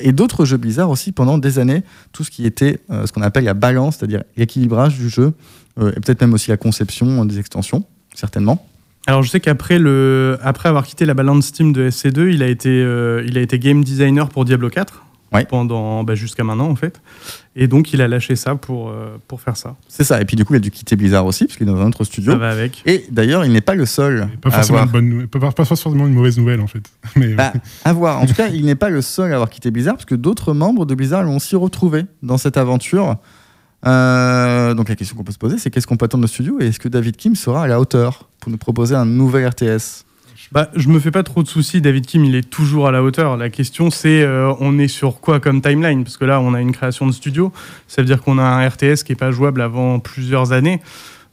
et 0.00 0.12
d'autres 0.12 0.46
jeux 0.46 0.56
Blizzard 0.56 0.88
aussi 0.88 1.12
pendant 1.12 1.36
des 1.36 1.58
années, 1.58 1.82
tout 2.12 2.24
ce 2.24 2.30
qui 2.30 2.46
était 2.46 2.80
ce 2.88 3.12
qu'on 3.12 3.20
appelle 3.20 3.44
la 3.44 3.52
balance, 3.52 3.98
c'est-à-dire 3.98 4.22
l'équilibrage 4.38 4.96
du 4.96 5.10
jeu, 5.10 5.34
et 5.78 6.00
peut-être 6.00 6.22
même 6.22 6.32
aussi 6.32 6.48
la 6.48 6.56
conception 6.56 7.26
des 7.26 7.38
extensions, 7.38 7.84
certainement. 8.16 8.66
Alors 9.06 9.22
je 9.22 9.30
sais 9.30 9.38
qu'après 9.38 9.78
le, 9.78 10.36
après 10.42 10.68
avoir 10.68 10.84
quitté 10.84 11.04
la 11.04 11.14
balance 11.14 11.46
Steam 11.46 11.72
de 11.72 11.90
SC2, 11.90 12.32
il 12.32 12.42
a 12.42 12.48
été, 12.48 12.70
euh, 12.70 13.22
il 13.24 13.38
a 13.38 13.40
été 13.40 13.58
game 13.60 13.84
designer 13.84 14.28
pour 14.28 14.44
Diablo 14.44 14.68
4 14.68 15.04
pendant 15.44 16.02
bah, 16.02 16.14
jusqu'à 16.14 16.44
maintenant 16.44 16.70
en 16.70 16.76
fait. 16.76 17.00
Et 17.54 17.66
donc 17.68 17.92
il 17.92 18.00
a 18.00 18.08
lâché 18.08 18.36
ça 18.36 18.54
pour, 18.54 18.88
euh, 18.88 19.18
pour 19.28 19.40
faire 19.40 19.56
ça. 19.56 19.76
C'est 19.88 20.04
ça. 20.04 20.20
Et 20.20 20.24
puis 20.24 20.36
du 20.36 20.44
coup 20.44 20.54
il 20.54 20.56
a 20.56 20.60
dû 20.60 20.70
quitter 20.70 20.96
Blizzard 20.96 21.26
aussi 21.26 21.44
parce 21.44 21.56
qu'il 21.56 21.68
est 21.68 21.70
dans 21.70 21.80
un 21.80 21.88
autre 21.88 22.04
studio. 22.04 22.32
Ça 22.32 22.38
va 22.38 22.50
avec. 22.50 22.82
Et 22.86 23.04
d'ailleurs 23.10 23.44
il 23.44 23.52
n'est 23.52 23.60
pas 23.60 23.74
le 23.74 23.86
seul. 23.86 24.28
Pas 24.40 24.50
forcément, 24.50 24.84
une 24.84 25.26
bonne, 25.26 25.26
pas, 25.26 25.64
forcément 25.64 26.06
une 26.06 26.14
mauvaise 26.14 26.38
nouvelle 26.38 26.60
en 26.60 26.66
fait. 26.66 26.82
Mais, 27.16 27.34
bah, 27.34 27.52
à 27.84 27.92
voir. 27.92 28.20
En 28.20 28.26
tout 28.26 28.34
cas 28.36 28.48
il 28.48 28.64
n'est 28.64 28.74
pas 28.74 28.90
le 28.90 29.02
seul 29.02 29.30
à 29.32 29.34
avoir 29.34 29.50
quitté 29.50 29.70
Blizzard 29.70 29.94
parce 29.94 30.06
que 30.06 30.14
d'autres 30.14 30.54
membres 30.54 30.86
de 30.86 30.94
Blizzard 30.94 31.22
l'ont 31.22 31.36
aussi 31.36 31.56
retrouvé 31.56 32.06
dans 32.22 32.38
cette 32.38 32.56
aventure. 32.56 33.16
Euh, 33.86 34.74
donc 34.74 34.88
la 34.88 34.96
question 34.96 35.16
qu'on 35.16 35.24
peut 35.24 35.32
se 35.32 35.38
poser, 35.38 35.58
c'est 35.58 35.70
qu'est-ce 35.70 35.86
qu'on 35.86 35.96
peut 35.96 36.06
attendre 36.06 36.22
de 36.22 36.28
studio 36.28 36.58
et 36.60 36.66
est-ce 36.66 36.80
que 36.80 36.88
David 36.88 37.16
Kim 37.16 37.36
sera 37.36 37.64
à 37.64 37.66
la 37.66 37.80
hauteur 37.80 38.28
pour 38.40 38.50
nous 38.50 38.58
proposer 38.58 38.94
un 38.94 39.06
nouvel 39.06 39.48
RTS 39.48 40.04
bah, 40.52 40.70
je 40.76 40.88
me 40.88 41.00
fais 41.00 41.10
pas 41.10 41.24
trop 41.24 41.42
de 41.42 41.48
soucis. 41.48 41.80
David 41.80 42.06
Kim, 42.06 42.24
il 42.24 42.36
est 42.36 42.48
toujours 42.48 42.86
à 42.86 42.92
la 42.92 43.02
hauteur. 43.02 43.36
La 43.36 43.50
question, 43.50 43.90
c'est 43.90 44.22
euh, 44.22 44.52
on 44.60 44.78
est 44.78 44.86
sur 44.86 45.20
quoi 45.20 45.40
comme 45.40 45.60
timeline? 45.60 46.04
Parce 46.04 46.16
que 46.16 46.24
là, 46.24 46.40
on 46.40 46.54
a 46.54 46.60
une 46.60 46.70
création 46.70 47.04
de 47.04 47.10
studio. 47.10 47.52
Ça 47.88 48.00
veut 48.00 48.06
dire 48.06 48.22
qu'on 48.22 48.38
a 48.38 48.44
un 48.44 48.68
RTS 48.68 49.02
qui 49.04 49.10
est 49.10 49.18
pas 49.18 49.32
jouable 49.32 49.60
avant 49.60 49.98
plusieurs 49.98 50.52
années. 50.52 50.80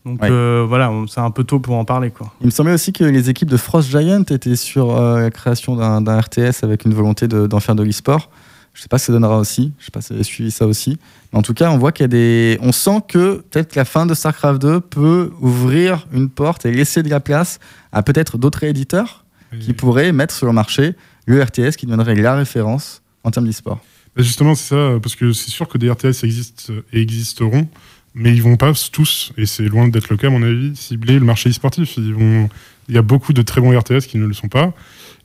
Donc 0.04 0.24
euh, 0.24 0.66
voilà, 0.68 0.92
c'est 1.08 1.20
un 1.20 1.30
peu 1.30 1.44
tôt 1.44 1.60
pour 1.60 1.76
en 1.76 1.86
parler. 1.86 2.10
Quoi. 2.10 2.34
Il 2.42 2.48
me 2.48 2.52
semblait 2.52 2.74
aussi 2.74 2.92
que 2.92 3.04
les 3.04 3.30
équipes 3.30 3.50
de 3.50 3.58
Frost 3.58 3.92
Giant 3.92 4.24
étaient 4.24 4.56
sur 4.56 5.00
la 5.00 5.30
création 5.30 5.76
d'un 5.76 6.20
RTS 6.20 6.64
avec 6.64 6.84
une 6.86 6.96
volonté 6.96 7.28
d'en 7.28 7.60
faire 7.60 7.76
de 7.76 7.84
l'e-sport. 7.84 8.32
Je 8.74 8.82
sais 8.82 8.88
pas 8.88 8.98
si 8.98 9.06
ça 9.06 9.14
donnera 9.14 9.38
aussi. 9.38 9.74
Je 9.80 9.86
sais 9.86 9.92
pas 9.92 10.02
si 10.02 10.10
vous 10.10 10.16
avez 10.16 10.24
suivi 10.24 10.52
ça 10.52 10.66
aussi. 10.66 10.98
Mais 11.32 11.40
en 11.40 11.42
tout 11.42 11.54
cas, 11.54 11.70
on 11.72 11.78
voit 11.78 11.92
qu'il 11.92 12.04
y 12.04 12.06
a 12.06 12.08
des. 12.08 12.58
On 12.62 12.72
sent 12.72 13.02
que 13.08 13.44
peut-être 13.50 13.76
la 13.76 13.86
fin 13.86 14.06
de 14.06 14.14
StarCraft 14.14 14.62
2 14.62 14.82
peut 14.82 15.32
ouvrir 15.42 16.08
une 16.12 16.30
porte 16.30 16.66
et 16.66 16.72
laisser 16.72 17.04
de 17.04 17.10
la 17.10 17.20
place 17.20 17.60
à 17.92 18.02
peut-être 18.04 18.38
d'autres 18.38 18.64
éditeurs 18.64 19.26
qui 19.60 19.74
pourraient 19.74 20.12
mettre 20.12 20.34
sur 20.34 20.48
le 20.48 20.54
marché 20.54 20.96
le 21.26 21.42
RTS 21.42 21.78
qui 21.78 21.86
deviendrait 21.86 22.16
la 22.16 22.36
référence 22.36 23.02
en 23.24 23.32
termes 23.32 23.46
d'e-sport. 23.46 23.80
Bah, 24.16 24.24
justement, 24.24 24.56
c'est 24.56 24.76
ça, 24.76 25.00
parce 25.02 25.16
que 25.16 25.32
c'est 25.34 25.52
sûr 25.52 25.68
que 25.68 25.78
des 25.78 25.90
RTS 25.90 26.24
existent 26.24 26.74
et 26.92 27.02
existeront, 27.02 27.68
mais 28.14 28.34
ils 28.34 28.42
vont 28.42 28.58
pas 28.58 28.74
tous, 28.92 29.32
et 29.38 29.46
c'est 29.46 29.64
loin 29.64 29.88
d'être 29.88 30.10
le 30.10 30.18
cas 30.18 30.28
à 30.28 30.30
mon 30.30 30.44
avis, 30.44 30.76
cibler 30.76 31.20
le 31.20 31.26
marché 31.26 31.50
e-sportif. 31.50 31.98
Vont... 32.00 32.50
Il 32.90 32.96
y 32.96 32.98
a 32.98 33.02
beaucoup 33.02 33.34
de 33.34 33.42
très 33.42 33.62
bons 33.62 33.78
RTS 33.78 34.08
qui 34.08 34.18
ne 34.18 34.26
le 34.26 34.34
sont 34.34 34.48
pas. 34.48 34.74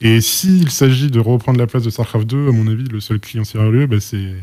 Et 0.01 0.21
s'il 0.21 0.71
s'agit 0.71 1.11
de 1.11 1.21
reprendre 1.21 1.59
la 1.59 1.67
place 1.67 1.83
de 1.83 1.91
StarCraft 1.91 2.27
2, 2.27 2.49
à 2.49 2.53
mon 2.53 2.69
avis, 2.69 2.85
le 2.85 3.01
seul 3.01 3.19
client 3.19 3.45
sérieux, 3.45 3.87
bah, 3.87 3.97
c'est 4.01 4.35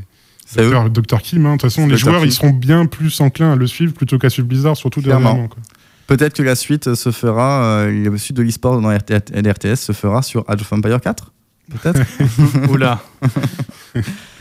Dr. 0.56 1.21
Kim. 1.21 1.45
Hein. 1.45 1.56
De 1.56 1.62
toute 1.62 1.62
façon, 1.62 1.88
les 1.88 1.97
joueurs, 1.97 2.23
ils 2.25 2.32
seront 2.32 2.51
bien 2.51 2.86
plus 2.86 3.21
enclins 3.21 3.54
à 3.54 3.56
le 3.56 3.67
suivre 3.67 3.93
plutôt 3.93 4.19
qu'à 4.19 4.30
suivre 4.30 4.47
Blizzard, 4.47 4.78
surtout 4.78 5.01
dernièrement. 5.01 5.49
Peut-être 6.08 6.34
que 6.34 6.43
la 6.43 6.56
suite 6.56 6.93
se 6.93 7.12
fera, 7.12 7.63
euh, 7.63 8.12
la 8.12 8.17
suite 8.17 8.38
de 8.38 8.43
l'e-sport 8.43 8.80
dans 8.80 8.95
RTS 8.95 9.75
se 9.75 9.91
fera 9.91 10.21
sur 10.21 10.45
Age 10.47 10.62
of 10.62 10.71
Empire 10.71 11.01
4 11.01 11.32
Peut-être 11.82 12.69
Oula 12.69 13.01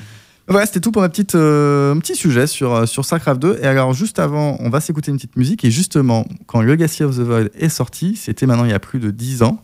Voilà, 0.46 0.66
c'était 0.66 0.80
tout 0.80 0.92
pour 0.92 1.00
ma 1.00 1.08
petite, 1.08 1.34
euh, 1.34 1.94
un 1.94 1.98
petit 1.98 2.16
sujet 2.16 2.46
sur, 2.46 2.74
euh, 2.74 2.86
sur 2.86 3.04
StarCraft 3.04 3.40
2. 3.40 3.58
Et 3.62 3.66
alors, 3.66 3.94
juste 3.94 4.18
avant, 4.18 4.56
on 4.60 4.68
va 4.68 4.80
s'écouter 4.80 5.10
une 5.10 5.16
petite 5.16 5.36
musique. 5.36 5.64
Et 5.64 5.70
justement, 5.70 6.26
quand 6.46 6.60
Legacy 6.60 7.02
of 7.02 7.16
the 7.16 7.20
Void 7.20 7.50
est 7.58 7.70
sorti, 7.70 8.16
c'était 8.16 8.46
maintenant 8.46 8.64
il 8.64 8.70
y 8.70 8.74
a 8.74 8.78
plus 8.78 8.98
de 8.98 9.10
10 9.10 9.42
ans. 9.42 9.62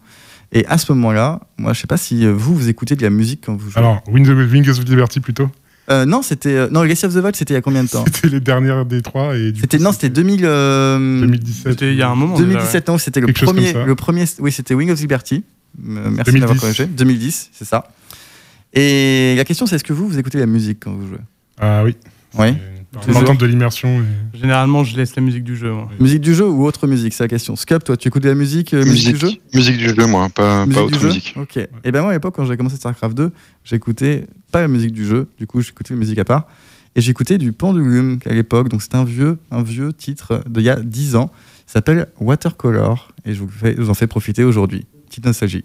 Et 0.52 0.66
à 0.66 0.78
ce 0.78 0.90
moment-là, 0.92 1.40
moi, 1.58 1.72
je 1.72 1.80
sais 1.80 1.86
pas 1.86 1.96
si 1.96 2.26
euh, 2.26 2.32
vous, 2.32 2.54
vous 2.54 2.68
écoutez 2.68 2.96
de 2.96 3.02
la 3.02 3.10
musique 3.10 3.44
quand 3.46 3.54
vous 3.54 3.70
jouez. 3.70 3.78
Alors, 3.78 4.02
Wings 4.08 4.28
of 4.28 4.84
Liberty 4.84 5.20
plutôt 5.20 5.48
euh, 5.90 6.04
non, 6.04 6.22
c'était 6.22 6.54
euh, 6.54 6.68
non 6.70 6.84
Legacy 6.84 7.06
of 7.06 7.14
the 7.14 7.16
Void, 7.16 7.34
c'était 7.34 7.54
il 7.54 7.56
y 7.56 7.58
a 7.58 7.62
combien 7.62 7.82
de 7.82 7.88
temps? 7.88 8.04
C'était 8.14 8.28
les 8.28 8.38
dernières 8.38 8.86
des 8.86 9.02
trois 9.02 9.36
et 9.36 9.52
C'était 9.58 9.78
non, 9.78 9.90
c'était 9.90 10.08
2000 10.08 10.42
2017. 10.42 11.72
C'était 11.72 11.90
il 11.90 11.98
y 11.98 12.02
a 12.02 12.10
un 12.10 12.14
moment. 12.14 12.38
2017 12.38 12.86
non, 12.86 12.98
c'était 12.98 13.20
le 13.20 13.32
premier 13.32 13.72
le 13.72 13.94
premier 13.96 14.24
oui, 14.38 14.52
c'était 14.52 14.74
Wing 14.74 14.92
of 14.92 15.00
Liberty. 15.00 15.42
merci 15.76 16.38
d'avoir 16.38 16.58
corrigé. 16.58 16.86
2010, 16.86 17.50
c'est 17.52 17.64
ça. 17.64 17.88
Et 18.72 19.34
la 19.36 19.44
question 19.44 19.66
c'est 19.66 19.76
est-ce 19.76 19.84
que 19.84 19.92
vous 19.92 20.08
vous 20.08 20.18
écoutez 20.18 20.38
la 20.38 20.46
musique 20.46 20.78
quand 20.80 20.92
vous 20.92 21.08
jouez? 21.08 21.18
Ah 21.58 21.82
oui. 21.84 21.96
Oui. 22.38 22.54
L'entente 23.08 23.38
de 23.38 23.46
l'immersion. 23.46 24.02
Généralement, 24.34 24.82
je 24.82 24.96
laisse 24.96 25.14
la 25.14 25.22
musique 25.22 25.44
du 25.44 25.56
jeu. 25.56 25.72
Musique 26.00 26.20
du 26.20 26.34
jeu 26.34 26.48
ou 26.48 26.66
autre 26.66 26.88
musique, 26.88 27.14
c'est 27.14 27.22
la 27.22 27.28
question. 27.28 27.54
Scup, 27.54 27.84
toi, 27.84 27.96
tu 27.96 28.08
écoutes 28.08 28.22
de 28.22 28.28
la 28.28 28.34
musique, 28.34 28.74
euh, 28.74 28.84
musique, 28.84 29.14
du 29.14 29.20
jeu? 29.20 29.30
Musique 29.54 29.76
du 29.76 29.88
jeu, 29.88 30.06
moi, 30.06 30.28
pas, 30.28 30.66
pas 30.66 30.82
autre 30.82 31.04
musique. 31.04 31.34
Ok. 31.36 31.56
Et 31.56 31.68
eh 31.84 31.92
ben 31.92 32.02
moi, 32.02 32.10
à 32.10 32.14
l'époque, 32.14 32.34
quand 32.34 32.44
j'ai 32.46 32.56
commencé 32.56 32.76
StarCraft 32.76 33.16
2, 33.16 33.30
j'écoutais 33.64 34.26
pas 34.50 34.60
la 34.60 34.68
musique 34.68 34.92
du 34.92 35.06
jeu, 35.06 35.28
du 35.38 35.46
coup, 35.46 35.60
j'écoutais 35.60 35.94
la 35.94 36.00
musique 36.00 36.18
à 36.18 36.24
part. 36.24 36.48
Et 36.96 37.00
j'écoutais 37.00 37.38
du 37.38 37.52
Pendulum 37.52 38.18
à 38.26 38.34
l'époque, 38.34 38.68
donc 38.68 38.82
c'est 38.82 38.96
un 38.96 39.04
vieux, 39.04 39.38
un 39.52 39.62
vieux 39.62 39.92
titre 39.92 40.42
d'il 40.48 40.64
y 40.64 40.70
a 40.70 40.80
10 40.80 41.14
ans. 41.14 41.30
Il 41.68 41.72
s'appelle 41.72 42.08
Watercolor, 42.18 43.12
et 43.24 43.34
je 43.34 43.40
vous, 43.40 43.48
fais, 43.48 43.76
je 43.76 43.82
vous 43.82 43.90
en 43.90 43.94
fais 43.94 44.08
profiter 44.08 44.42
aujourd'hui. 44.42 44.86
Petite 45.08 45.24
nostalgie. 45.24 45.64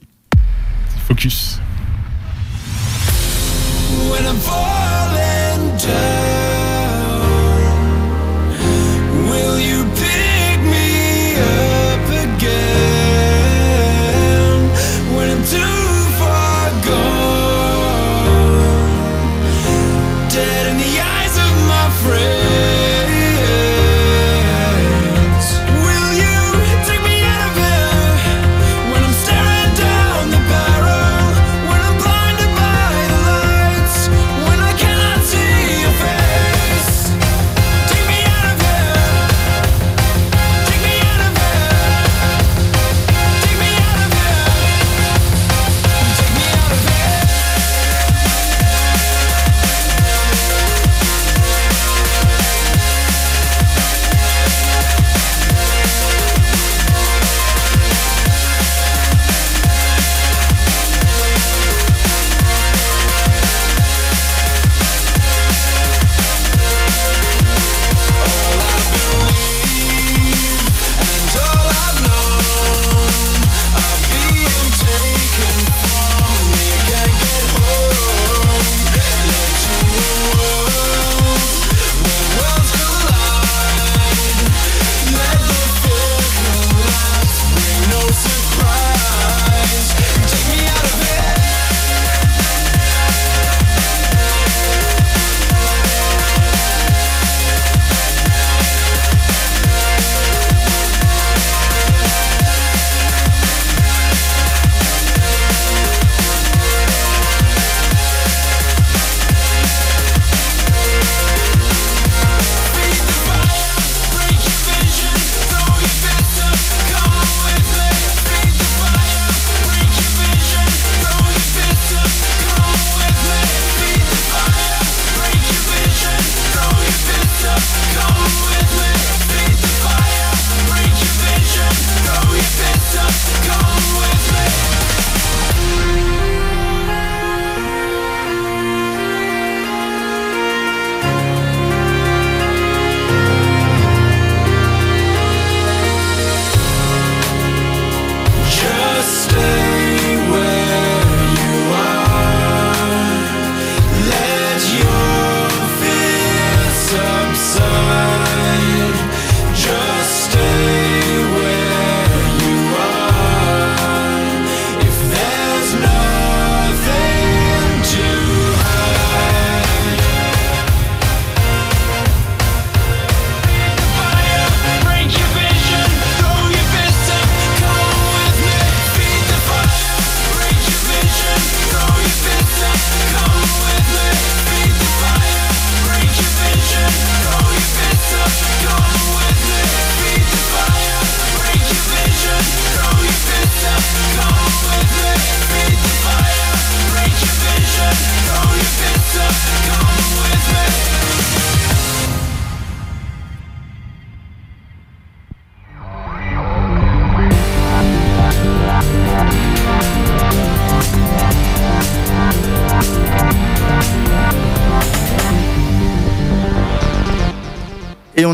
Focus. 1.07 1.59
when 4.09 4.25
I'm 4.25 4.37
falling 4.37 5.77
down. 5.77 6.24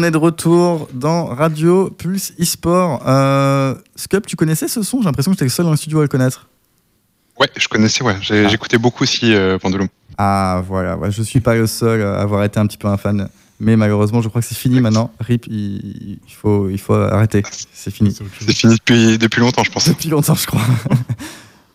On 0.01 0.03
est 0.03 0.09
de 0.09 0.17
retour 0.17 0.89
dans 0.93 1.27
Radio 1.27 1.91
Pulse 1.91 2.33
eSport. 2.39 3.03
Euh, 3.07 3.75
Scup, 3.95 4.25
tu 4.25 4.35
connaissais 4.35 4.67
ce 4.67 4.81
son? 4.81 4.97
J'ai 4.99 5.05
l'impression 5.05 5.29
que 5.31 5.35
j'étais 5.35 5.45
le 5.45 5.51
seul 5.51 5.65
dans 5.65 5.71
le 5.71 5.77
studio 5.77 5.99
à 5.99 6.01
le 6.01 6.07
connaître. 6.07 6.47
Ouais, 7.39 7.47
je 7.55 7.67
connaissais, 7.67 8.03
ouais. 8.03 8.15
Ah. 8.19 8.47
J'écoutais 8.47 8.79
beaucoup 8.79 9.03
aussi 9.03 9.31
euh, 9.31 9.59
Pendulum. 9.59 9.87
Ah 10.17 10.63
voilà, 10.67 10.97
ouais, 10.97 11.11
je 11.11 11.21
suis 11.21 11.39
pas 11.39 11.53
le 11.53 11.67
seul 11.67 12.01
à 12.01 12.19
avoir 12.19 12.43
été 12.43 12.59
un 12.59 12.65
petit 12.65 12.79
peu 12.79 12.87
un 12.87 12.97
fan. 12.97 13.29
Mais 13.59 13.75
malheureusement, 13.75 14.23
je 14.23 14.29
crois 14.29 14.41
que 14.41 14.47
c'est 14.47 14.57
fini 14.57 14.81
maintenant. 14.81 15.11
RIP, 15.19 15.45
il, 15.45 16.17
il 16.27 16.33
faut, 16.33 16.67
il 16.67 16.79
faut 16.79 16.95
arrêter. 16.95 17.43
C'est 17.71 17.91
fini. 17.91 18.11
C'est 18.11 18.53
fini 18.53 18.73
depuis, 18.73 19.19
depuis 19.19 19.39
longtemps, 19.39 19.63
je 19.63 19.71
pense. 19.71 19.87
Depuis 19.87 20.09
longtemps, 20.09 20.35
je 20.35 20.47
crois. 20.47 20.61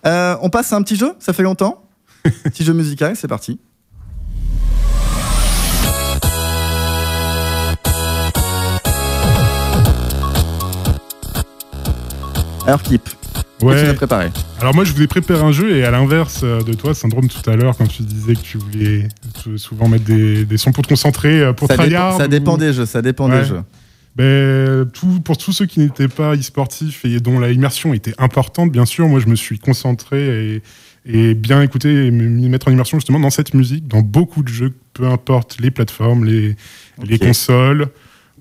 Euh, 0.05 0.37
on 0.41 0.51
passe 0.51 0.73
à 0.73 0.77
un 0.77 0.83
petit 0.83 0.95
jeu, 0.95 1.15
ça 1.19 1.33
fait 1.33 1.43
longtemps? 1.43 1.83
petit 2.45 2.65
jeu 2.65 2.73
musical, 2.73 3.17
c'est 3.17 3.27
parti. 3.27 3.59
Tu 13.59 13.65
Ouais. 13.65 13.89
as 13.89 13.95
préparé 13.95 14.29
Alors 14.61 14.75
moi, 14.75 14.85
je 14.85 14.93
vous 14.93 15.01
ai 15.03 15.07
préparé 15.07 15.41
un 15.41 15.53
jeu 15.53 15.77
et 15.77 15.85
à 15.85 15.91
l'inverse 15.91 16.41
euh, 16.43 16.63
de 16.63 16.75
toi, 16.75 16.95
Syndrome, 16.95 17.29
tout 17.29 17.49
à 17.49 17.57
l'heure, 17.57 17.77
quand 17.77 17.87
tu 17.87 18.03
disais 18.03 18.35
que 18.35 18.41
tu 18.41 18.59
voulais 18.59 19.09
souvent 19.57 19.89
mettre 19.89 20.05
des, 20.05 20.45
des 20.45 20.57
sons 20.59 20.73
pour 20.73 20.83
te 20.85 20.89
concentrer, 20.89 21.41
euh, 21.41 21.53
pour 21.55 21.69
ça, 21.69 21.77
dépend, 21.77 22.19
ça 22.19 22.29
dépend 22.29 22.55
ou- 22.55 22.59
des 22.59 22.73
jeux, 22.75 22.85
ça 22.87 23.01
dépend 23.03 23.31
Ouais. 23.31 23.41
des 23.41 23.47
jeux. 23.49 23.63
Ben, 24.17 24.89
tout, 24.93 25.21
pour 25.21 25.39
tous 25.39 25.53
ceux 25.53 25.67
qui 25.67 25.81
n'étaient 25.81 26.09
pas 26.09 26.35
e-sportifs 26.37 27.05
et 27.05 27.19
dont 27.21 27.39
la 27.39 27.51
immersion 27.51 27.95
était 27.95 28.15
importante, 28.19 28.73
bien 28.73 28.85
sûr, 28.87 29.07
moi 29.09 29.21
je 29.21 29.27
me 29.27 29.37
suis 29.37 29.59
concentré 29.59 30.57
et, 30.57 30.63
et 31.31 31.35
bien 31.35 31.63
écouté 31.63 32.07
et 32.07 32.11
me 32.11 32.29
me 32.29 32.49
mettre 32.49 32.69
en 32.69 32.73
immersion 32.73 32.99
justement 32.99 33.21
dans 33.21 33.31
cette 33.31 33.55
musique, 33.55 33.87
dans 33.89 34.01
beaucoup 34.01 34.43
de 34.43 34.49
jeux, 34.49 34.73
peu 34.93 35.07
importe 35.07 35.59
les 35.61 35.71
plateformes, 35.71 36.25
les, 36.25 36.57
consoles 37.19 37.89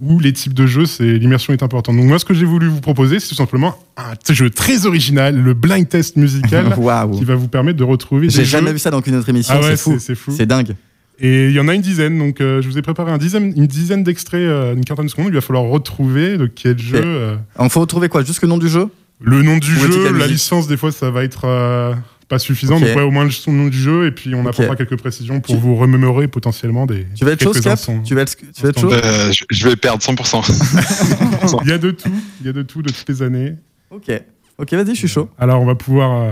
ou 0.02 0.20
les 0.20 0.34
types 0.34 0.54
de 0.54 0.66
jeux, 0.66 0.86
c'est 0.86 1.06
l'immersion 1.18 1.54
est 1.54 1.64
importante. 1.64 1.96
Donc 1.96 2.06
moi 2.06 2.20
ce 2.20 2.26
que 2.26 2.34
j'ai 2.34 2.46
voulu 2.46 2.68
vous 2.68 2.82
proposer, 2.82 3.20
c'est 3.20 3.30
tout 3.30 3.36
simplement 3.36 3.76
un 3.98 4.14
jeu 4.34 4.50
très 4.50 4.86
original, 4.86 5.36
le 5.42 5.54
blind 5.54 5.88
test 5.88 6.18
musical, 6.18 6.76
qui 7.18 7.24
va 7.26 7.36
vous 7.36 7.48
permettre 7.48 7.78
de 7.78 7.84
retrouver 7.84 8.30
J'ai 8.30 8.44
jamais 8.46 8.68
jeux. 8.68 8.74
vu 8.74 8.80
ça 8.80 8.92
dans 8.92 9.02
une 9.02 9.16
autre 9.16 9.30
émission, 9.30 9.54
Ah 9.58 9.62
ouais, 9.62 9.72
c'est 9.72 9.78
fou. 9.78 9.96
c'est 10.00 10.16
fou. 10.16 10.34
C'est 10.36 10.46
dingue. 10.46 10.76
Et 11.18 11.46
il 11.46 11.54
y 11.54 11.60
en 11.62 11.70
a 11.70 11.74
une 11.74 11.82
dizaine, 11.82 12.18
donc 12.18 12.42
euh, 12.42 12.62
je 12.62 12.68
vous 12.68 12.78
ai 12.78 12.82
préparé 12.82 13.10
un 13.10 13.18
dizaine, 13.18 13.54
une 13.56 13.68
dizaine 13.68 14.04
d'extraits, 14.04 14.42
euh, 14.42 14.74
une 14.76 14.84
quarantaine 14.84 15.06
de 15.06 15.12
secondes. 15.12 15.28
Il 15.30 15.34
va 15.36 15.40
falloir 15.40 15.64
retrouver 15.64 16.38
de 16.38 16.46
quel 16.46 16.78
jeu. 16.78 17.02
euh, 17.02 17.36
On 17.58 17.70
faut 17.70 17.80
retrouver 17.80 18.10
quoi? 18.10 18.22
Juste 18.24 18.42
le 18.42 18.50
nom 18.50 18.58
du 18.58 18.68
jeu? 18.68 18.88
Le 19.22 19.42
nom 19.42 19.56
du 19.58 19.72
Ou 19.72 19.92
jeu, 19.94 20.12
la 20.12 20.28
licence, 20.28 20.68
des 20.68 20.76
fois, 20.76 20.92
ça 20.92 21.10
va 21.12 21.24
être 21.24 21.46
euh, 21.46 21.94
pas 22.28 22.40
suffisant. 22.40 22.80
Donc, 22.80 22.90
ouais, 22.96 23.02
au 23.02 23.12
moins 23.12 23.24
le 23.24 23.30
son- 23.32 23.52
nom 23.52 23.68
du 23.68 23.78
jeu, 23.78 24.08
et 24.08 24.12
puis 24.12 24.34
on 24.36 24.42
Ok. 24.42 24.48
apportera 24.50 24.76
quelques 24.76 24.98
précisions 24.98 25.40
pour 25.42 25.56
Tu- 25.56 25.62
vous 25.62 25.76
remémorer 25.76 26.28
potentiellement 26.28 26.86
des. 26.86 27.06
Tu 27.16 27.24
vas 27.26 27.32
être 27.32 27.44
chaud, 27.44 27.54
Cap. 27.54 27.80
Tu 28.04 28.16
vas 28.16 28.22
être, 28.22 28.36
tu 28.36 28.64
vas 28.64 28.70
être 28.70 28.80
chaud 28.80 28.92
Euh, 28.94 29.32
je, 29.32 29.44
je 29.50 29.68
vais 29.68 29.76
perdre 29.76 30.02
100%. 30.04 30.42
Il 31.64 31.70
y 31.70 31.74
a 31.74 31.78
de 31.78 31.92
tout, 31.92 32.10
il 32.42 32.46
y 32.48 32.50
a 32.50 32.54
de 32.54 32.62
tout 32.64 32.82
de 32.82 32.90
toutes 32.92 33.08
les 33.10 33.22
années. 33.22 33.54
Ok. 33.92 34.12
Ok, 34.58 34.74
vas-y, 34.74 34.90
je 34.96 35.00
suis 35.00 35.08
chaud. 35.08 35.30
Alors, 35.38 35.62
on 35.62 35.66
va 35.66 35.76
pouvoir 35.76 36.22
euh, 36.22 36.32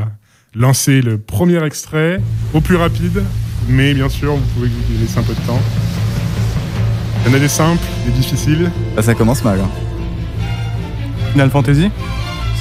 lancer 0.56 1.02
le 1.02 1.18
premier 1.18 1.64
extrait 1.64 2.20
au 2.54 2.62
plus 2.62 2.76
rapide, 2.78 3.22
mais 3.68 3.94
bien 3.94 4.10
sûr, 4.10 4.34
vous 4.36 4.46
pouvez 4.56 4.68
vous 4.70 5.00
laisser 5.02 5.18
un 5.20 5.24
peu 5.24 5.34
de 5.34 5.41
temps. 5.48 5.60
Il 7.26 7.32
y 7.32 7.34
en 7.34 7.38
a 7.38 7.39
des 7.39 7.48
simples, 7.48 7.84
des 8.06 8.12
difficiles. 8.12 8.72
Bah, 8.96 9.02
ça 9.02 9.14
commence 9.14 9.44
mal. 9.44 9.60
hein. 9.60 9.70
Final 11.32 11.50
Fantasy? 11.50 11.89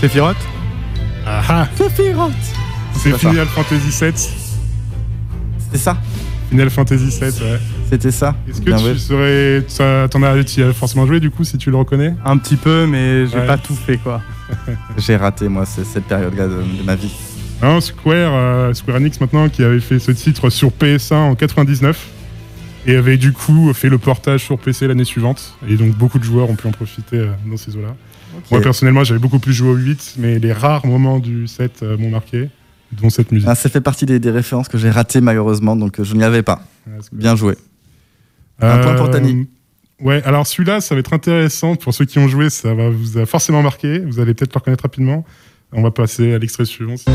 Sephiroth? 0.00 0.36
Ah 1.26 1.42
ah 1.48 1.68
Sephiroth 1.76 2.32
C'est. 2.96 3.16
Final 3.18 3.46
Fantasy 3.46 4.04
VII. 4.04 4.12
C'était 5.58 5.78
ça 5.78 5.96
Final 6.50 6.70
Fantasy 6.70 7.04
VII, 7.04 7.20
ouais. 7.22 7.58
C'était 7.90 8.10
ça 8.10 8.34
Est-ce 8.48 8.60
que 8.60 8.66
Bien 8.66 8.76
tu 8.76 8.98
serais. 8.98 10.08
T'en 10.08 10.22
as, 10.22 10.44
tu 10.44 10.62
as 10.62 10.72
forcément 10.72 11.06
joué 11.06 11.18
du 11.20 11.30
coup 11.30 11.44
si 11.44 11.56
tu 11.58 11.70
le 11.70 11.76
reconnais? 11.76 12.14
Un 12.24 12.36
petit 12.38 12.56
peu, 12.56 12.86
mais 12.86 13.26
j'ai 13.26 13.38
Ouais. 13.38 13.46
pas 13.46 13.58
tout 13.58 13.74
fait 13.74 13.96
quoi. 13.98 14.20
J'ai 14.98 15.16
raté, 15.16 15.48
moi, 15.48 15.64
cette 15.64 16.04
période-là 16.04 16.46
de, 16.46 16.56
de 16.56 16.82
ma 16.84 16.94
vie. 16.94 17.10
Non, 17.62 17.80
Square, 17.80 18.32
euh, 18.34 18.74
Square 18.74 18.98
Enix 18.98 19.18
maintenant, 19.20 19.48
qui 19.48 19.62
avait 19.64 19.80
fait 19.80 19.98
ce 19.98 20.12
titre 20.12 20.50
sur 20.50 20.70
PS1 20.70 21.14
en 21.14 21.34
99 21.34 22.06
et 22.86 22.96
avait 22.96 23.16
du 23.16 23.32
coup 23.32 23.72
fait 23.72 23.88
le 23.88 23.96
portage 23.96 24.44
sur 24.44 24.58
PC 24.58 24.88
l'année 24.88 25.04
suivante. 25.04 25.56
Et 25.68 25.76
donc 25.76 25.96
beaucoup 25.96 26.18
de 26.18 26.24
joueurs 26.24 26.50
ont 26.50 26.56
pu 26.56 26.66
en 26.66 26.72
profiter 26.72 27.16
euh, 27.16 27.28
dans 27.46 27.56
ces 27.56 27.74
eaux-là. 27.76 27.94
Moi 28.50 28.60
personnellement, 28.60 29.04
j'avais 29.04 29.20
beaucoup 29.20 29.38
plus 29.38 29.54
joué 29.54 29.70
au 29.70 29.74
8, 29.76 30.16
mais 30.18 30.38
les 30.38 30.52
rares 30.52 30.84
moments 30.86 31.18
du 31.18 31.46
7 31.46 31.80
euh, 31.82 31.96
m'ont 31.96 32.10
marqué, 32.10 32.48
dont 32.92 33.10
cette 33.10 33.32
musique. 33.32 33.48
Ah, 33.48 33.54
ça 33.54 33.68
fait 33.68 33.80
partie 33.80 34.06
des, 34.06 34.18
des 34.18 34.30
références 34.30 34.68
que 34.68 34.78
j'ai 34.78 34.90
ratées 34.90 35.20
malheureusement, 35.20 35.76
donc 35.76 35.98
euh, 36.00 36.04
je 36.04 36.14
n'y 36.14 36.24
avais 36.24 36.42
pas. 36.42 36.62
Ah. 36.86 36.98
Bien 37.12 37.36
joué. 37.36 37.56
Un 38.60 38.78
point 38.78 38.94
pour 38.94 39.10
Tani. 39.10 39.32
Euh, 39.32 39.44
Ouais, 40.02 40.20
alors 40.24 40.46
celui-là, 40.48 40.80
ça 40.80 40.96
va 40.96 40.98
être 40.98 41.12
intéressant. 41.12 41.76
Pour 41.76 41.94
ceux 41.94 42.04
qui 42.06 42.18
ont 42.18 42.26
joué, 42.26 42.50
ça 42.50 42.74
va 42.74 42.90
vous 42.90 43.18
a 43.18 43.26
forcément 43.26 43.62
marqué. 43.62 44.00
Vous 44.00 44.18
allez 44.18 44.34
peut-être 44.34 44.52
le 44.52 44.58
reconnaître 44.58 44.82
rapidement. 44.82 45.24
On 45.72 45.80
va 45.80 45.92
passer 45.92 46.34
à 46.34 46.38
l'extrait 46.38 46.64
suivant. 46.64 46.96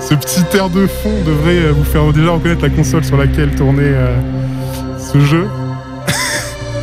Ce 0.00 0.14
petit 0.14 0.56
air 0.56 0.70
de 0.70 0.86
fond 0.86 1.24
devrait 1.26 1.64
euh, 1.64 1.72
vous 1.72 1.82
faire 1.82 2.12
déjà 2.12 2.30
reconnaître 2.30 2.62
la 2.62 2.70
console 2.70 3.02
sur 3.02 3.16
laquelle 3.16 3.52
tournait 3.56 3.82
euh, 3.82 4.16
ce 4.98 5.18
jeu. 5.18 5.48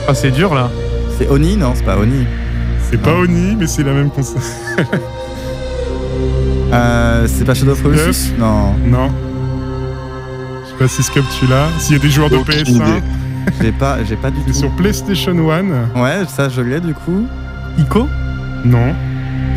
Ah, 0.05 0.13
c'est 0.13 0.31
dur 0.31 0.53
là. 0.53 0.69
C'est 1.17 1.29
Oni 1.29 1.55
Non, 1.55 1.71
c'est 1.75 1.85
pas 1.85 1.97
Oni. 1.97 2.25
C'est 2.93 3.01
pas 3.01 3.15
Oni, 3.15 3.55
mais 3.55 3.65
c'est 3.65 3.81
la 3.81 3.91
même 3.91 4.11
console. 4.11 4.41
Euh, 6.71 7.27
c'est 7.27 7.45
pas 7.45 7.53
Shadow 7.53 7.73
of 7.73 7.83
Colossus. 7.83 8.31
Non, 8.39 8.73
non. 8.83 9.11
Je 10.63 10.69
sais 10.71 10.75
pas 10.79 10.87
si 10.87 11.03
Scope 11.03 11.25
tu 11.39 11.45
l'as. 11.45 11.67
S'il 11.77 11.97
y 11.97 11.99
a 11.99 12.01
des 12.01 12.09
joueurs 12.09 12.31
de 12.31 12.37
Aucune 12.37 12.55
PS1, 12.55 12.71
idée. 12.71 13.03
j'ai 13.61 13.71
pas, 13.71 14.03
j'ai 14.03 14.15
pas 14.15 14.31
du 14.31 14.37
c'est 14.39 14.53
tout. 14.53 14.57
sur 14.57 14.71
PlayStation 14.71 15.33
1. 15.51 16.01
Ouais, 16.01 16.25
ça 16.27 16.49
je 16.49 16.61
l'ai 16.61 16.79
du 16.79 16.95
coup. 16.95 17.27
Ico 17.77 18.07
Non. 18.65 18.95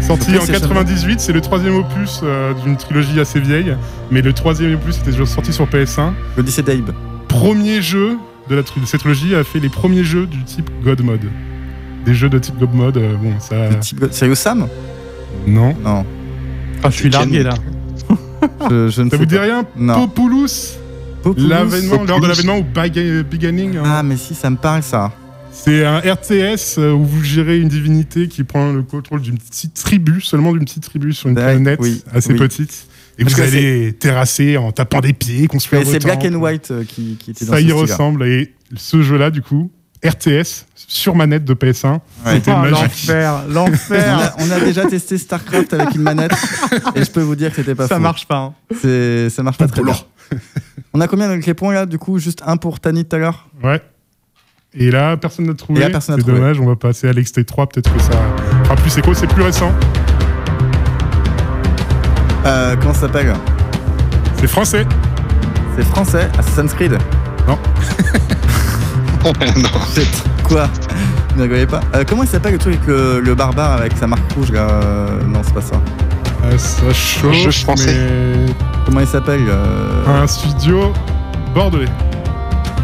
Sorti 0.03 0.33
en 0.33 0.45
PlayStation 0.45 0.69
98, 0.69 1.21
c'est 1.21 1.33
le 1.33 1.41
troisième 1.41 1.77
opus 1.77 2.21
euh, 2.23 2.53
d'une 2.63 2.77
trilogie 2.77 3.19
assez 3.19 3.41
vieille, 3.41 3.75
mais 4.11 4.21
le 4.21 4.35
troisième 4.35 4.75
opus 4.75 4.99
était 4.99 5.13
déjà 5.13 5.25
sorti 5.25 5.55
sur 5.55 5.67
PS1. 5.67 6.13
L'Odyssée 6.37 6.63
d'Abe. 6.63 6.93
Premier 7.29 7.81
jeu 7.81 8.19
de, 8.51 8.57
la 8.57 8.63
cette 8.85 9.01
trilogie 9.01 9.35
a 9.35 9.43
fait 9.43 9.59
les 9.59 9.71
premiers 9.71 10.05
jeux 10.05 10.27
du 10.27 10.45
type 10.45 10.69
God 10.85 11.03
Mode. 11.03 11.31
Des 12.07 12.15
jeux 12.15 12.29
de 12.29 12.39
type 12.39 12.59
God 12.59 12.73
Mode, 12.75 12.97
euh, 12.99 13.15
bon, 13.17 13.33
ça. 13.41 13.75
Type... 13.81 14.05
Sérieux 14.13 14.35
Sam 14.35 14.69
Non. 15.47 15.75
Non, 15.85 16.05
Ah, 16.83 16.91
je 16.91 16.97
suis 16.97 17.11
largué 17.11 17.43
là. 17.43 17.55
je, 18.71 18.89
je 18.89 19.03
ne 19.03 19.11
Ça 19.11 19.17
sais 19.17 19.17
vous 19.17 19.27
dit 19.27 19.39
rien 19.39 19.65
Non. 19.77 20.07
Populous 20.07 20.47
Populous 21.23 21.49
L'avènement, 21.49 22.05
lors 22.05 22.21
de 22.21 22.27
l'avènement 22.29 22.59
au 22.59 22.63
Bag- 22.63 23.25
Beginning. 23.29 23.77
hein. 23.79 23.83
Ah, 23.85 24.03
mais 24.05 24.17
si, 24.17 24.35
ça 24.35 24.49
me 24.51 24.57
parle 24.57 24.83
ça. 24.83 25.13
C'est 25.51 25.85
un 25.85 25.99
RTS 25.99 26.79
euh, 26.79 26.93
où 26.93 27.03
vous 27.05 27.25
gérez 27.25 27.59
une 27.59 27.69
divinité 27.69 28.29
qui 28.29 28.45
prend 28.45 28.73
le 28.73 28.83
contrôle 28.83 29.23
d'une 29.23 29.39
petite 29.39 29.75
tribu, 29.75 30.21
seulement 30.21 30.53
d'une 30.53 30.65
petite 30.67 30.85
tribu 30.85 31.13
sur 31.15 31.29
une 31.31 31.35
planète 31.35 31.81
oui, 31.83 32.03
assez 32.13 32.33
oui. 32.35 32.39
petite. 32.39 32.87
Et 33.19 33.25
Parce 33.25 33.35
vous 33.37 33.41
allez 33.43 33.95
terrasser 33.95 34.59
en 34.59 34.71
tapant 34.73 35.01
des 35.01 35.15
pieds, 35.15 35.47
construire 35.49 35.83
c'est 35.87 36.05
Black 36.05 36.23
and 36.27 36.35
White 36.35 36.71
euh, 36.71 36.85
qui, 36.85 37.17
qui 37.19 37.31
était 37.31 37.47
dans 37.47 37.53
Ça 37.55 37.59
ce 37.59 37.65
y 37.65 37.73
ressemble. 37.73 38.27
Et 38.27 38.53
ce 38.77 39.01
jeu-là, 39.03 39.31
du 39.31 39.41
coup, 39.41 39.71
RTS, 40.05 40.67
sur 40.75 41.15
manette 41.15 41.45
de 41.45 41.55
PS1, 41.55 41.93
Ouais. 42.25 42.35
c'était 42.35 42.55
magique. 42.57 42.71
l'enfer, 42.81 43.41
On 43.49 43.53
l'enfer. 43.53 44.19
a, 44.19 44.43
on 44.43 44.51
a 44.51 44.61
déjà 44.61 44.87
testé 44.87 45.19
StarCraft 45.19 45.73
avec 45.75 45.95
une 45.95 46.03
manette 46.03 46.33
et 46.95 47.03
je 47.05 47.11
peux 47.11 47.23
vous 47.23 47.35
dire 47.37 47.51
que 47.51 47.57
c'était 47.57 47.75
pas 47.75 47.89
Ça 47.89 47.97
fou. 47.97 48.03
marche 48.03 48.27
pas. 48.27 48.37
hein. 48.37 48.55
C'est, 48.81 49.31
ça 49.31 49.43
marche 49.43 49.59
pas 49.59 49.67
très 49.69 49.83
bien. 49.83 49.95
On 50.93 51.01
a 51.01 51.09
combien 51.09 51.27
avec 51.31 51.45
les 51.47 51.55
points 51.55 51.73
là 51.75 51.87
Du 51.87 51.99
coup, 51.99 52.19
juste 52.19 52.43
un 52.47 52.57
pour 52.57 52.79
Tani 52.81 53.05
tout 53.05 53.17
à 53.17 53.19
l'heure? 53.19 53.49
Ouais. 53.63 53.81
Et 54.75 54.91
là, 54.91 55.17
personne 55.17 55.47
n'a 55.47 55.55
trouvé. 55.55 55.81
Et 55.81 55.83
là, 55.85 55.91
personne 55.91 56.17
n'a 56.17 56.23
C'est 56.25 56.31
dommage, 56.31 56.61
on 56.61 56.67
va 56.67 56.77
passer 56.77 57.09
à 57.09 57.13
l'extrait 57.13 57.45
3, 57.45 57.67
peut-être 57.69 57.93
que 57.93 58.01
ça 58.01 58.13
fera 58.65 58.77
plus 58.77 58.97
écho. 58.99 59.15
C'est 59.15 59.27
plus 59.27 59.43
récent. 59.43 59.73
euh, 62.45 62.77
Comment 62.81 62.95
ça 62.95 63.01
s'appelle? 63.03 63.35
C'est 64.39 64.47
français. 64.49 64.87
C'est 65.77 65.85
français, 65.85 66.29
Assassin's 66.39 66.73
Creed. 66.75 66.97
non. 67.47 67.59
Shit. 69.95 70.25
Quoi? 70.45 70.69
Ne 71.37 71.43
rigolez 71.43 71.67
pas. 71.67 71.81
Euh, 71.95 72.05
comment 72.09 72.23
il 72.23 72.29
s'appelle 72.29 72.53
le 72.53 72.59
truc 72.59 72.75
avec 72.77 72.87
le, 72.87 73.21
le 73.21 73.35
barbare 73.35 73.73
avec 73.73 73.97
sa 73.97 74.07
marque 74.07 74.31
rouge 74.33 74.53
là? 74.53 74.61
Euh, 74.69 75.23
Non, 75.27 75.41
c'est 75.45 75.55
pas 75.55 75.61
ça. 75.61 75.77
Euh, 76.45 76.57
ça 76.59 76.93
chauffe, 76.93 77.35
jeu 77.35 77.51
français. 77.51 77.95
mais 78.47 78.53
Comment 78.85 79.01
il 79.01 79.07
s'appelle 79.07 79.43
euh, 79.49 80.23
un 80.23 80.27
studio 80.27 80.93
bordelais. 81.55 81.89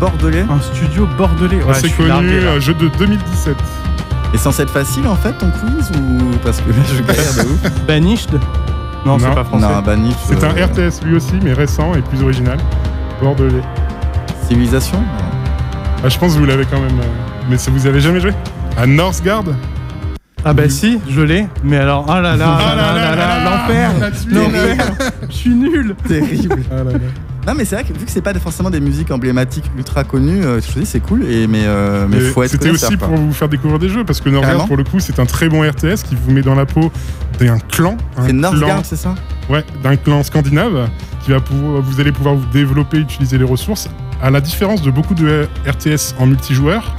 Bordelais? 0.01 0.45
Un 0.51 0.61
studio 0.61 1.07
bordelais. 1.17 1.63
Ouais, 1.63 1.71
Assez 1.71 1.83
je 1.83 1.87
suis 1.89 1.97
connu, 1.97 2.09
largué, 2.09 2.41
là. 2.41 2.53
un 2.53 2.61
jeu 2.61 2.75
de 2.75 2.89
2017. 2.99 3.55
Et 4.35 4.39
censé 4.39 4.63
être 4.63 4.71
facile 4.73 5.07
en 5.07 5.15
fait 5.15 5.33
ton 5.35 5.51
quiz 5.51 5.91
ou 5.95 6.37
parce 6.43 6.59
que 6.59 6.73
je 6.73 7.03
galère 7.07 7.35
de 7.35 7.51
ouf? 7.51 7.87
Banished? 7.87 8.31
Non, 9.07 9.19
c'est 9.19 9.29
Non. 9.29 9.35
pas 9.35 9.45
français. 9.45 9.67
Non, 9.67 9.83
Banif. 9.83 10.17
C'est 10.27 10.43
un 10.43 10.49
RTS 10.51 11.05
lui 11.05 11.17
aussi, 11.17 11.35
mais 11.43 11.53
récent 11.53 11.95
et 11.95 12.01
plus 12.03 12.23
original. 12.23 12.59
Bordelais. 13.21 13.63
Civilisation? 14.49 14.99
Ah, 16.05 16.09
je 16.09 16.19
pense 16.19 16.35
que 16.35 16.39
vous 16.41 16.47
l'avez 16.47 16.65
quand 16.65 16.81
même. 16.81 16.99
euh, 17.01 17.05
Mais 17.49 17.57
ça 17.59 17.71
vous 17.71 17.87
avez 17.87 18.01
jamais 18.01 18.21
joué 18.21 18.33
À 18.77 18.87
Northgard 18.87 19.45
Ah 20.45 20.53
bah 20.53 20.69
si, 20.69 20.99
je 21.09 21.21
l'ai. 21.21 21.47
Mais 21.63 21.77
alors, 21.79 22.07
ah 22.09 22.21
là 22.21 22.37
là, 22.37 22.59
Ah 22.61 22.75
là 22.75 23.15
là 23.17 23.45
l'enfer. 23.45 23.91
L'enfer 24.29 24.93
Je 25.29 25.35
suis 25.35 25.51
nul 25.55 25.95
Terrible. 26.09 26.63
Ah 26.71 26.77
là 26.77 26.93
là. 26.93 26.99
Non, 27.47 27.55
mais 27.57 27.65
c'est 27.65 27.75
vrai 27.75 27.85
que 27.85 27.93
vu 27.93 28.05
que 28.05 28.11
c'est 28.11 28.23
pas 28.23 28.33
forcément 28.35 28.71
des 28.71 28.81
musiques 28.81 29.11
emblématiques 29.11 29.65
ultra 29.77 30.05
connues, 30.05 30.45
euh, 30.45 30.61
je 30.61 30.79
me 30.79 30.85
dis 30.85 30.87
c'est 30.87 31.01
cool, 31.01 31.25
et, 31.25 31.49
mais, 31.49 31.65
euh, 31.65 32.07
mais 32.09 32.21
faut 32.21 32.43
être 32.45 32.53
C'était 32.53 32.71
aussi 32.71 32.97
quoi. 32.97 33.09
pour 33.09 33.17
vous 33.17 33.33
faire 33.33 33.49
découvrir 33.49 33.81
des 33.81 33.89
jeux, 33.89 34.05
parce 34.05 34.21
que 34.21 34.31
Carrément. 34.31 34.67
pour 34.67 34.77
le 34.77 34.85
coup, 34.85 35.01
c'est 35.01 35.19
un 35.19 35.27
très 35.27 35.49
bon 35.49 35.69
RTS 35.69 36.05
qui 36.09 36.15
vous 36.15 36.31
met 36.31 36.43
dans 36.43 36.55
la 36.55 36.67
peau 36.67 36.93
d'un 37.41 37.59
clan. 37.59 37.97
C'est 38.25 38.33
Northgard, 38.33 38.85
c'est 38.85 38.97
ça 38.97 39.17
Ouais, 39.49 39.65
d'un 39.83 39.97
clan 39.97 40.23
scandinave 40.23 40.89
qui 41.25 41.33
va 41.33 41.41
pouvoir, 41.41 41.83
vous 41.83 42.01
allez 42.01 42.13
pouvoir 42.13 42.37
vous 42.37 42.47
développer, 42.53 42.99
utiliser 42.99 43.39
les 43.39 43.45
ressources. 43.45 43.89
À 44.23 44.31
la 44.31 44.41
différence 44.41 44.83
de 44.83 44.91
beaucoup 44.93 45.15
de 45.15 45.49
RTS 45.67 46.15
en 46.21 46.27
multijoueur, 46.27 46.95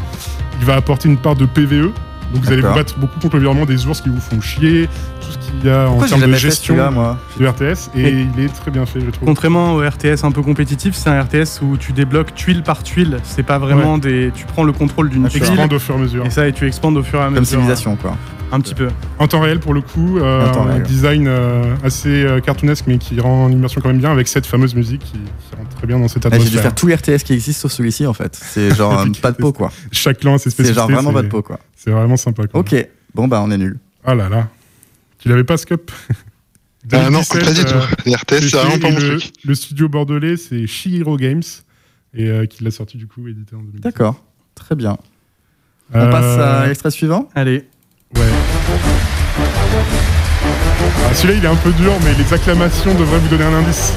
il 0.59 0.65
va 0.65 0.75
apporter 0.75 1.07
une 1.07 1.17
part 1.17 1.35
de 1.35 1.45
PVE. 1.45 1.91
Donc 2.34 2.43
vous 2.43 2.51
allez 2.51 2.61
vous 2.61 2.73
battre 2.73 2.97
beaucoup 2.97 3.19
contre 3.19 3.36
l'environnement 3.36 3.65
des 3.65 3.86
ours 3.86 4.01
qui 4.01 4.09
vous 4.09 4.19
font 4.19 4.41
chier, 4.41 4.89
tout 5.21 5.31
ce 5.31 5.38
qu'il 5.38 5.65
y 5.65 5.69
a 5.71 5.86
Pourquoi 5.86 6.05
en 6.05 6.09
termes 6.09 6.31
de 6.31 6.36
gestion 6.36 6.73
celui-là, 6.75 6.91
moi 6.91 7.17
de 7.39 7.47
RTS. 7.47 7.89
Et 7.95 8.01
Et- 8.01 8.27
il 8.38 8.43
est 8.43 8.49
très 8.49 8.71
bien 8.71 8.86
fait, 8.86 8.99
je 9.01 9.09
trouve. 9.11 9.27
Contrairement 9.27 9.73
au 9.73 9.79
RTS 9.88 10.23
un 10.23 10.31
peu 10.31 10.41
compétitif, 10.41 10.95
c'est 10.95 11.09
un 11.09 11.21
RTS 11.21 11.61
où 11.61 11.77
tu 11.77 11.91
débloques 11.93 12.34
tuile 12.36 12.63
par 12.63 12.84
tuile. 12.84 13.17
C'est 13.23 13.43
pas 13.43 13.57
vraiment 13.59 13.97
des. 13.97 14.31
Tu 14.36 14.45
prends 14.45 14.63
le 14.63 14.71
contrôle 14.73 15.09
d'une 15.09 15.27
tuile. 15.27 15.43
Expand 15.43 15.71
au 15.71 15.79
fur 15.79 15.95
et 15.95 15.97
à 15.97 16.01
mesure. 16.01 16.25
Et 16.25 16.29
ça, 16.29 16.47
et 16.47 16.53
tu 16.53 16.65
expandes 16.67 16.97
au 16.97 17.03
fur 17.03 17.19
et 17.19 17.23
à 17.23 17.29
mesure. 17.29 17.36
Comme 17.38 17.45
civilisation, 17.45 17.95
quoi. 17.95 18.17
Un 18.53 18.59
petit 18.61 18.75
peu. 18.75 18.87
En 19.19 19.27
temps 19.27 19.41
réel 19.41 19.59
pour 19.59 19.73
le 19.73 19.81
coup, 19.81 20.19
euh, 20.19 20.45
un 20.47 20.63
réel. 20.65 20.83
design 20.83 21.25
euh, 21.27 21.75
assez 21.83 22.23
euh, 22.23 22.39
cartoonesque 22.39 22.85
mais 22.87 22.99
qui 22.99 23.19
rend 23.19 23.47
l'immersion 23.47 23.81
quand 23.81 23.87
même 23.89 23.97
bien 23.97 24.11
avec 24.11 24.27
cette 24.27 24.45
fameuse 24.45 24.75
musique 24.75 25.01
qui, 25.01 25.13
qui 25.13 25.55
rentre 25.57 25.69
très 25.75 25.87
bien 25.87 25.97
dans 25.99 26.07
cette 26.07 26.25
Ah, 26.25 26.29
J'ai 26.31 26.37
dû 26.37 26.41
atmosphère. 26.43 26.61
faire 26.61 26.75
tous 26.75 26.87
les 26.87 26.95
RTS 26.95 27.23
qui 27.23 27.33
existent 27.33 27.61
sauf 27.63 27.71
celui-ci, 27.71 28.05
en 28.05 28.13
fait. 28.13 28.35
C'est 28.39 28.73
genre 28.75 29.05
pas 29.21 29.31
de 29.31 29.37
peau, 29.37 29.51
quoi. 29.53 29.71
Chaque 29.91 30.19
clan 30.19 30.35
a 30.35 30.37
ses 30.37 30.51
C'est 30.51 30.71
genre 30.73 30.87
vraiment 30.89 31.09
c'est- 31.09 31.13
pas 31.15 31.21
de 31.23 31.27
peau, 31.29 31.41
quoi. 31.41 31.59
C'est 31.75 31.89
vraiment 31.91 32.15
sympa. 32.15 32.45
Quoi. 32.47 32.59
Ok, 32.59 32.75
bon, 33.15 33.27
bah, 33.27 33.41
on 33.43 33.49
est 33.49 33.57
nul. 33.57 33.79
Ah 34.05 34.13
là 34.15 34.29
là. 34.29 34.47
Tu 35.17 35.29
l'avais 35.29 35.43
pas, 35.43 35.57
Scope? 35.57 35.91
Ah 36.91 37.09
non, 37.09 37.21
2017, 37.33 37.43
pas 37.45 37.51
du 37.53 37.65
tout. 37.65 38.03
Les 38.05 38.13
RTS, 38.15 38.49
c'est 38.49 38.55
vraiment 38.57 38.77
pas 38.77 38.91
mon 38.91 38.99
le, 38.99 39.17
truc. 39.17 39.33
le 39.45 39.55
studio 39.55 39.89
bordelais, 39.89 40.37
c'est 40.37 40.67
Shihiro 40.67 41.17
Games, 41.17 41.41
et 42.13 42.27
euh, 42.29 42.45
qui 42.45 42.63
l'a 42.63 42.69
sorti 42.71 42.97
du 42.97 43.07
coup, 43.07 43.27
édité 43.27 43.55
en 43.55 43.59
2017. 43.59 43.81
D'accord, 43.83 44.23
très 44.53 44.75
bien. 44.75 44.97
On 45.93 45.99
Euh, 45.99 46.11
passe 46.11 46.37
à 46.39 46.67
l'extrait 46.67 46.91
suivant? 46.91 47.29
Allez. 47.35 47.65
Ouais. 48.16 48.22
Ah, 51.09 51.14
Celui-là, 51.14 51.39
il 51.39 51.45
est 51.45 51.47
un 51.47 51.55
peu 51.55 51.72
dur, 51.72 51.91
mais 52.03 52.14
les 52.14 52.34
acclamations 52.34 52.93
devraient 52.95 53.20
vous 53.20 53.28
donner 53.30 53.45
un 53.45 53.53
indice. 53.59 53.93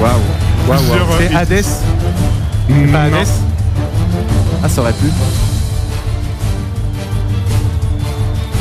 Waouh. 0.00 0.20
Waouh. 0.68 0.78
Plusieurs, 0.78 1.10
euh, 1.10 1.14
C'est 1.18 1.24
éditions. 1.24 1.38
Hades 1.38 1.64
C'est 2.68 2.92
pas 2.92 3.08
Non. 3.08 3.16
Hades 3.18 3.28
Ah, 4.62 4.68
ça 4.68 4.80
aurait 4.80 4.92
pu. 4.92 5.06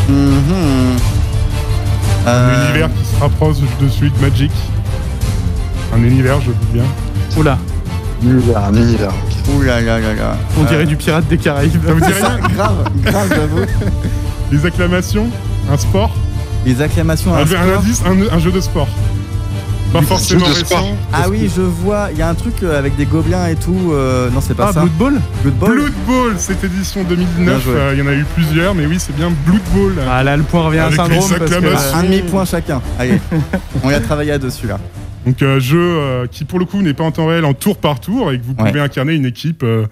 Mhm. 0.09 0.97
Un 2.27 2.31
Euh, 2.31 2.65
univers 2.69 2.89
qui 2.89 3.05
se 3.15 3.19
rapproche 3.21 3.57
de 3.81 3.89
celui 3.89 4.11
de 4.11 4.19
Magic. 4.21 4.51
Un 5.93 6.03
univers, 6.03 6.39
je 6.41 6.51
dis 6.51 6.67
bien. 6.73 6.83
Oula, 7.37 7.57
Univers, 8.23 8.65
un 8.65 8.73
univers. 8.73 9.09
ok. 9.09 9.34
Ouh 9.49 9.61
là 9.61 9.79
là 9.81 9.99
là 9.99 10.13
là. 10.13 10.37
on 10.57 10.63
Euh, 10.63 10.67
dirait 10.67 10.85
du 10.85 10.95
pirate 10.95 11.27
des 11.27 11.37
Caraïbes. 11.37 11.85
Ça 11.85 11.93
vous 11.93 11.99
dit 11.99 12.05
rien 12.13 12.39
grave, 12.55 12.75
grave, 13.03 13.27
j'avoue. 13.29 13.65
Les 14.51 14.65
acclamations, 14.65 15.27
un 15.71 15.77
sport, 15.77 16.15
Les 16.65 16.81
acclamations 16.81 17.33
à 17.33 17.37
un, 17.37 17.39
un 17.39 17.43
un 17.43 17.47
sport. 17.47 17.77
indice, 17.79 18.01
un, 18.05 18.35
un 18.35 18.39
jeu 18.39 18.51
de 18.51 18.59
sport. 18.61 18.87
Pas 19.93 19.99
Un 19.99 20.01
forcément 20.01 20.45
récent. 20.47 20.65
sport. 20.65 20.89
Ah 21.13 21.29
oui, 21.29 21.49
je 21.55 21.61
vois, 21.61 22.09
il 22.11 22.17
y 22.17 22.21
a 22.21 22.27
un 22.27 22.33
truc 22.33 22.55
euh, 22.63 22.77
avec 22.77 22.95
des 22.97 23.05
gobelins 23.05 23.47
et 23.47 23.55
tout. 23.55 23.91
euh, 23.93 24.29
Non, 24.31 24.41
c'est 24.41 24.53
pas 24.55 24.67
Ah, 24.69 24.73
ça. 24.73 24.79
Blood 24.81 24.91
Bowl 24.93 25.13
Blood 25.43 25.55
Bowl 25.55 25.75
Blood 25.75 25.93
Bowl, 26.07 26.33
cette 26.37 26.63
édition 26.63 27.01
Bien 27.03 27.15
2019, 27.15 27.63
joué. 27.63 27.73
euh, 27.75 27.93
il 27.93 27.99
y 27.99 28.01
en 28.01 28.07
a 28.07 28.13
eu 28.13 28.25
plusieurs, 28.35 28.75
mais 28.75 28.85
oui, 28.87 28.97
c'est 28.99 29.15
bien 29.15 29.31
Blood 29.45 29.61
Bowl. 29.73 29.93
Ah 30.09 30.23
là, 30.23 30.35
le 30.35 30.43
point 30.43 30.63
revient 30.65 30.79
à 30.79 30.91
syndrome. 30.91 31.31
les 31.31 31.37
parce 31.37 31.51
que, 31.51 31.95
Un 31.95 32.03
demi-point 32.03 32.45
chacun. 32.45 32.81
Allez, 32.99 33.21
on 33.83 33.89
y 33.89 33.93
a 33.93 33.99
travaillé 34.01 34.31
à 34.33 34.37
dessus 34.37 34.67
là. 34.67 34.79
Donc 35.25 35.41
euh, 35.41 35.59
jeu 35.59 35.79
euh, 35.79 36.27
qui 36.27 36.45
pour 36.45 36.59
le 36.59 36.65
coup 36.65 36.81
n'est 36.81 36.93
pas 36.93 37.03
en 37.03 37.11
temps 37.11 37.25
réel, 37.27 37.45
en 37.45 37.53
tour 37.53 37.77
par 37.77 37.99
tour, 37.99 38.31
et 38.31 38.37
que 38.39 38.43
vous 38.43 38.53
Ouais. 38.59 38.67
pouvez 38.69 38.79
incarner 38.81 39.13
une 39.13 39.25
équipe 39.25 39.63
euh, 39.63 39.85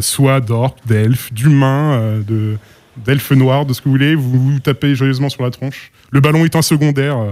soit 0.00 0.40
d'orques, 0.40 0.78
d'elfes, 0.86 1.32
d'humains, 1.32 1.92
euh, 1.94 2.22
de 2.22 2.56
d'elfes 3.04 3.30
noirs, 3.32 3.66
de 3.66 3.72
ce 3.72 3.80
que 3.80 3.84
vous 3.84 3.92
voulez. 3.92 4.14
Vous 4.14 4.30
vous 4.52 4.58
tapez 4.58 4.94
joyeusement 4.94 5.28
sur 5.28 5.42
la 5.42 5.50
tronche. 5.50 5.92
Le 6.10 6.20
ballon 6.20 6.44
est 6.44 6.56
un 6.56 6.62
secondaire 6.62 7.18
euh, 7.18 7.30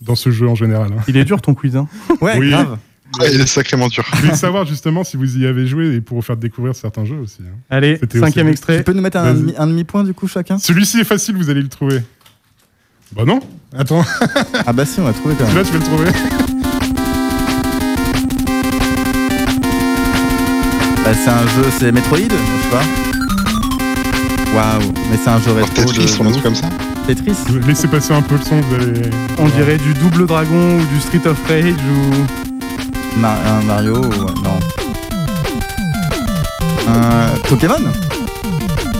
dans 0.00 0.14
ce 0.14 0.30
jeu 0.30 0.48
en 0.48 0.54
général. 0.54 0.90
hein. 0.96 1.02
Il 1.08 1.16
est 1.16 1.24
dur 1.24 1.40
ton 1.42 1.54
quiz. 1.54 1.76
Hein. 1.76 1.88
Ouais, 2.20 2.38
Oui. 2.38 2.50
grave. 2.50 2.78
Ouais, 3.20 3.32
il 3.32 3.40
est 3.40 3.46
sacrément 3.46 3.88
dur. 3.88 4.04
Je 4.16 4.22
voulais 4.22 4.34
savoir 4.34 4.66
justement 4.66 5.04
si 5.04 5.16
vous 5.16 5.38
y 5.38 5.46
avez 5.46 5.66
joué 5.66 5.94
et 5.94 6.00
pour 6.00 6.16
vous 6.18 6.22
faire 6.22 6.36
découvrir 6.36 6.74
certains 6.74 7.04
jeux 7.04 7.18
aussi. 7.18 7.38
hein. 7.42 7.56
Allez, 7.70 7.96
C'était 8.00 8.18
cinquième 8.18 8.46
aussi- 8.48 8.54
Tu 8.56 8.58
extrait. 8.72 8.82
peux 8.82 8.92
nous 8.92 9.00
mettre 9.00 9.16
un, 9.18 9.34
un 9.56 9.66
demi-point 9.66 10.02
du 10.04 10.12
coup 10.12 10.26
chacun? 10.28 10.58
Celui-ci 10.58 11.00
est 11.00 11.04
facile, 11.04 11.36
vous 11.36 11.48
allez 11.48 11.62
le 11.62 11.68
trouver. 11.68 12.00
Bah 13.14 13.22
non, 13.24 13.38
attends, 13.76 14.04
Ah 14.66 14.72
bah 14.72 14.84
si, 14.84 14.98
on 15.00 15.04
va 15.04 15.12
trouver 15.12 15.36
quand 15.38 15.46
même. 15.46 15.54
là 15.56 15.62
tu 15.64 15.70
vas 15.72 15.78
le 15.78 15.84
trouver. 15.84 16.10
Bah, 21.06 21.12
c'est 21.14 21.30
un 21.30 21.42
jeu, 21.46 21.62
c'est 21.78 21.92
Metroid, 21.92 22.18
je 22.18 22.24
sais 22.24 22.70
pas. 22.70 22.82
Waouh, 24.56 24.92
mais 25.10 25.16
c'est 25.22 25.30
un 25.30 25.38
jeu 25.38 25.52
Alors, 25.52 25.68
rétro 25.68 25.84
Tetris, 25.92 25.98
de, 26.16 26.22
un 26.22 26.24
de 26.26 26.30
truc 26.32 26.42
comme 26.42 26.54
ça. 26.56 26.68
Tetris. 27.06 27.36
Laissez 27.64 27.86
passer 27.86 28.12
un 28.12 28.22
peu 28.22 28.34
le 28.36 28.42
son, 28.42 28.60
vous 28.60 28.74
allez. 28.74 29.02
On 29.38 29.46
dirait 29.48 29.76
du 29.78 29.94
Double 29.94 30.26
Dragon 30.26 30.78
ou 30.78 30.84
du 30.94 31.00
Street 31.00 31.22
of 31.26 31.36
Rage 31.48 31.64
ou. 31.74 33.20
Ma- 33.20 33.36
un 33.46 33.62
Mario, 33.62 33.98
ou- 33.98 34.42
non. 34.42 34.58
Euh, 36.88 37.28
Pokémon 37.48 37.74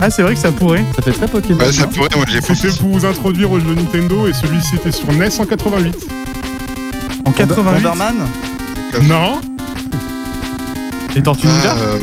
Ah, 0.00 0.09
c'est 0.11 0.22
vrai 0.22 0.34
que 0.34 0.40
ça 0.40 0.52
pourrait. 0.52 0.84
Ça 0.94 1.02
fait 1.02 1.12
très 1.12 1.26
Pokémon. 1.26 1.59
Ouais, 1.59 1.72
ça 1.72 1.88
pourrait, 1.88 2.09
moi 2.14 2.24
j'ai. 2.28 2.40
C'était 2.40 2.68
pour 2.78 2.90
vous 2.90 3.04
introduire 3.04 3.50
au 3.50 3.59
jeu 3.59 3.74
Nintendo 3.74 4.28
et 4.28 4.32
celui-ci 4.32 4.76
était 4.76 4.92
sur 4.92 5.11
NES 5.12 5.28
en 5.40 5.44
88. 5.44 6.07
En 7.24 7.32
88. 7.32 7.82
Bomberman 7.82 8.14
Non, 9.09 9.40
Les 11.16 11.22
Tortues 11.22 11.46
Ninja 11.46 11.74
Ah, 11.74 11.80
euh, 11.80 11.98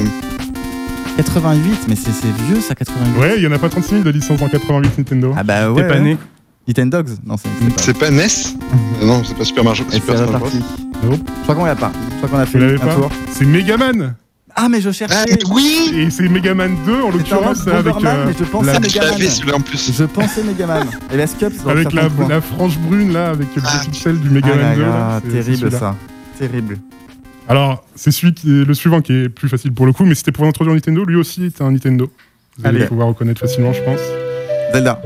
88, 1.17 1.85
mais 1.87 1.95
c'est 1.95 2.11
c'est 2.11 2.31
vieux 2.47 2.59
ça, 2.59 2.73
88. 2.75 3.19
ouais, 3.21 3.33
il 3.37 3.43
y 3.43 3.47
en 3.47 3.51
a 3.51 3.59
pas 3.59 3.69
36 3.69 3.89
000 3.91 4.01
de 4.03 4.09
licence 4.09 4.41
en 4.41 4.49
88 4.49 4.97
Nintendo. 4.97 5.33
Ah 5.37 5.43
bah 5.43 5.71
ouais. 5.71 5.83
T'es 5.83 5.87
pas 5.87 5.99
né. 5.99 6.17
Nintendogs 6.67 7.09
Non, 7.25 7.35
c'est 7.37 7.49
c'est 7.59 7.69
pas. 7.75 7.81
C'est 7.81 7.97
pas 7.97 8.09
NES 8.11 9.05
Non, 9.05 9.21
c'est 9.23 9.37
pas 9.37 9.43
Super 9.45 9.63
Mario. 9.63 9.83
Super 9.91 10.17
Smash 10.17 10.29
Bros. 10.31 10.49
Je 10.49 11.17
crois 11.43 11.55
qu'on 11.55 11.65
l'a 11.65 11.75
pas. 11.75 11.91
Je 12.11 12.17
crois 12.17 12.29
qu'on 12.29 12.37
a 12.39 12.45
fait 12.45 12.73
un 12.75 12.77
pas 12.77 12.95
tour. 12.95 13.11
C'est 13.31 13.45
Megaman 13.45 14.15
Ah 14.55 14.67
mais 14.69 14.81
je 14.81 14.89
Ah, 14.89 14.93
cherchais. 14.93 15.37
oui 15.51 15.91
Et 15.95 16.09
c'est 16.09 16.27
Megaman 16.29 16.75
2 16.85 17.01
en 17.03 17.09
l'occurrence 17.11 17.67
avec, 17.67 17.95
euh, 17.95 18.25
mais 18.27 18.33
je 18.39 18.43
pensais 18.45 18.73
la, 18.73 18.79
Megaman. 18.79 19.55
En 19.55 19.59
plus. 19.59 19.91
Je 19.95 20.03
pensais 20.05 20.41
Megaman. 20.43 20.87
Et 21.13 21.17
la 21.17 21.27
Scup, 21.27 21.53
avec 21.67 21.91
la, 21.93 22.03
la 22.29 22.41
frange 22.41 22.79
brune 22.79 23.13
là, 23.13 23.29
avec 23.31 23.55
le 23.55 23.61
Ah. 23.65 23.81
pixel 23.85 24.19
du 24.19 24.29
Ah 24.29 24.33
Megaman 24.33 24.57
là 24.61 24.75
2. 24.75 24.81
là, 24.81 24.87
là, 24.87 25.21
c'est- 25.23 25.29
c'est 25.29 25.43
terrible 25.43 25.71
ça. 25.71 25.95
Terrible. 26.39 26.77
Alors, 27.49 27.83
c'est 27.95 28.11
celui 28.11 28.33
qui 28.33 28.61
est 28.61 28.65
le 28.65 28.73
suivant 28.73 29.01
qui 29.01 29.13
est 29.13 29.29
plus 29.29 29.49
facile 29.49 29.73
pour 29.73 29.85
le 29.85 29.93
coup, 29.93 30.05
mais 30.05 30.15
c'était 30.15 30.31
pour 30.31 30.45
introduire 30.45 30.73
Nintendo. 30.75 31.03
Lui 31.03 31.15
aussi 31.17 31.45
était 31.45 31.61
un 31.63 31.71
Nintendo. 31.71 32.09
Vous 32.57 32.65
allez 32.67 32.77
Allez. 32.79 32.87
pouvoir 32.87 33.07
reconnaître 33.07 33.41
facilement, 33.41 33.73
je 33.73 33.81
pense. 33.81 33.99
Zelda, 34.73 35.01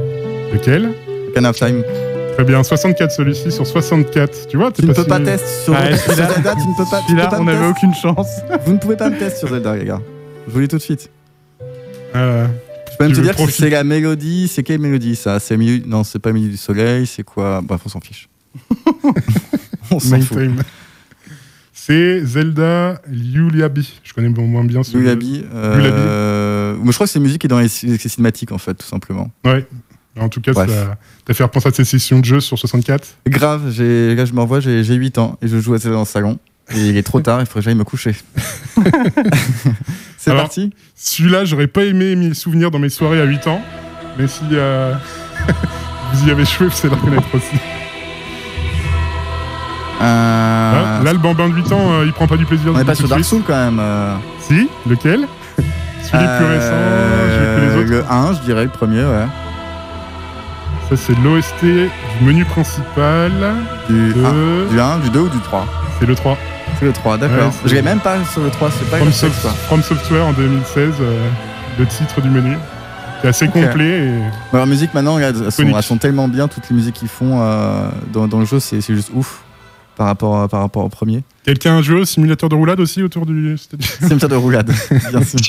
Lequel 0.54 0.94
Ocarina 1.30 1.50
of 1.50 1.58
Time. 1.58 1.84
Très 2.36 2.44
bien, 2.44 2.62
64 2.64 3.12
celui-ci 3.12 3.52
sur 3.52 3.66
64. 3.66 4.48
Tu 4.48 4.58
vois, 4.58 4.72
Tu 4.72 4.86
ne 4.86 4.94
peux 4.94 5.04
pas 5.04 5.20
tester 5.20 5.48
sur, 5.66 5.74
Ah, 5.76 5.96
sur 5.98 6.12
celui-là- 6.14 6.34
Zelda, 6.34 6.54
tu 6.56 6.68
ne 6.68 6.78
peux 6.78 6.90
pas, 6.90 7.00
tu 7.00 7.06
peux 7.06 7.10
Celui-là, 7.10 7.28
pas 7.28 7.40
on 7.40 7.44
me 7.44 7.52
n'avait 7.52 7.66
test. 7.74 7.78
aucune 7.78 7.94
chance. 7.96 8.28
Vous 8.66 8.74
ne 8.74 8.78
pouvez 8.78 8.96
pas 8.96 9.10
me 9.10 9.18
tester 9.18 9.40
sur 9.40 9.50
Zelda, 9.50 9.76
les 9.76 9.86
gars. 9.86 10.02
Je 10.48 10.52
vous 10.54 10.60
le 10.60 10.66
dis 10.68 10.70
tout 10.70 10.78
de 10.78 10.82
suite. 10.84 11.10
Euh, 12.16 12.46
Je 12.92 12.98
peux 12.98 13.04
même 13.06 13.12
Tu 13.12 13.16
te 13.16 13.18
veux 13.18 13.24
dire 13.24 13.32
que 13.32 13.38
profiter. 13.38 13.64
c'est 13.64 13.70
la 13.72 13.84
mélodie. 13.84 14.48
C'est 14.48 14.62
quelle 14.64 14.80
mélodie 14.80 15.16
ça? 15.16 15.40
C'est 15.40 15.58
milieu... 15.58 15.82
Non, 15.88 16.04
c'est 16.04 16.20
pas 16.20 16.32
milieu 16.32 16.50
du 16.50 16.58
soleil. 16.58 17.08
C'est 17.08 17.24
quoi? 17.24 17.62
Bref, 17.64 17.82
on 17.86 17.90
s'en 17.90 18.00
fiche. 18.00 18.30
on 19.92 20.00
s'en 20.00 20.22
fout. 20.22 20.38
Time. 20.38 20.62
C'est 21.88 22.20
Zelda 22.26 23.02
Yuliabi. 23.10 24.02
Je 24.04 24.14
connais 24.14 24.28
moins 24.28 24.66
bien 24.66 24.84
ce 24.84 24.98
Lulabi. 24.98 25.46
Euh... 25.56 26.76
Mais 26.84 26.92
je 26.92 26.94
crois 26.96 27.08
que 27.08 27.14
c'est 27.14 27.22
musique 27.22 27.40
qui 27.40 27.48
est 27.48 27.50
dans 27.50 27.60
les, 27.62 27.70
les 27.84 27.98
cinématiques 27.98 28.52
en 28.52 28.58
fait, 28.58 28.74
tout 28.74 28.86
simplement. 28.86 29.32
Ouais. 29.46 29.66
En 30.20 30.28
tout 30.28 30.42
cas, 30.42 30.52
Bref. 30.52 30.70
ça 30.70 30.98
t'a 31.24 31.34
fait 31.34 31.44
repenser 31.44 31.70
à 31.70 31.72
ces 31.72 31.86
sessions 31.86 32.20
de 32.20 32.26
jeu 32.26 32.42
sur 32.42 32.60
64. 32.60 33.08
Grave, 33.28 33.68
là 33.68 34.26
je 34.26 34.34
me 34.34 34.42
revois, 34.42 34.60
j'ai 34.60 34.84
j'ai 34.84 34.96
8 34.96 35.18
ans 35.18 35.38
et 35.42 35.48
je 35.48 35.58
joue 35.62 35.76
à 35.76 35.78
Zelda 35.78 35.94
dans 35.94 36.02
le 36.02 36.06
salon. 36.06 36.40
Et 36.76 36.90
il 36.90 36.98
est 36.98 37.04
trop 37.04 37.22
tard, 37.22 37.40
il 37.40 37.46
faudrait 37.46 37.62
que 37.62 37.66
j'aille 37.66 37.76
me 37.76 37.86
coucher. 37.86 38.14
c'est 40.18 40.34
parti 40.34 40.74
Celui-là, 40.94 41.46
j'aurais 41.46 41.68
pas 41.68 41.86
aimé 41.86 42.18
m'y 42.18 42.36
souvenir 42.36 42.70
dans 42.70 42.80
mes 42.80 42.90
soirées 42.90 43.22
à 43.22 43.26
8 43.26 43.48
ans. 43.48 43.62
Mais 44.18 44.28
si 44.28 44.44
euh, 44.52 44.94
vous 46.14 46.28
y 46.28 46.32
avez 46.32 46.44
joué, 46.44 46.68
vous 46.68 46.80
allez 46.84 46.90
le 46.90 46.96
reconnaître 46.96 47.34
aussi. 47.34 47.56
Euh, 50.02 50.04
Là, 51.00 51.04
là, 51.04 51.14
le 51.14 51.20
bambin 51.20 51.50
de 51.50 51.54
8 51.56 51.72
ans, 51.72 51.92
euh, 51.92 52.06
il 52.06 52.14
prend 52.14 52.28
pas 52.28 52.38
du 52.38 52.46
plaisir. 52.46 52.72
On 52.72 52.76
je 52.76 52.80
est 52.80 52.84
vous 52.84 52.88
pas 52.88 52.96
sur 52.96 53.08
Dark. 53.08 53.24
Souls 53.24 53.44
quand 53.46 53.56
même. 53.56 53.80
euh. 53.80 54.16
Si, 54.42 54.70
lequel? 54.88 55.22
Celui 56.04 56.24
le 56.24 56.38
plus 56.38 56.46
récent, 56.46 56.76
j'ai 57.30 57.38
que 57.56 57.62
les 57.62 57.68
Euh, 57.68 57.80
autres. 57.82 57.90
Le 57.90 58.06
1, 58.10 58.34
je 58.34 58.40
dirais, 58.42 58.64
le 58.64 58.70
premier, 58.70 59.04
ouais. 59.04 59.26
Ça, 60.90 60.96
c'est 60.96 61.18
l'OST 61.22 61.62
du 61.64 62.26
menu 62.26 62.46
principal. 62.46 63.32
Du, 63.90 64.14
de- 64.14 64.24
1, 64.70 64.72
du 64.72 64.80
1, 64.80 64.98
du 65.00 65.10
2 65.10 65.20
ou 65.22 65.30
du 65.30 65.40
3 65.40 65.66
C'est 66.00 66.06
le 66.06 66.16
3. 66.16 66.38
C'est 66.80 66.86
le 66.86 66.94
3, 66.94 67.18
d'accord. 67.18 67.48
Ouais, 67.48 67.52
je 67.66 67.74
l'ai 67.76 67.82
même 67.82 68.00
pas 68.00 68.18
sur 68.32 68.42
le 68.42 68.50
3, 68.52 68.70
c'est 68.72 68.90
pas 68.90 68.98
From, 68.98 69.12
ça. 69.12 69.28
From 69.68 69.82
Software 69.82 70.26
en 70.28 70.32
2016, 70.34 70.94
euh, 71.02 71.28
le 71.80 71.86
titre 71.88 72.22
du 72.22 72.30
menu. 72.30 72.56
C'est 73.22 73.28
assez 73.30 73.48
complet. 73.48 74.06
et- 74.08 74.20
Bah, 74.54 74.60
leur 74.60 74.68
musique 74.68 74.94
maintenant, 74.94 75.16
regarde, 75.16 75.36
elles 75.44 75.52
sont, 75.52 75.64
Iconique. 75.64 75.76
elles 75.78 75.84
sont 75.84 75.98
tellement 75.98 76.28
bien, 76.28 76.48
toutes 76.48 76.70
les 76.70 76.76
musiques 76.76 76.96
qu'ils 76.96 77.08
font 77.10 77.40
euh, 77.42 77.90
dans, 78.14 78.28
dans 78.28 78.40
le 78.40 78.46
jeu, 78.46 78.60
c'est 78.60 78.80
juste 78.82 79.10
ouf 79.14 79.40
par 79.98 80.06
rapport, 80.08 80.40
à- 80.42 80.48
par 80.48 80.62
rapport 80.62 80.86
au 80.86 80.90
premier. 80.90 81.24
Quelqu'un 81.44 81.78
a 81.78 81.82
joué 81.82 82.02
au 82.02 82.06
simulateur 82.06 82.50
de 82.50 82.56
roulade 82.56 82.80
aussi 82.80 83.02
autour 83.04 83.26
du 83.26 83.58
stade? 83.58 83.82
Cimetière 84.08 84.30
de 84.30 84.36
roulade, 84.36 84.72
bien 85.10 85.24
sûr. 85.24 85.40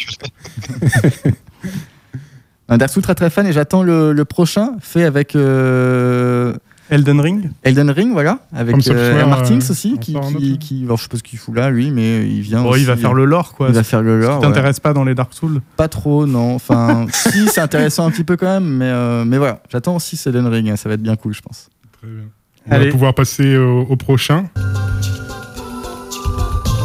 Un 2.71 2.77
Dark 2.77 3.01
très 3.01 3.15
très 3.15 3.31
fan 3.31 3.47
et 3.47 3.53
j'attends 3.53 3.83
le, 3.83 4.13
le 4.13 4.25
prochain 4.25 4.73
fait 4.81 5.05
avec 5.05 5.35
euh, 5.35 6.53
Elden 6.91 7.19
Ring 7.21 7.51
Elden 7.63 7.91
Ring, 7.91 8.13
voilà, 8.13 8.41
avec 8.53 8.77
euh, 8.89 9.27
Martins 9.27 9.55
euh, 9.55 9.71
aussi, 9.71 9.93
on 9.95 9.99
qui, 9.99 10.13
je 10.13 10.97
sais 11.03 11.09
pas 11.09 11.17
ce 11.17 11.23
qu'il 11.23 11.39
fout 11.39 11.55
là, 11.55 11.71
lui, 11.71 11.91
mais 11.91 12.27
il 12.29 12.41
vient. 12.43 12.63
Bon, 12.63 12.75
il 12.75 12.85
va 12.87 12.97
faire 12.97 13.15
le 13.15 13.25
lore, 13.25 13.55
quoi. 13.55 13.69
il 13.69 13.75
va 13.75 13.83
faire 13.83 14.03
le 14.03 14.21
Ça 14.23 14.29
lore. 14.29 14.41
ouais. 14.41 14.47
t'intéresse 14.47 14.81
pas 14.81 14.93
dans 14.95 15.05
les 15.05 15.15
Dark 15.15 15.33
Souls 15.35 15.61
Pas 15.77 15.89
trop, 15.89 16.27
non. 16.27 16.55
Enfin, 16.55 17.07
si, 17.13 17.49
c'est 17.49 17.61
intéressant 17.61 18.07
un 18.07 18.11
petit 18.11 18.25
peu 18.25 18.37
quand 18.37 18.47
même, 18.47 18.69
mais, 18.69 18.87
euh, 18.91 19.25
mais 19.27 19.39
voilà. 19.39 19.63
J'attends 19.71 19.97
aussi 19.97 20.21
Elden 20.27 20.47
Ring, 20.47 20.71
hein, 20.71 20.77
ça 20.77 20.89
va 20.91 20.95
être 20.95 21.03
bien 21.03 21.17
cool, 21.17 21.35
je 21.35 21.41
pense. 21.43 21.69
Très 22.01 22.07
bien. 22.11 22.25
On 22.71 22.75
Allez. 22.75 22.87
va 22.87 22.91
pouvoir 22.93 23.15
passer 23.15 23.57
au, 23.57 23.87
au 23.89 23.97
prochain. 23.97 24.45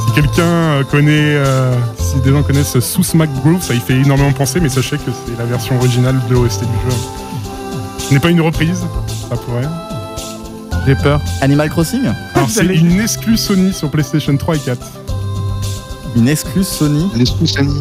Si 0.08 0.14
quelqu'un 0.16 0.44
euh, 0.44 0.84
connaît, 0.84 1.36
euh, 1.36 1.74
si 1.98 2.20
des 2.22 2.32
gens 2.32 2.44
connaissent 2.44 2.80
Sous 2.80 3.04
Smack 3.04 3.30
Groove, 3.42 3.62
ça 3.62 3.74
y 3.74 3.80
fait 3.80 3.96
énormément 3.96 4.32
penser, 4.32 4.60
mais 4.60 4.70
sachez 4.70 4.98
que 4.98 5.12
c'est 5.26 5.38
la 5.38 5.46
version 5.46 5.76
originale 5.78 6.16
de 6.30 6.34
l'OST 6.36 6.62
du 6.62 6.66
jeu. 6.92 6.98
Ce 7.98 8.14
n'est 8.14 8.20
pas 8.20 8.30
une 8.30 8.42
reprise, 8.42 8.86
ça 9.30 9.36
pourrait. 9.36 9.68
J'ai 10.86 10.96
peur. 10.96 11.20
Animal 11.42 11.70
Crossing 11.70 12.02
Alors 12.36 12.50
c'est 12.50 12.66
une 12.66 13.00
exclue 13.00 13.38
Sony 13.38 13.74
sur 13.74 13.90
PlayStation 13.90 14.36
3 14.36 14.56
et 14.56 14.60
4. 14.60 14.80
Une 16.16 16.28
excluse 16.28 16.68
Sony 16.68 17.10
L'esprit 17.16 17.48
Sony. 17.48 17.80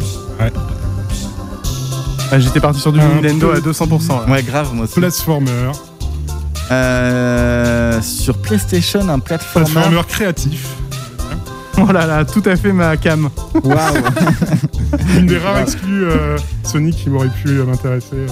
Ah, 2.31 2.39
J'étais 2.39 2.59
parti 2.59 2.79
sur 2.79 2.91
du 2.91 2.99
Un 2.99 3.21
Nintendo 3.21 3.49
peu- 3.49 3.57
à 3.57 3.59
200%. 3.59 4.07
là. 4.25 4.31
Ouais, 4.31 4.41
grave, 4.41 4.73
moi 4.73 4.85
aussi. 4.85 4.95
Platformer, 4.95 5.71
Euh, 6.71 8.01
sur 8.01 8.37
PlayStation, 8.37 9.07
un 9.09 9.19
platformer. 9.19 9.69
platformer 9.71 10.01
créatif. 10.07 10.67
Oh 11.77 11.91
là 11.91 12.05
là, 12.05 12.23
tout 12.25 12.43
à 12.45 12.55
fait 12.55 12.71
ma 12.71 12.95
cam. 12.97 13.29
Waouh 13.63 13.77
Une 15.17 15.25
des 15.25 15.37
rares 15.39 15.59
exclus 15.59 16.05
euh, 16.05 16.37
Sony 16.63 16.91
qui 16.91 17.09
m'aurait 17.09 17.29
pu 17.29 17.49
euh, 17.49 17.65
m'intéresser 17.65 18.07
euh, 18.13 18.27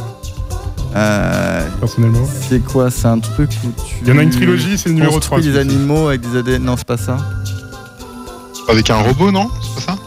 Euh, 0.95 1.67
personnellement. 1.79 2.27
C'est 2.49 2.59
quoi? 2.63 2.91
C'est 2.91 3.07
un 3.07 3.19
truc 3.19 3.49
où 3.63 3.69
tu. 3.83 3.95
Il 4.03 4.09
y 4.09 4.11
en 4.11 4.17
a 4.19 4.23
une 4.23 4.29
trilogie, 4.29 4.77
c'est 4.77 4.89
le 4.89 4.95
numéro 4.95 5.19
3. 5.19 5.37
construis 5.37 5.53
des 5.53 5.59
animaux 5.59 6.09
avec 6.09 6.21
des 6.21 6.37
ADN. 6.37 6.63
Non, 6.63 6.75
c'est 6.77 6.85
pas 6.87 6.97
ça. 6.97 7.17
Avec 8.69 8.89
un 8.89 8.97
robot, 8.97 9.31
non? 9.31 9.49
C'est 9.61 9.85
pas 9.85 9.91
ça? 9.93 9.99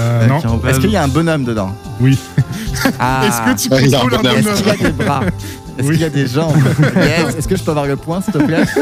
Euh, 0.00 0.26
non. 0.28 0.36
Un- 0.64 0.68
Est-ce 0.68 0.80
qu'il 0.80 0.90
y 0.90 0.96
a 0.96 1.02
un 1.02 1.08
bonhomme 1.08 1.44
dedans? 1.44 1.74
Oui. 2.00 2.16
Ah. 3.00 3.22
Est-ce 3.26 3.40
que 3.40 3.68
tu 3.68 3.74
un 3.74 3.90
contrôles 4.00 4.14
un 4.14 4.18
bonhomme. 4.22 4.36
Est-ce 4.38 4.62
qu'il 4.62 4.66
y 4.66 4.70
a 4.70 4.74
bonhomme 4.76 4.96
des 4.96 5.04
bras? 5.04 5.20
Est-ce 5.78 5.86
Oui. 5.88 5.94
qu'il 5.94 6.02
y 6.02 6.04
a 6.04 6.10
des 6.10 6.26
jambes 6.26 6.56
Yes. 6.96 7.34
Est-ce 7.38 7.48
que 7.48 7.56
je 7.56 7.62
peux 7.62 7.70
avoir 7.70 7.86
le 7.86 7.96
point, 7.96 8.20
s'il 8.20 8.32
te 8.34 8.38
plaît 8.38 8.64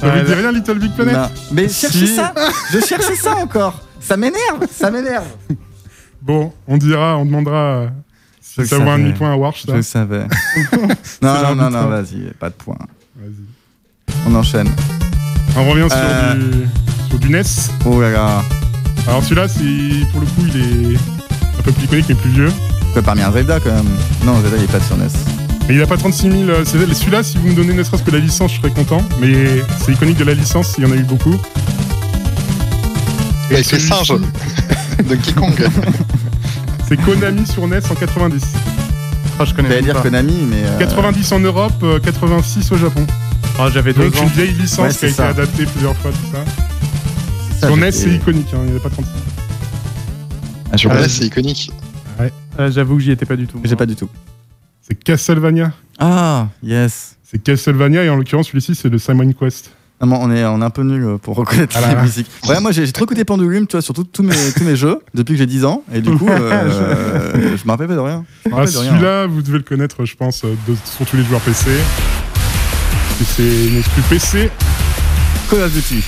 Ça 0.00 0.10
vous 0.10 0.24
dit 0.26 0.34
rien, 0.34 0.52
Little 0.52 0.78
Big 0.78 0.92
Planet 0.92 1.14
Non. 1.14 1.28
Mais 1.52 1.68
cherchez 1.68 2.06
Si. 2.06 2.14
ça 2.14 2.32
Je 2.72 2.80
cherchais 2.80 3.16
ça 3.16 3.36
encore 3.36 3.80
Ça 4.00 4.16
m'énerve 4.16 4.66
Ça 4.70 4.90
m'énerve 4.90 5.24
Bon, 6.20 6.52
on 6.66 6.76
dira, 6.76 7.16
on 7.18 7.24
demandera 7.26 7.86
si 8.40 8.60
Je 8.62 8.66
ça 8.66 8.78
vaut 8.78 8.90
un 8.90 8.98
demi-point 8.98 9.32
à 9.32 9.36
Warsh, 9.36 9.64
Je 9.68 9.82
savais. 9.82 10.26
non, 11.22 11.42
non, 11.42 11.54
non, 11.56 11.70
non, 11.70 11.86
vas-y, 11.88 12.30
pas 12.38 12.48
de 12.50 12.54
point. 12.54 12.78
Vas-y. 13.16 14.14
On 14.26 14.34
enchaîne. 14.34 14.68
On 15.56 15.68
revient 15.70 15.88
sur, 15.88 15.98
Euh. 16.00 16.34
du, 16.34 16.68
sur 17.10 17.18
du 17.18 17.28
NES. 17.30 17.42
Oh 17.86 18.00
là 18.00 18.10
là. 18.10 18.42
Alors 19.06 19.22
celui-là, 19.22 19.48
c'est 19.48 20.10
pour 20.12 20.20
le 20.20 20.26
coup, 20.26 20.42
il 20.54 20.92
est 20.94 20.96
un 21.58 21.62
peu 21.62 21.72
plus 21.72 21.84
iconique, 21.84 22.06
mais 22.08 22.14
plus 22.14 22.30
vieux. 22.30 22.52
As 22.96 23.02
pas 23.02 23.12
un 23.12 23.32
Zelda 23.32 23.58
quand 23.60 23.72
même. 23.72 23.84
Non, 24.24 24.40
Zelda 24.40 24.56
il 24.58 24.64
est 24.64 24.66
pas 24.72 24.80
sur 24.80 24.96
NES. 24.96 25.06
Mais 25.68 25.74
il 25.74 25.82
a 25.82 25.86
pas 25.86 25.96
36 25.96 26.22
000. 26.30 26.34
euh, 26.48 26.64
c'est- 26.64 26.94
Celui-là, 26.94 27.22
si 27.22 27.38
vous 27.38 27.48
me 27.48 27.54
donnez 27.54 27.72
ne 27.74 27.82
serait-ce 27.82 28.02
que 28.02 28.10
la 28.10 28.18
licence, 28.18 28.52
je 28.52 28.58
serais 28.60 28.70
content. 28.70 29.02
Mais 29.20 29.62
c'est 29.84 29.92
iconique 29.92 30.18
de 30.18 30.24
la 30.24 30.34
licence, 30.34 30.74
il 30.78 30.84
y 30.84 30.86
en 30.86 30.92
a 30.92 30.96
eu 30.96 31.02
beaucoup. 31.04 31.34
Et 33.50 33.62
celui-ci, 33.62 33.88
singe. 33.88 34.12
Donkey 35.08 35.32
Kong. 35.32 35.68
C'est 36.88 36.96
Konami 37.02 37.46
sur 37.46 37.66
NES 37.66 37.80
en 37.90 37.94
90. 37.94 38.42
Oh, 39.38 39.44
je 39.44 39.54
connais 39.54 39.82
dire 39.82 39.94
pas. 39.94 40.02
Konami, 40.02 40.46
mais. 40.48 40.62
euh, 40.64 40.78
90 40.78 41.32
en 41.32 41.40
Europe, 41.40 41.72
euh, 41.82 41.98
86 41.98 42.70
au 42.72 42.76
Japon. 42.76 43.06
Oh, 43.58 43.64
J'avais 43.72 43.92
deux 43.92 44.04
Donc 44.04 44.16
ans. 44.16 44.22
une 44.24 44.28
vieille 44.30 44.54
licence 44.54 44.78
Ouais, 44.78 44.88
qui 44.90 44.96
a 44.96 44.98
c'est 45.08 45.10
été 45.10 45.22
adaptée 45.22 45.66
plusieurs 45.66 45.96
fois, 45.96 46.10
tout 46.10 46.30
ça. 46.32 46.44
ça, 47.60 47.66
Sur 47.68 47.76
NES, 47.76 47.90
c'est 47.92 48.10
iconique, 48.10 48.48
hein, 48.54 48.58
il 48.64 48.70
n'y 48.70 48.74
en 48.74 48.76
a 48.76 48.80
pas 48.80 48.90
36. 48.90 49.10
Ah, 50.72 50.76
je- 50.76 50.88
Ouais, 50.88 50.94
Ouais. 50.94 51.08
c'est 51.08 51.24
iconique. 51.24 51.70
Euh, 52.58 52.70
J'avoue 52.70 52.96
que 52.96 53.02
j'y 53.02 53.10
étais 53.10 53.26
pas 53.26 53.36
du 53.36 53.46
tout. 53.46 53.60
J'ai 53.64 53.76
pas 53.76 53.86
du 53.86 53.96
tout. 53.96 54.08
C'est 54.82 54.94
Castlevania. 54.94 55.72
Ah, 55.98 56.48
yes. 56.62 57.16
C'est 57.24 57.42
Castlevania 57.42 58.04
et 58.04 58.08
en 58.10 58.16
l'occurrence 58.16 58.48
celui-ci 58.48 58.74
c'est 58.74 58.88
le 58.88 58.98
Simon 58.98 59.32
Quest. 59.32 59.70
Non, 60.00 60.08
mais 60.08 60.16
on 60.20 60.30
est, 60.30 60.44
on 60.44 60.60
est 60.60 60.64
un 60.64 60.70
peu 60.70 60.82
nul 60.82 61.18
pour 61.22 61.36
reconnaître 61.36 61.76
Ah 61.82 61.94
là. 61.94 62.02
musiques. 62.02 62.28
Ouais, 62.48 62.60
moi 62.60 62.72
j'ai 62.72 62.90
trop 62.92 63.04
écouté 63.04 63.24
Pendulum, 63.24 63.66
tu 63.66 63.72
vois, 63.72 63.82
sur 63.82 63.94
tout- 63.94 64.06
mes, 64.22 64.34
tous 64.56 64.64
mes 64.64 64.76
jeux, 64.76 64.98
depuis 65.14 65.32
que 65.34 65.38
j'ai 65.38 65.46
10 65.46 65.64
ans. 65.64 65.82
Et 65.92 66.00
du 66.00 66.10
coup, 66.16 66.28
euh, 66.28 67.56
je 67.56 67.64
me 67.64 67.70
rappelle 67.70 67.86
pas 67.88 67.94
de 67.94 68.00
rien. 68.00 68.24
Ah, 68.52 68.66
celui-là 68.66 69.26
vous 69.26 69.40
devez 69.42 69.58
le 69.58 69.64
connaître 69.64 70.04
je 70.04 70.14
pense 70.16 70.44
euh, 70.44 70.54
de- 70.68 70.76
sur 70.84 71.06
tous 71.06 71.16
les 71.16 71.24
joueurs 71.24 71.40
PC. 71.40 71.70
C'est 73.24 73.68
une 73.68 73.78
exclu 73.78 74.02
PC. 74.10 74.50
Call 75.48 75.60
of 75.60 75.72
Duty. 75.72 76.02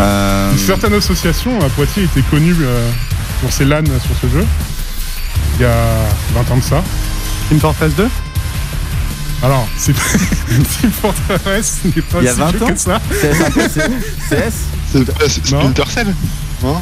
Euh, 0.00 0.52
Une 0.52 0.58
certaine 0.58 0.94
association 0.94 1.60
à 1.60 1.68
Poitiers 1.70 2.04
était 2.04 2.22
connue 2.22 2.54
euh, 2.62 2.90
pour 3.40 3.52
ses 3.52 3.64
LAN 3.64 3.84
sur 3.84 4.16
ce 4.20 4.28
jeu. 4.28 4.44
Il 5.58 5.62
y 5.62 5.64
a 5.64 5.74
20 6.34 6.50
ans 6.52 6.56
de 6.56 6.62
ça. 6.62 6.82
Team 7.48 7.60
Fortress 7.60 7.94
2 7.94 8.08
Alors, 9.42 9.68
c'est 9.76 9.92
Team 10.48 10.90
Fortress 10.90 11.78
n'est 11.84 12.02
pas 12.02 12.18
Il 12.20 12.24
y 12.24 12.28
a 12.28 12.32
si 12.32 12.38
20 12.40 12.50
vieux 12.50 12.62
ans? 12.64 12.66
que 12.68 12.76
ça. 12.76 13.00
CS, 13.10 14.52
c'est-. 14.90 15.46
Splinter 15.46 15.84
Cell 15.88 16.14
Non 16.62 16.80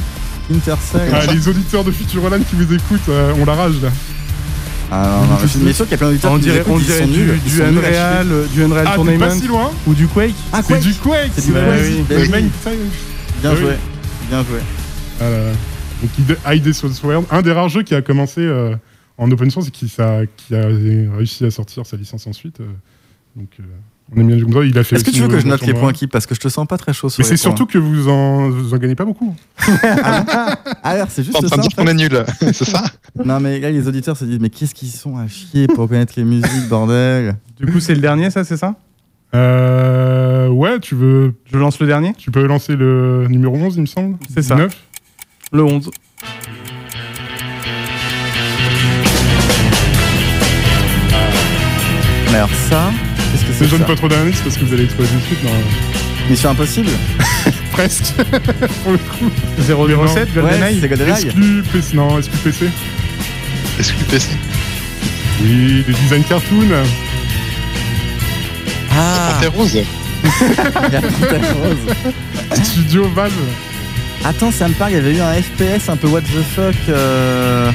Intercell. 0.55 1.01
Ah, 1.13 1.33
les 1.33 1.49
auditeurs 1.49 1.85
de 1.85 1.91
Futuroland 1.93 2.41
qui 2.41 2.57
vous 2.57 2.73
écoutent 2.75 3.09
euh, 3.09 3.33
ont 3.35 3.45
la 3.45 3.55
rage 3.55 3.75
là. 3.83 3.89
Ah 4.95 5.21
non, 5.23 5.27
non, 5.27 5.39
je 5.41 5.47
suis 5.47 5.59
mais 5.61 5.73
sûr 5.73 5.87
qu'il 5.87 5.93
y 5.93 5.95
a 5.95 5.99
plein 5.99 6.09
d'auditeurs 6.09 6.33
On 6.33 6.35
qui 6.39 6.41
nous 6.41 6.53
dirait, 6.53 6.61
écoutent, 6.61 6.73
on 6.75 6.79
ils 6.79 6.85
dirait 6.85 6.99
sont 7.01 7.07
du, 7.07 7.19
nuls, 7.19 7.39
ils 7.47 7.51
du 7.51 7.57
sont 7.57 7.67
nuls 7.71 7.79
à 7.79 7.89
chier. 7.89 7.99
Unreal, 7.99 8.27
euh, 8.31 8.47
du 8.47 8.63
Unreal 8.63 8.85
Ah, 8.87 8.91
t'es 8.91 8.97
Tournament 8.97 9.19
pas 9.21 9.31
si 9.31 9.47
loin 9.49 9.71
ou 9.87 9.95
du 9.95 10.07
Quake. 10.07 10.35
Ah, 10.53 10.61
C'est 10.63 10.69
Quake 10.75 10.83
du 10.83 10.95
Quake 10.95 11.31
C'est 11.35 11.47
du 11.47 11.53
bah 11.53 11.61
Quake, 11.65 11.81
oui. 11.83 12.05
Le 12.11 12.17
oui. 12.19 12.29
main 12.29 12.39
time. 12.41 12.73
Bien 13.41 13.51
oui. 13.53 13.57
joué. 13.61 13.73
Bien 14.29 14.45
joué. 14.45 14.59
Ah 15.21 15.31
là 15.31 15.39
là. 15.47 15.53
Donc 16.03 16.11
Hide- 16.19 16.39
Hide 16.67 16.73
Sword, 16.75 17.25
un 17.31 17.43
des 17.43 17.53
rares 17.53 17.69
jeux 17.71 17.83
qui 17.85 17.95
a 17.95 18.03
commencé 18.03 18.41
euh, 18.43 18.75
en 19.17 19.31
open 19.31 19.51
source 19.51 19.69
et 19.69 19.71
qui, 19.71 19.89
ça, 19.89 20.21
qui 20.37 20.55
a 20.55 20.67
réussi 20.67 21.45
à 21.47 21.51
sortir 21.51 21.87
sa 21.87 21.97
licence 21.97 22.27
ensuite. 22.27 22.61
euh, 22.61 22.65
donc 23.37 23.49
euh, 23.61 23.63
on 24.15 24.21
aime 24.21 24.27
bien 24.27 24.37
du 24.37 24.45
comme 24.45 24.53
ça. 24.53 24.65
Il 24.65 24.79
a 24.79 24.85
fait. 24.85 24.97
Est-ce 24.97 25.05
que 25.05 25.11
tu 25.11 25.21
veux 25.23 25.29
que 25.29 25.39
je 25.39 25.47
note 25.47 25.65
les 25.67 25.75
points 25.75 25.93
qui 25.93 26.07
Parce 26.07 26.27
que 26.27 26.35
je 26.35 26.41
te 26.41 26.49
sens 26.49 26.67
pas 26.67 26.77
très 26.79 26.93
chaud 26.93 27.09
sur 27.09 27.21
Mais 27.23 27.29
c'est 27.29 27.37
surtout 27.37 27.67
que 27.67 27.79
vous 27.79 28.09
en, 28.09 28.51
vous 28.51 28.75
en 28.75 28.79
gagnez 28.79 28.95
pas 28.95 29.05
beaucoup. 29.05 29.35
Ah, 30.85 30.91
alors, 30.91 31.07
c'est 31.11 31.23
juste 31.23 31.37
en 31.37 31.41
train 31.41 31.49
ça. 31.49 31.57
de 31.57 31.61
en 31.61 31.63
dire 31.63 31.71
fait. 31.77 31.83
qu'on 31.85 31.89
est 31.91 31.95
nul, 31.95 32.25
c'est 32.53 32.65
ça 32.65 32.83
Non, 33.25 33.39
mais 33.41 33.61
là, 33.61 33.71
les 33.71 33.87
auditeurs 33.87 34.17
se 34.17 34.25
disent 34.25 34.41
Mais 34.41 34.51
qu'est-ce 34.51 34.75
qu'ils 34.75 34.89
sont 34.91 35.17
à 35.17 35.29
chier 35.29 35.67
pour 35.69 35.89
connaître 35.89 36.15
les 36.17 36.25
musiques, 36.25 36.69
bordel 36.69 37.37
Du 37.61 37.71
coup, 37.71 37.79
c'est 37.81 37.95
le 37.95 38.01
dernier, 38.01 38.31
ça, 38.31 38.43
c'est 38.45 38.57
ça 38.57 38.75
Euh, 39.35 40.49
ouais, 40.49 40.81
tu 40.81 40.95
veux, 40.97 41.35
Je 41.53 41.57
lance 41.57 41.79
le 41.81 41.87
dernier 41.87 42.13
tu 42.19 42.31
peux 42.33 42.45
lancer 42.47 42.75
le 42.77 43.27
numéro 43.29 43.55
11, 43.57 43.77
il 43.77 43.83
me 43.83 43.87
semble. 43.87 44.17
C'est 44.35 44.43
ça. 44.43 44.57
19. 44.57 44.77
Le 45.53 45.63
11. 45.65 45.91
Mais 52.31 52.39
alors, 52.39 52.51
ça, 52.69 52.91
qu'est-ce 53.47 53.59
que 53.59 53.65
Je 53.65 53.71
c'est 53.71 53.71
donne 53.79 53.81
ça 53.81 53.87
pas 53.87 53.97
trop 53.97 54.09
d'indices 54.09 54.41
parce 54.41 54.57
que 54.57 54.65
vous 54.65 54.73
allez 54.75 54.87
trouver 54.87 55.09
tout 55.09 55.15
de 55.17 55.21
suite. 55.23 55.45
Non, 55.45 55.51
Mission 56.31 56.51
Impossible 56.51 56.89
presque. 57.73 58.05
Pour 58.85 58.93
le 58.93 58.99
coup. 58.99 59.31
007, 59.59 59.69
Ouais, 59.69 60.43
GoldenEye 60.43 60.79
c'est 60.81 60.89
GoldenEye. 60.89 61.25
Exclu 61.25 61.63
PC. 61.73 61.97
Non, 61.97 62.19
exclu 62.19 62.39
PC. 62.39 62.67
Est-ce 63.81 63.93
que 63.93 64.05
PC 64.05 64.29
Oui, 65.43 65.83
des 65.87 65.93
design 65.95 66.23
cartoon. 66.25 66.67
Ah 68.95 69.33
Panthère 69.35 69.53
Rose 69.53 69.79
la 70.93 71.01
Rose. 71.01 72.63
Studio 72.63 73.09
Valve. 73.15 73.33
Attends, 74.25 74.53
ça 74.53 74.69
me 74.69 74.75
parle, 74.75 74.93
il 74.93 74.95
y 74.95 74.99
avait 74.99 75.15
eu 75.17 75.21
un 75.21 75.33
FPS 75.35 75.89
un 75.89 75.97
peu 75.97 76.07
what 76.07 76.21
the 76.21 76.43
fuck. 76.55 76.75
euh, 76.89 77.71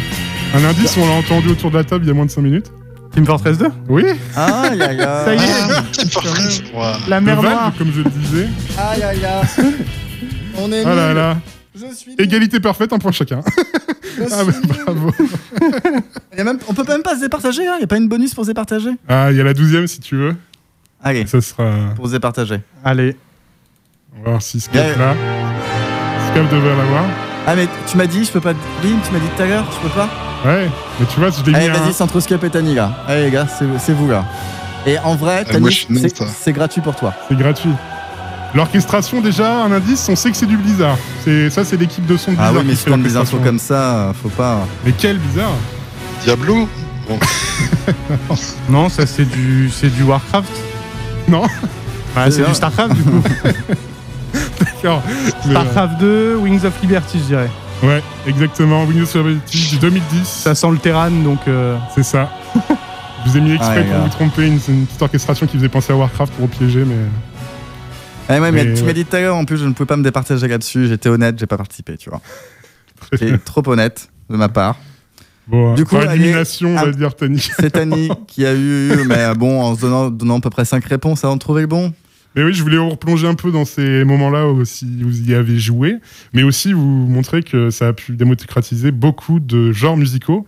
Un 0.55 0.63
indice, 0.63 0.95
on 0.97 1.05
l'a 1.05 1.13
entendu 1.15 1.49
autour 1.49 1.71
de 1.71 1.77
la 1.77 1.83
table 1.83 2.05
il 2.05 2.07
y 2.07 2.11
a 2.11 2.13
moins 2.13 2.25
de 2.25 2.31
5 2.31 2.41
minutes. 2.41 2.71
Team 3.17 3.25
Fortress 3.25 3.57
2 3.57 3.65
Oui, 3.89 4.03
Aïe 4.35 4.79
aïe 4.79 4.81
aïe. 4.83 4.97
Ça 5.01 5.33
y 5.33 5.37
est. 5.39 5.41
Ah, 5.75 5.81
Team 5.91 6.07
Fortress 6.07 6.61
Ouah. 6.71 6.97
La 7.07 7.19
de 7.19 7.25
mer 7.25 7.41
Noire 7.41 7.73
comme 7.75 7.91
je 7.91 8.01
le 8.03 8.09
disais. 8.11 8.47
Aïe 8.77 9.01
aïe 9.01 9.25
aïe. 9.25 9.73
On 10.59 10.71
est 10.71 10.83
Ah 10.85 10.93
là 10.93 11.13
là. 11.15 11.37
Je 11.73 11.91
suis 11.95 12.11
nul. 12.11 12.21
Égalité 12.21 12.59
parfaite, 12.59 12.93
un 12.93 12.99
point 12.99 13.11
chacun. 13.11 13.41
Je 14.19 14.21
Ah 14.31 14.43
bah, 14.45 14.51
suis 14.53 14.67
nul. 14.67 14.83
bravo. 14.85 15.11
Il 16.33 16.37
y 16.37 16.41
a 16.41 16.43
même, 16.43 16.59
on 16.67 16.75
peut 16.75 16.83
même 16.87 17.01
pas 17.01 17.15
se 17.15 17.21
départager, 17.21 17.65
hein. 17.67 17.73
il 17.77 17.79
n'y 17.79 17.83
a 17.85 17.87
pas 17.87 17.97
une 17.97 18.07
bonus 18.07 18.35
pour 18.35 18.43
se 18.43 18.51
départager. 18.51 18.91
Ah, 19.09 19.31
il 19.31 19.37
y 19.37 19.41
a 19.41 19.43
la 19.43 19.55
douzième 19.55 19.87
si 19.87 19.99
tu 19.99 20.15
veux. 20.15 20.35
Allez, 21.03 21.25
Ça 21.25 21.41
sera. 21.41 21.71
pour 21.95 22.05
se 22.05 22.11
départager. 22.11 22.59
Allez. 22.85 23.17
On 24.15 24.23
va 24.25 24.29
voir 24.29 24.41
si 24.43 24.63
Yeah. 24.75 24.95
là 24.95 25.15
Scap 26.31 26.51
devrait 26.51 26.75
l'avoir. 26.75 27.03
Ah, 27.47 27.55
mais 27.55 27.67
tu 27.89 27.97
m'as 27.97 28.05
dit, 28.05 28.23
je 28.25 28.31
peux 28.31 28.41
pas. 28.41 28.53
Oui, 28.83 28.93
tu 29.07 29.11
m'as 29.11 29.17
dit 29.19 29.25
tout 29.35 29.41
à 29.41 29.45
l'heure, 29.47 29.65
je 29.71 29.87
peux 29.87 29.95
pas. 29.95 30.07
Ouais, 30.45 30.69
mais 30.99 31.05
tu 31.13 31.19
vois, 31.19 31.29
je 31.31 31.43
l'ai 31.43 31.51
mis 31.51 31.55
Allez, 31.57 31.69
un- 31.69 31.73
vas-y, 31.73 31.93
c'est 31.93 32.03
entre 32.03 32.19
Scap 32.19 32.43
et 32.43 32.49
Tani, 32.49 32.75
là. 32.75 32.91
Allez, 33.07 33.25
les 33.25 33.31
gars, 33.31 33.47
c'est 33.47 33.93
vous, 33.93 34.07
là. 34.09 34.23
Et 34.85 34.97
en 34.99 35.15
vrai, 35.15 35.39
Ah, 35.41 35.45
Tani, 35.45 35.59
moi, 35.61 35.69
je 35.69 35.75
suis 35.75 35.87
nul, 35.89 35.99
c'est- 36.01 36.17
ça. 36.17 36.25
c'est 36.39 36.53
gratuit 36.53 36.81
pour 36.81 36.95
toi. 36.95 37.13
C'est 37.27 37.37
gratuit. 37.37 37.71
L'orchestration, 38.55 39.19
déjà, 39.19 39.63
un 39.63 39.71
indice, 39.71 40.07
on 40.09 40.15
sait 40.15 40.31
que 40.31 40.37
c'est 40.37 40.45
du 40.45 40.55
Blizzard. 40.57 40.97
C'est 41.25 41.49
Ça, 41.49 41.65
c'est 41.65 41.75
l'équipe 41.77 42.05
de 42.05 42.15
son 42.15 42.31
de 42.31 42.37
Ah 42.39 42.45
Blizzard. 42.51 42.61
oui, 42.61 42.67
mais 42.67 42.71
qui 42.73 42.77
si 42.77 42.83
fait 42.85 42.89
donnes 42.91 43.03
des 43.03 43.17
infos 43.17 43.37
l'orchestration. 43.37 43.43
comme 43.45 43.59
ça, 43.59 44.13
faut 44.21 44.29
pas. 44.29 44.59
Mais 44.85 44.93
quel 44.97 45.17
Blizzard 45.17 45.51
Diablo 46.23 46.67
Non, 48.69 48.89
ça 48.89 49.05
c'est 49.05 49.25
du, 49.25 49.69
c'est 49.73 49.89
du 49.93 50.03
Warcraft. 50.03 50.49
Non. 51.27 51.41
Bah, 52.15 52.25
C'est 52.25 52.31
c'est 52.31 52.41
vrai. 52.41 52.49
du 52.49 52.55
Starcraft 52.55 52.93
du 52.93 53.03
coup. 53.03 53.21
D'accord. 54.59 55.01
Mais, 55.45 55.51
Starcraft 55.51 55.97
2, 55.99 56.35
Wings 56.37 56.65
of 56.65 56.73
Liberty, 56.81 57.19
je 57.19 57.23
dirais. 57.25 57.49
Ouais, 57.83 58.01
exactement. 58.25 58.83
Windows 58.85 59.05
Server-T 59.05 59.57
du 59.69 59.77
2010. 59.77 60.25
Ça 60.27 60.55
sent 60.55 60.71
le 60.71 60.77
Terran, 60.77 61.11
donc. 61.11 61.39
euh, 61.47 61.77
C'est 61.95 62.03
ça. 62.03 62.29
Je 63.25 63.31
vous 63.31 63.37
ai 63.37 63.41
mis 63.41 63.53
exprès 63.53 63.83
pour 63.83 63.91
gars. 63.93 63.99
vous 64.03 64.09
tromper, 64.09 64.47
une, 64.47 64.59
c'est 64.59 64.71
une 64.71 64.85
petite 64.85 65.01
orchestration 65.01 65.47
qui 65.47 65.57
faisait 65.57 65.69
penser 65.69 65.91
à 65.91 65.95
Warcraft 65.97 66.33
pour 66.33 66.47
vous 66.47 66.51
piéger, 66.55 66.85
mais 66.85 66.95
Eh 68.29 68.33
ouais, 68.39 68.51
mais, 68.51 68.63
Mais 68.63 68.73
tu 68.73 68.81
ouais. 68.81 68.87
m'as 68.87 68.93
dit 68.93 69.05
tout 69.05 69.15
à 69.15 69.19
l'heure, 69.19 69.35
en 69.35 69.43
plus, 69.45 69.57
je 69.57 69.65
ne 69.65 69.73
pouvais 69.73 69.87
pas 69.87 69.97
me 69.97 70.03
départager 70.03 70.47
là-dessus. 70.47 70.87
J'étais 70.87 71.09
honnête, 71.09 71.37
j'ai 71.39 71.45
pas 71.47 71.57
participé, 71.57 71.97
tu 71.97 72.09
vois. 72.09 72.21
J'étais 73.11 73.37
trop 73.45 73.67
honnête 73.67 74.09
de 74.29 74.37
ma 74.37 74.47
part. 74.49 74.75
bon, 75.47 75.73
Du 75.73 75.83
coup, 75.85 75.97
élimination, 75.97 76.69
on 76.75 76.77
ah. 76.77 76.85
va 76.85 76.91
dire, 76.91 77.15
Tani. 77.15 77.39
C'est 77.59 77.71
Tani 77.71 78.09
qui 78.27 78.45
a 78.45 78.53
eu, 78.53 79.03
mais 79.07 79.33
bon, 79.35 79.61
en 79.61 79.75
se 79.75 79.81
donnant, 79.81 80.09
donnant 80.09 80.37
à 80.37 80.41
peu 80.41 80.49
près 80.49 80.65
5 80.65 80.83
réponses 80.85 81.23
avant 81.25 81.35
de 81.35 81.39
trouver 81.41 81.61
le 81.61 81.67
bon. 81.67 81.91
Mais 82.37 82.43
oui, 82.43 82.53
je 82.53 82.61
voulais 82.61 82.77
replonger 82.77 83.27
un 83.27 83.33
peu 83.33 83.51
dans 83.51 83.65
ces 83.65 84.03
moments-là 84.03 84.45
si 84.63 84.85
vous 85.01 85.27
y 85.27 85.33
avez 85.33 85.57
joué, 85.57 85.95
mais 86.33 86.43
aussi 86.43 86.71
vous 86.71 86.85
montrer 86.85 87.41
que 87.41 87.71
ça 87.71 87.87
a 87.87 87.93
pu 87.93 88.11
démocratiser 88.11 88.91
beaucoup 88.91 89.39
de 89.39 89.71
genres 89.71 89.97
musicaux 89.97 90.45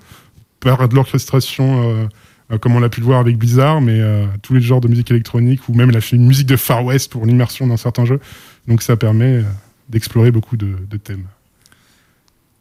par 0.59 0.87
de 0.87 0.93
l'orchestration, 0.93 1.89
euh, 1.89 2.05
euh, 2.51 2.57
comme 2.59 2.75
on 2.75 2.79
l'a 2.79 2.89
pu 2.89 2.99
le 2.99 3.07
voir 3.07 3.19
avec 3.19 3.39
Blizzard, 3.39 3.81
mais 3.81 3.99
euh, 3.99 4.27
tous 4.43 4.53
les 4.53 4.61
genres 4.61 4.81
de 4.81 4.87
musique 4.87 5.09
électronique 5.09 5.67
ou 5.67 5.73
même 5.73 5.89
la 5.89 5.99
musique 6.13 6.45
de 6.45 6.57
Far 6.57 6.85
West 6.85 7.11
pour 7.11 7.25
l'immersion 7.25 7.65
dans 7.65 7.77
certains 7.77 8.05
jeux. 8.05 8.19
Donc 8.67 8.83
ça 8.83 8.95
permet 8.95 9.43
d'explorer 9.89 10.29
beaucoup 10.29 10.57
de 10.57 10.97
thèmes. 11.03 11.25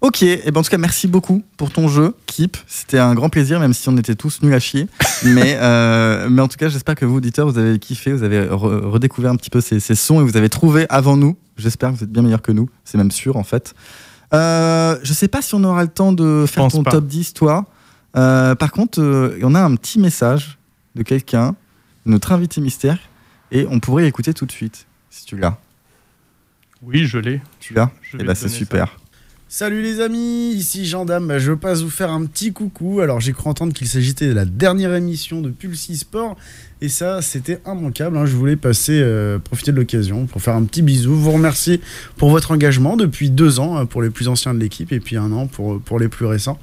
Ok, 0.00 0.22
et 0.22 0.42
ben 0.52 0.60
en 0.60 0.62
tout 0.62 0.70
cas, 0.70 0.78
merci 0.78 1.08
beaucoup 1.08 1.42
pour 1.56 1.70
ton 1.72 1.88
jeu, 1.88 2.14
Keep. 2.26 2.56
C'était 2.68 2.98
un 3.00 3.14
grand 3.14 3.28
plaisir, 3.30 3.58
même 3.58 3.72
si 3.74 3.88
on 3.88 3.96
était 3.96 4.14
tous 4.14 4.42
nuls 4.42 4.54
à 4.54 4.60
chier. 4.60 4.86
mais, 5.24 5.56
euh, 5.60 6.28
mais 6.30 6.40
en 6.40 6.46
tout 6.46 6.56
cas, 6.56 6.68
j'espère 6.68 6.94
que 6.94 7.04
vous, 7.04 7.16
auditeurs, 7.16 7.48
vous 7.50 7.58
avez 7.58 7.78
kiffé, 7.80 8.12
vous 8.12 8.22
avez 8.22 8.42
re- 8.46 8.84
redécouvert 8.86 9.32
un 9.32 9.36
petit 9.36 9.50
peu 9.50 9.60
ces, 9.60 9.80
ces 9.80 9.96
sons 9.96 10.20
et 10.20 10.24
vous 10.24 10.36
avez 10.36 10.48
trouvé 10.48 10.86
avant 10.88 11.16
nous. 11.16 11.36
J'espère 11.56 11.90
que 11.90 11.96
vous 11.96 12.04
êtes 12.04 12.12
bien 12.12 12.22
meilleurs 12.22 12.42
que 12.42 12.52
nous, 12.52 12.70
c'est 12.84 12.96
même 12.96 13.10
sûr 13.10 13.36
en 13.36 13.42
fait. 13.42 13.74
Euh, 14.34 14.96
je 15.02 15.12
sais 15.12 15.26
pas 15.26 15.42
si 15.42 15.54
on 15.56 15.64
aura 15.64 15.82
le 15.82 15.88
temps 15.88 16.12
de 16.12 16.44
faire 16.46 16.62
pense 16.64 16.74
ton 16.74 16.84
pas. 16.84 16.92
top 16.92 17.06
10, 17.06 17.32
toi. 17.34 17.66
Euh, 18.16 18.54
par 18.54 18.70
contre, 18.70 19.00
euh, 19.00 19.36
on 19.42 19.54
a 19.56 19.60
un 19.60 19.74
petit 19.74 19.98
message 19.98 20.58
de 20.94 21.02
quelqu'un, 21.02 21.56
notre 22.06 22.30
invité 22.30 22.60
mystère, 22.60 22.98
et 23.50 23.66
on 23.68 23.80
pourrait 23.80 24.04
l'écouter 24.04 24.32
tout 24.32 24.46
de 24.46 24.52
suite, 24.52 24.86
si 25.10 25.24
tu 25.24 25.36
l'as. 25.36 25.58
Oui, 26.82 27.04
je 27.06 27.18
l'ai. 27.18 27.40
Tu 27.58 27.74
l'as? 27.74 27.90
Je 28.02 28.18
Eh 28.20 28.22
ben 28.24 28.34
c'est 28.36 28.48
super. 28.48 28.96
Salut 29.50 29.80
les 29.80 30.00
amis, 30.00 30.52
ici 30.52 30.84
Gendarme, 30.84 31.26
Bah, 31.26 31.38
je 31.38 31.52
passe 31.52 31.80
vous 31.80 31.88
faire 31.88 32.10
un 32.10 32.26
petit 32.26 32.52
coucou. 32.52 33.00
Alors 33.00 33.18
j'ai 33.20 33.32
cru 33.32 33.48
entendre 33.48 33.72
qu'il 33.72 33.88
s'agissait 33.88 34.28
de 34.28 34.32
la 34.34 34.44
dernière 34.44 34.94
émission 34.94 35.40
de 35.40 35.48
Pulsi 35.48 35.96
Sport 35.96 36.36
et 36.82 36.90
ça 36.90 37.22
c'était 37.22 37.58
immanquable. 37.66 38.18
hein. 38.18 38.26
Je 38.26 38.36
voulais 38.36 38.56
passer, 38.56 39.00
euh, 39.02 39.38
profiter 39.38 39.72
de 39.72 39.78
l'occasion 39.78 40.26
pour 40.26 40.42
faire 40.42 40.54
un 40.54 40.64
petit 40.64 40.82
bisou, 40.82 41.14
vous 41.14 41.32
remercier 41.32 41.80
pour 42.18 42.28
votre 42.28 42.50
engagement 42.50 42.98
depuis 42.98 43.30
deux 43.30 43.58
ans 43.58 43.78
euh, 43.78 43.84
pour 43.86 44.02
les 44.02 44.10
plus 44.10 44.28
anciens 44.28 44.52
de 44.52 44.58
l'équipe 44.60 44.92
et 44.92 45.00
puis 45.00 45.16
un 45.16 45.32
an 45.32 45.46
pour 45.46 45.98
les 45.98 46.08
plus 46.08 46.26
récents. 46.26 46.58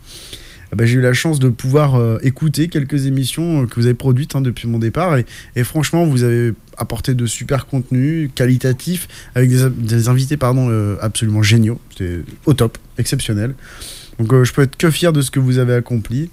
Ah 0.71 0.75
bah, 0.75 0.85
j'ai 0.85 0.95
eu 0.95 1.01
la 1.01 1.13
chance 1.13 1.39
de 1.39 1.49
pouvoir 1.49 1.95
euh, 1.95 2.17
écouter 2.23 2.67
quelques 2.67 3.05
émissions 3.05 3.63
euh, 3.63 3.65
que 3.65 3.75
vous 3.75 3.85
avez 3.85 3.95
produites 3.95 4.35
hein, 4.35 4.41
depuis 4.41 4.67
mon 4.67 4.79
départ 4.79 5.17
et, 5.17 5.25
et 5.55 5.63
franchement 5.63 6.05
vous 6.05 6.23
avez 6.23 6.53
apporté 6.77 7.13
de 7.13 7.25
super 7.25 7.67
contenus 7.67 8.29
qualitatifs 8.35 9.07
avec 9.35 9.49
des, 9.49 9.69
des 9.69 10.09
invités 10.09 10.37
pardon, 10.37 10.67
euh, 10.69 10.97
absolument 11.01 11.43
géniaux. 11.43 11.79
C'était 11.91 12.19
au 12.45 12.53
top, 12.53 12.77
exceptionnel. 12.97 13.55
Donc 14.19 14.33
euh, 14.33 14.43
je 14.43 14.53
peux 14.53 14.63
être 14.63 14.77
que 14.77 14.89
fier 14.89 15.13
de 15.13 15.21
ce 15.21 15.31
que 15.31 15.39
vous 15.39 15.57
avez 15.57 15.73
accompli. 15.73 16.29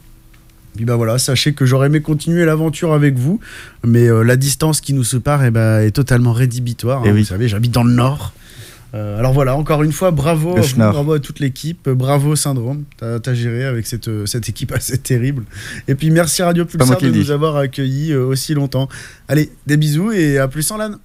Puis 0.74 0.87
bah 0.87 0.97
voilà, 0.97 1.18
sachez 1.18 1.53
que 1.53 1.66
j'aurais 1.66 1.89
aimé 1.89 2.01
continuer 2.01 2.47
l'aventure 2.47 2.95
avec 2.95 3.18
vous, 3.18 3.41
mais 3.85 4.09
la 4.09 4.37
distance 4.37 4.80
qui 4.80 4.95
nous 4.95 5.05
sépare 5.05 5.45
eh 5.45 5.51
ben, 5.51 5.80
est 5.80 5.91
totalement 5.91 6.33
rédhibitoire. 6.33 7.03
Eh 7.05 7.11
hein. 7.11 7.12
oui. 7.12 7.20
Vous 7.20 7.26
savez, 7.26 7.47
j'habite 7.47 7.72
dans 7.72 7.85
le 7.85 7.93
nord. 7.93 8.33
Euh, 8.95 9.18
alors 9.18 9.32
voilà, 9.32 9.57
encore 9.57 9.82
une 9.82 9.93
fois, 9.93 10.11
bravo, 10.11 10.57
à 10.57 10.61
vous, 10.61 10.76
bravo 10.76 11.12
à 11.14 11.18
toute 11.18 11.40
l'équipe, 11.40 11.88
bravo 11.88 12.36
Syndrome, 12.36 12.84
t'as 12.99 13.18
as 13.24 13.34
géré 13.34 13.64
avec 13.64 13.86
cette, 13.86 14.09
euh, 14.09 14.26
cette 14.26 14.49
équipe 14.49 14.72
assez 14.76 14.99
terrible. 14.99 15.45
Et 15.88 15.95
puis 15.95 16.11
merci 16.11 16.43
Radio 16.43 16.64
Pulsar 16.64 17.01
de 17.01 17.09
nous 17.09 17.30
avoir 17.30 17.57
accueillis 17.57 18.12
euh, 18.12 18.26
aussi 18.26 18.55
longtemps. 18.55 18.88
Allez, 19.28 19.51
des 19.66 19.76
bisous 19.76 20.12
et 20.12 20.38
à 20.38 20.49
plus 20.49 20.70
en 20.70 20.76
LAN. 20.76 20.97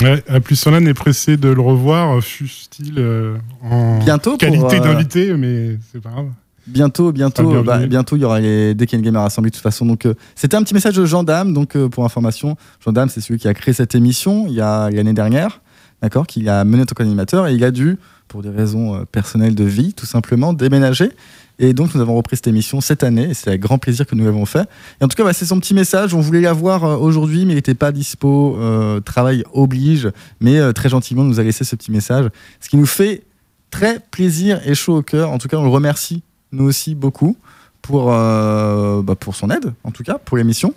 Ouais, 0.00 0.22
à 0.28 0.40
plus 0.40 0.54
Solane 0.54 0.86
est 0.86 0.94
pressé 0.94 1.36
de 1.36 1.48
le 1.48 1.60
revoir, 1.60 2.22
fût-il 2.22 2.94
euh, 2.98 3.36
en 3.62 3.98
Bientôt 3.98 4.30
pour, 4.30 4.38
qualité 4.38 4.76
euh, 4.76 4.80
d'invité, 4.80 5.34
mais 5.34 5.78
c'est 5.90 6.00
pas 6.00 6.10
grave. 6.10 6.28
Bientôt, 6.66 7.10
bientôt, 7.10 7.62
bah, 7.64 7.78
bientôt, 7.86 8.16
il 8.16 8.22
y 8.22 8.24
aura 8.24 8.38
les 8.38 8.74
Decken 8.74 9.00
Gamer 9.00 9.22
Assembly 9.22 9.50
de 9.50 9.56
toute 9.56 9.62
façon. 9.62 9.86
Donc, 9.86 10.06
euh, 10.06 10.14
c'était 10.36 10.56
un 10.56 10.62
petit 10.62 10.74
message 10.74 10.94
de 10.94 11.04
Jean 11.04 11.24
Dame. 11.24 11.52
Donc, 11.52 11.74
euh, 11.74 11.88
pour 11.88 12.04
information, 12.04 12.56
Jean 12.84 12.92
Dame, 12.92 13.08
c'est 13.08 13.20
celui 13.20 13.40
qui 13.40 13.48
a 13.48 13.54
créé 13.54 13.74
cette 13.74 13.94
émission 13.96 14.46
il 14.46 14.54
y 14.54 14.60
a 14.60 14.88
l'année 14.90 15.12
dernière, 15.12 15.60
d'accord, 16.02 16.26
qui 16.26 16.48
a 16.48 16.64
mené 16.64 16.82
en 16.82 16.86
tant 16.86 16.94
qu'animateur 16.94 17.46
et 17.46 17.54
il 17.54 17.64
a 17.64 17.70
dû, 17.70 17.98
pour 18.30 18.42
des 18.42 18.48
raisons 18.48 18.94
euh, 18.94 19.04
personnelles 19.04 19.54
de 19.54 19.64
vie, 19.64 19.92
tout 19.92 20.06
simplement, 20.06 20.52
déménager. 20.52 21.10
Et 21.58 21.74
donc, 21.74 21.94
nous 21.94 22.00
avons 22.00 22.14
repris 22.14 22.36
cette 22.36 22.46
émission 22.46 22.80
cette 22.80 23.02
année 23.02 23.30
et 23.30 23.34
c'est 23.34 23.48
avec 23.48 23.60
grand 23.60 23.78
plaisir 23.78 24.06
que 24.06 24.14
nous 24.14 24.24
l'avons 24.24 24.46
fait. 24.46 24.68
Et 25.00 25.04
en 25.04 25.08
tout 25.08 25.16
cas, 25.16 25.24
bah, 25.24 25.32
c'est 25.32 25.44
son 25.44 25.60
petit 25.60 25.74
message. 25.74 26.14
On 26.14 26.20
voulait 26.20 26.40
l'avoir 26.40 26.84
euh, 26.84 26.96
aujourd'hui, 26.96 27.44
mais 27.44 27.52
il 27.52 27.56
n'était 27.56 27.74
pas 27.74 27.92
dispo. 27.92 28.56
euh, 28.58 29.00
travail 29.00 29.44
oblige. 29.52 30.10
Mais 30.40 30.72
très 30.72 30.88
gentiment, 30.88 31.24
nous 31.24 31.40
a 31.40 31.42
laissé 31.42 31.64
ce 31.64 31.76
petit 31.76 31.90
message. 31.90 32.30
Ce 32.60 32.68
qui 32.68 32.76
nous 32.76 32.86
fait 32.86 33.24
très 33.70 34.00
plaisir 34.00 34.60
et 34.66 34.74
chaud 34.74 34.98
au 34.98 35.02
cœur. 35.02 35.30
En 35.30 35.38
tout 35.38 35.48
cas, 35.48 35.58
on 35.58 35.64
le 35.64 35.68
remercie 35.68 36.22
nous 36.52 36.64
aussi 36.64 36.94
beaucoup 36.94 37.36
pour, 37.82 38.06
bah, 38.06 39.14
pour 39.18 39.34
son 39.36 39.50
aide, 39.50 39.72
en 39.84 39.90
tout 39.90 40.02
cas, 40.02 40.18
pour 40.18 40.36
l'émission. 40.36 40.74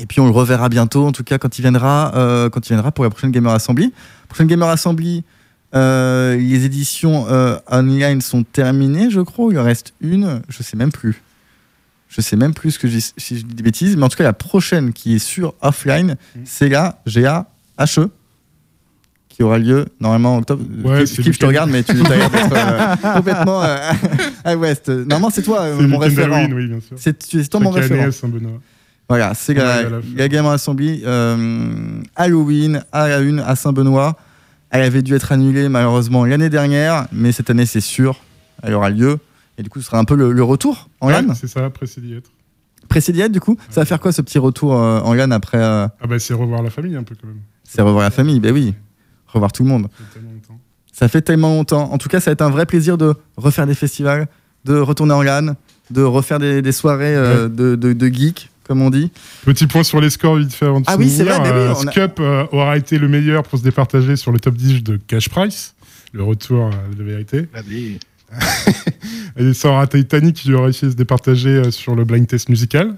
Et 0.00 0.06
puis 0.06 0.20
on 0.20 0.24
le 0.24 0.30
reverra 0.32 0.68
bientôt, 0.68 1.06
en 1.06 1.12
tout 1.12 1.24
cas, 1.24 1.38
quand 1.38 1.58
il 1.58 1.62
viendra, 1.62 2.12
euh, 2.16 2.48
quand 2.48 2.66
il 2.66 2.72
viendra 2.72 2.90
pour 2.90 3.04
la 3.04 3.10
prochaine 3.10 3.30
Gamer 3.30 3.52
Assembly. 3.52 3.92
Prochaine 4.28 4.46
Gamer 4.46 4.68
Assembly, 4.68 5.24
euh, 5.74 6.36
les 6.36 6.64
éditions 6.64 7.26
euh, 7.28 7.56
online 7.70 8.20
sont 8.20 8.42
terminées, 8.42 9.10
je 9.10 9.20
crois. 9.20 9.48
Il 9.52 9.58
en 9.58 9.64
reste 9.64 9.92
une, 10.00 10.40
je 10.48 10.62
sais 10.62 10.76
même 10.76 10.90
plus. 10.92 11.22
Je 12.08 12.20
sais 12.22 12.36
même 12.36 12.54
plus 12.54 12.72
ce 12.72 12.78
que 12.78 12.88
je 12.88 12.96
dis, 12.96 13.12
si 13.16 13.38
je 13.38 13.44
dis 13.44 13.54
des 13.54 13.62
bêtises, 13.62 13.96
mais 13.96 14.02
en 14.04 14.08
tout 14.08 14.16
cas, 14.16 14.24
la 14.24 14.32
prochaine 14.32 14.92
qui 14.92 15.14
est 15.16 15.18
sur 15.20 15.54
offline, 15.62 16.16
Mhm. 16.34 16.42
c'est 16.44 16.68
la 16.68 16.98
GA-HE 17.06 18.08
qui 19.28 19.42
aura 19.44 19.58
lieu 19.58 19.86
normalement 20.00 20.34
en 20.34 20.38
octobre. 20.38 20.64
Ouais, 20.84 21.06
je 21.06 21.30
te 21.38 21.46
regarde, 21.46 21.70
mais 21.70 21.82
tu 21.84 21.92
as 21.92 21.94
l'air 22.16 22.30
d'être 22.30 23.14
complètement 23.14 23.60
à 24.44 24.54
l'ouest. 24.54 24.88
Normalement, 24.88 25.30
c'est 25.30 25.42
toi, 25.42 25.66
mon 25.76 25.98
référent. 25.98 26.48
oui. 26.52 26.72
C'est 26.96 27.48
toi 27.48 27.60
mon 27.60 27.70
année 27.76 27.80
référent. 28.02 28.10
Voilà, 29.10 29.34
c'est 29.34 29.54
la, 29.54 29.82
la 30.16 30.28
Gamer 30.28 30.52
Assembly 30.52 31.02
euh, 31.04 32.00
Halloween 32.16 32.82
à 32.92 33.08
la 33.08 33.18
une 33.18 33.40
à 33.40 33.56
Saint-Benoît. 33.56 34.16
Elle 34.70 34.82
avait 34.82 35.02
dû 35.02 35.14
être 35.16 35.32
annulée 35.32 35.68
malheureusement 35.68 36.24
l'année 36.24 36.48
dernière, 36.48 37.06
mais 37.12 37.32
cette 37.32 37.50
année 37.50 37.66
c'est 37.66 37.80
sûr, 37.80 38.20
elle 38.62 38.72
aura 38.72 38.88
lieu. 38.88 39.18
Et 39.58 39.62
du 39.64 39.68
coup, 39.68 39.80
ce 39.80 39.86
sera 39.86 39.98
un 39.98 40.04
peu 40.04 40.14
le, 40.14 40.32
le 40.32 40.42
retour 40.44 40.88
en 41.00 41.08
Ouais, 41.08 41.20
LAN. 41.20 41.34
C'est 41.34 41.48
ça, 41.48 41.68
pressé 41.70 42.00
d'y 42.00 42.14
être. 42.14 42.30
Précédé 42.88 43.28
du 43.28 43.40
coup, 43.40 43.56
ça 43.68 43.80
va 43.82 43.84
faire 43.84 44.00
quoi 44.00 44.12
ce 44.12 44.22
petit 44.22 44.38
retour 44.38 44.74
euh, 44.74 45.00
en 45.00 45.12
LAN 45.12 45.32
après 45.32 45.58
euh, 45.58 45.86
Ah 46.00 46.06
bah 46.08 46.18
c'est 46.18 46.32
revoir 46.34 46.62
la 46.62 46.70
famille 46.70 46.94
un 46.96 47.02
peu 47.02 47.14
quand 47.20 47.26
même. 47.26 47.40
C'est 47.64 47.82
revoir 47.82 48.04
la 48.04 48.10
famille, 48.10 48.38
ben 48.40 48.54
oui, 48.54 48.74
revoir 49.26 49.50
tout 49.52 49.64
le 49.64 49.68
monde. 49.68 49.88
Ça 49.90 49.98
fait 49.98 50.12
tellement 50.14 50.30
longtemps. 50.32 50.60
Ça 50.92 51.08
fait 51.08 51.20
tellement 51.22 51.48
longtemps. 51.56 51.92
En 51.92 51.98
tout 51.98 52.08
cas, 52.08 52.20
ça 52.20 52.30
va 52.30 52.32
être 52.32 52.42
un 52.42 52.50
vrai 52.50 52.64
plaisir 52.64 52.96
de 52.96 53.14
refaire 53.36 53.66
des 53.66 53.74
festivals, 53.74 54.28
de 54.64 54.76
retourner 54.78 55.14
en 55.14 55.22
LAN, 55.22 55.54
de 55.90 56.02
refaire 56.02 56.38
des, 56.38 56.62
des 56.62 56.72
soirées 56.72 57.16
euh, 57.16 57.48
de, 57.48 57.74
de, 57.74 57.92
de 57.92 58.06
geeks, 58.08 58.50
comme 58.70 58.82
on 58.82 58.90
dit. 58.90 59.10
Petit 59.44 59.66
point 59.66 59.82
sur 59.82 60.00
les 60.00 60.10
scores 60.10 60.36
vite 60.36 60.52
fait 60.54 60.66
avant 60.66 60.78
de 60.80 60.84
Ah 60.86 60.94
oui, 60.96 61.10
c'est 61.10 61.24
vrai, 61.24 61.40
mais 61.40 61.48
oui, 61.50 61.56
Euh, 61.56 61.74
on 61.76 61.86
a- 61.88 61.90
Scup 61.90 62.20
euh, 62.20 62.46
aura 62.52 62.76
été 62.76 62.98
le 62.98 63.08
meilleur 63.08 63.42
pour 63.42 63.58
se 63.58 63.64
départager 63.64 64.14
sur 64.14 64.30
le 64.30 64.38
top 64.38 64.54
10 64.54 64.84
de 64.84 64.96
Cash 65.08 65.28
Price, 65.28 65.74
le 66.12 66.22
retour 66.22 66.66
euh, 66.66 66.94
de 66.96 67.02
vérité. 67.02 67.48
Allez. 67.52 67.98
Et 69.36 69.52
ça 69.54 69.70
aura 69.70 69.82
été 69.84 69.98
Titanic 69.98 70.36
qui 70.36 70.52
aura 70.54 70.66
réussi 70.66 70.84
à 70.86 70.90
se 70.90 70.94
départager 70.94 71.48
euh, 71.48 71.70
sur 71.72 71.96
le 71.96 72.04
blind 72.04 72.28
test 72.28 72.48
musical. 72.48 72.94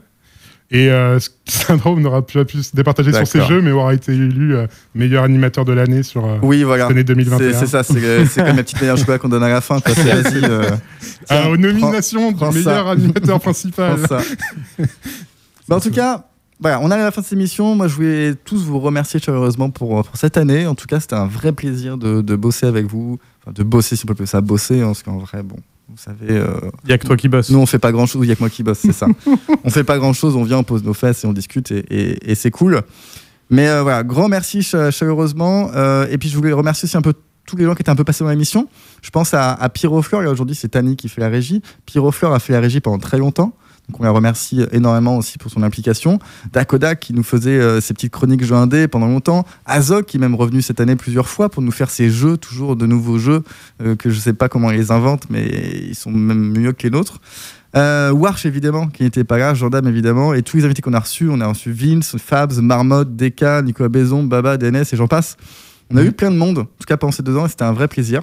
Et 0.70 0.90
euh, 0.90 1.18
Syndrome 1.46 2.00
n'aura 2.02 2.26
pas 2.26 2.44
pu 2.46 2.62
se 2.62 2.74
départager 2.76 3.12
sur 3.12 3.26
ses 3.26 3.40
jeux, 3.46 3.60
mais 3.62 3.70
aura 3.72 3.92
été 3.94 4.12
élu 4.12 4.54
euh, 4.56 4.66
meilleur 4.94 5.24
animateur 5.24 5.64
de 5.66 5.72
l'année 5.72 6.02
sur 6.02 6.24
euh, 6.26 6.36
Oui, 6.42 6.62
voilà. 6.64 6.84
cette 6.84 6.92
année 6.92 7.04
2021. 7.04 7.52
C'est 7.60 7.66
ça, 7.66 7.82
c'est 7.82 7.94
comme 8.36 8.56
la 8.56 8.62
petite 8.62 8.80
meilleure 8.80 8.96
chocolat 8.98 9.18
qu'on 9.18 9.28
donne 9.30 9.42
à 9.42 9.48
la 9.48 9.60
fin. 9.62 9.80
quoi. 9.80 9.94
C'est 9.94 10.04
vas-y. 10.22 10.44
euh, 10.44 10.70
Ah, 11.30 11.48
aux 11.50 11.56
nominations 11.58 12.32
prends 12.34 12.50
du 12.50 12.58
meilleur 12.58 12.88
animateur 12.88 13.38
principal. 13.40 13.98
Bah, 15.72 15.76
en 15.76 15.80
tout 15.80 15.90
cas, 15.94 16.24
voilà, 16.60 16.80
on 16.80 16.90
arrive 16.90 17.02
à 17.02 17.06
la 17.06 17.10
fin 17.10 17.20
de 17.22 17.26
cette 17.26 17.32
émission. 17.38 17.74
Moi, 17.74 17.88
je 17.88 17.94
voulais 17.94 18.34
tous 18.34 18.62
vous 18.64 18.78
remercier 18.78 19.18
chaleureusement 19.20 19.70
pour, 19.70 20.04
pour 20.04 20.16
cette 20.16 20.36
année. 20.36 20.66
En 20.66 20.74
tout 20.74 20.86
cas, 20.86 21.00
c'était 21.00 21.14
un 21.16 21.26
vrai 21.26 21.52
plaisir 21.52 21.96
de, 21.98 22.20
de 22.20 22.36
bosser 22.36 22.66
avec 22.66 22.86
vous. 22.86 23.18
Enfin, 23.42 23.52
de 23.52 23.62
bosser, 23.62 23.96
si 23.96 24.04
on 24.04 24.06
peut 24.06 24.12
appeler 24.12 24.26
ça 24.26 24.40
bosser, 24.40 24.80
hein, 24.80 24.86
parce 24.86 25.02
qu'en 25.02 25.18
vrai, 25.18 25.42
bon, 25.42 25.56
vous 25.88 25.96
savez. 25.98 26.30
euh, 26.30 26.54
Il 26.84 26.90
y 26.90 26.92
a 26.92 26.98
que 26.98 27.06
toi 27.06 27.16
qui 27.16 27.28
bosse. 27.28 27.50
nous, 27.50 27.58
on 27.58 27.66
fait 27.66 27.78
pas 27.80 27.90
grand 27.90 28.06
chose. 28.06 28.24
Il 28.24 28.28
y 28.28 28.32
a 28.32 28.34
que 28.36 28.40
moi 28.40 28.50
qui 28.50 28.62
bosse, 28.62 28.78
c'est 28.78 28.92
ça. 28.92 29.06
on 29.64 29.70
fait 29.70 29.82
pas 29.84 29.98
grand 29.98 30.12
chose. 30.12 30.36
On 30.36 30.44
vient, 30.44 30.58
on 30.58 30.62
pose 30.62 30.84
nos 30.84 30.94
fesses 30.94 31.24
et 31.24 31.26
on 31.26 31.32
discute 31.32 31.70
et, 31.72 31.84
et- 31.90 32.30
et 32.30 32.34
c'est 32.36 32.50
cool. 32.52 32.82
Mais 33.50 33.68
euh, 33.68 33.82
voilà, 33.82 34.02
grand 34.04 34.28
merci 34.28 34.62
cha- 34.62 34.90
chaleureusement. 34.90 35.70
Euh, 35.74 36.06
et 36.10 36.16
puis, 36.18 36.28
je 36.28 36.36
voulais 36.36 36.52
remercier 36.52 36.86
aussi 36.86 36.96
un 36.96 37.02
peu 37.02 37.12
tous 37.44 37.56
les 37.56 37.64
gens 37.64 37.74
qui 37.74 37.82
étaient 37.82 37.90
un 37.90 37.96
peu 37.96 38.04
passés 38.04 38.22
dans 38.22 38.30
l'émission. 38.30 38.68
Je 39.02 39.10
pense 39.10 39.34
à, 39.34 39.52
à 39.52 39.68
Pyrofleur. 39.68 40.22
Et 40.22 40.26
aujourd'hui, 40.28 40.54
c'est 40.54 40.68
Tani 40.68 40.94
qui 40.96 41.08
fait 41.08 41.20
la 41.20 41.28
régie. 41.28 41.60
Pyrofleur 41.86 42.32
a 42.32 42.38
fait 42.38 42.52
la 42.52 42.60
régie 42.60 42.80
pendant 42.80 42.98
très 42.98 43.18
longtemps. 43.18 43.52
Donc, 43.92 44.00
on 44.00 44.04
la 44.04 44.10
remercie 44.10 44.64
énormément 44.72 45.18
aussi 45.18 45.36
pour 45.36 45.50
son 45.50 45.62
implication. 45.62 46.18
Dakoda 46.50 46.94
qui 46.94 47.12
nous 47.12 47.22
faisait 47.22 47.60
euh, 47.60 47.78
ses 47.82 47.92
petites 47.92 48.10
chroniques 48.10 48.42
jeux 48.42 48.54
indés 48.54 48.88
pendant 48.88 49.06
longtemps. 49.06 49.44
Azog 49.66 50.06
qui 50.06 50.16
est 50.16 50.20
même 50.20 50.34
revenu 50.34 50.62
cette 50.62 50.80
année 50.80 50.96
plusieurs 50.96 51.28
fois 51.28 51.50
pour 51.50 51.62
nous 51.62 51.70
faire 51.70 51.90
ses 51.90 52.08
jeux, 52.08 52.38
toujours 52.38 52.74
de 52.74 52.86
nouveaux 52.86 53.18
jeux 53.18 53.42
euh, 53.82 53.94
que 53.94 54.08
je 54.08 54.18
sais 54.18 54.32
pas 54.32 54.48
comment 54.48 54.70
ils 54.70 54.78
les 54.78 54.90
inventent, 54.92 55.26
mais 55.28 55.46
ils 55.46 55.94
sont 55.94 56.10
même 56.10 56.58
mieux 56.58 56.72
que 56.72 56.84
les 56.84 56.90
nôtres. 56.90 57.20
Euh, 57.76 58.12
Warsh 58.12 58.46
évidemment 58.46 58.86
qui 58.86 59.02
n'était 59.02 59.24
pas 59.24 59.36
là, 59.36 59.52
Jordan 59.52 59.86
évidemment, 59.86 60.32
et 60.32 60.42
tous 60.42 60.56
les 60.56 60.64
invités 60.64 60.80
qu'on 60.80 60.94
a 60.94 61.00
reçus, 61.00 61.28
on 61.30 61.42
a 61.42 61.46
reçu 61.46 61.70
Vince, 61.70 62.16
Fabs, 62.16 62.62
Marmotte, 62.62 63.14
Deka, 63.14 63.60
Nicolas 63.60 63.90
Bézon, 63.90 64.22
Baba, 64.22 64.56
DNS 64.56 64.84
et 64.90 64.96
j'en 64.96 65.06
passe. 65.06 65.36
On 65.90 65.98
a 65.98 66.02
eu 66.02 66.12
plein 66.12 66.30
de 66.30 66.36
monde, 66.36 66.60
en 66.60 66.64
tout 66.64 66.86
cas 66.86 66.96
pendant 66.96 67.12
ces 67.12 67.22
deux 67.22 67.36
ans, 67.36 67.44
et 67.44 67.50
c'était 67.50 67.64
un 67.64 67.74
vrai 67.74 67.88
plaisir. 67.88 68.22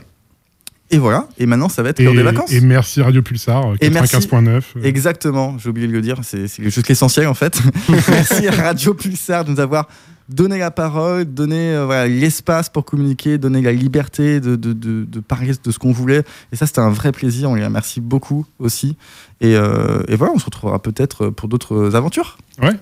Et 0.91 0.97
voilà, 0.97 1.27
et 1.37 1.45
maintenant 1.45 1.69
ça 1.69 1.83
va 1.83 1.89
être 1.89 2.01
l'heure 2.01 2.13
des 2.13 2.23
vacances. 2.23 2.51
et 2.51 2.61
merci 2.61 3.01
Radio 3.01 3.21
Pulsar, 3.21 3.71
euh, 3.71 3.75
Et 3.79 3.89
merci. 3.91 4.15
95.9. 4.17 4.47
euh, 4.77 4.83
Exactement, 4.83 5.55
j'ai 5.59 5.69
oublié 5.69 5.87
de 5.87 5.91
le 5.93 6.01
dire, 6.01 6.17
c'est 6.23 6.47
juste 6.47 6.87
l'essentiel 6.87 7.27
en 7.27 7.35
fait. 7.35 7.61
Merci 8.09 8.47
à 8.47 8.51
Radio 8.51 8.93
Pulsar 8.95 9.45
de 9.45 9.51
nous 9.51 9.59
avoir 9.59 9.87
donné 10.29 10.57
la 10.59 10.69
parole, 10.71 11.25
donné 11.25 11.73
euh, 11.75 11.85
voilà, 11.85 12.07
l'espace 12.07 12.69
pour 12.69 12.85
communiquer, 12.85 13.37
donné 13.37 13.61
la 13.61 13.71
liberté 13.71 14.39
de, 14.39 14.55
de, 14.55 14.73
de, 14.73 15.05
de 15.05 15.19
parler 15.19 15.53
de 15.63 15.71
ce 15.71 15.77
qu'on 15.79 15.91
voulait. 15.91 16.23
Et 16.51 16.55
ça, 16.55 16.65
c'était 16.67 16.79
un 16.81 16.89
vrai 16.91 17.11
plaisir, 17.11 17.49
on 17.49 17.55
les 17.55 17.65
remercie 17.65 17.99
beaucoup 18.01 18.45
aussi. 18.59 18.95
Et, 19.41 19.55
euh, 19.55 20.01
et 20.07 20.15
voilà, 20.15 20.33
on 20.35 20.39
se 20.39 20.45
retrouvera 20.45 20.79
peut-être 20.81 21.29
pour 21.29 21.49
d'autres 21.49 21.95
aventures. 21.95 22.37
Ouais. 22.61 22.73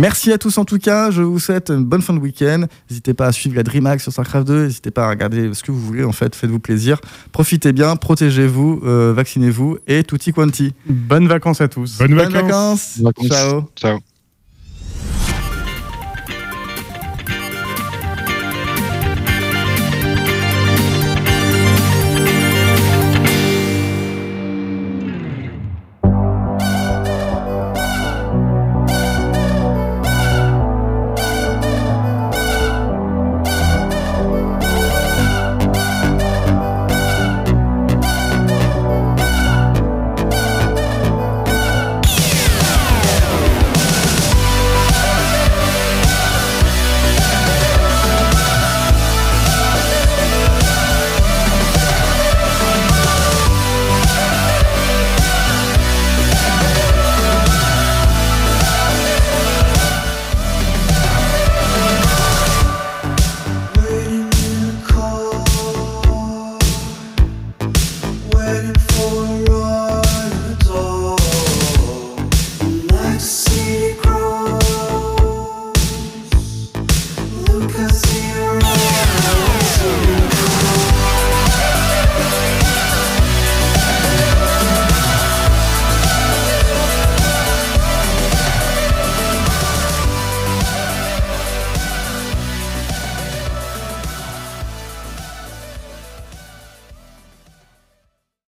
Merci 0.00 0.32
à 0.32 0.38
tous 0.38 0.56
en 0.56 0.64
tout 0.64 0.78
cas, 0.78 1.10
je 1.10 1.20
vous 1.20 1.38
souhaite 1.38 1.68
une 1.68 1.84
bonne 1.84 2.00
fin 2.00 2.14
de 2.14 2.18
week-end. 2.20 2.64
N'hésitez 2.88 3.12
pas 3.12 3.26
à 3.26 3.32
suivre 3.32 3.54
la 3.54 3.62
DreamHack 3.62 4.00
sur 4.00 4.10
StarCraft 4.10 4.46
2, 4.46 4.64
n'hésitez 4.64 4.90
pas 4.90 5.04
à 5.04 5.10
regarder 5.10 5.52
ce 5.52 5.62
que 5.62 5.72
vous 5.72 5.78
voulez 5.80 6.04
en 6.04 6.12
fait, 6.12 6.34
faites-vous 6.34 6.58
plaisir. 6.58 6.98
Profitez 7.32 7.74
bien, 7.74 7.96
protégez-vous, 7.96 8.80
euh, 8.86 9.12
vaccinez-vous 9.14 9.76
et 9.86 10.02
tutti 10.02 10.32
quanti. 10.32 10.72
Bonnes 10.88 11.28
vacances 11.28 11.60
à 11.60 11.68
tous. 11.68 11.98
Bonnes 11.98 12.14
Bonnes 12.16 12.32
vacances. 12.32 12.98
vacances. 12.98 13.00
Vacances. 13.02 13.28
Ciao. 13.28 13.64
Ciao. 13.76 14.09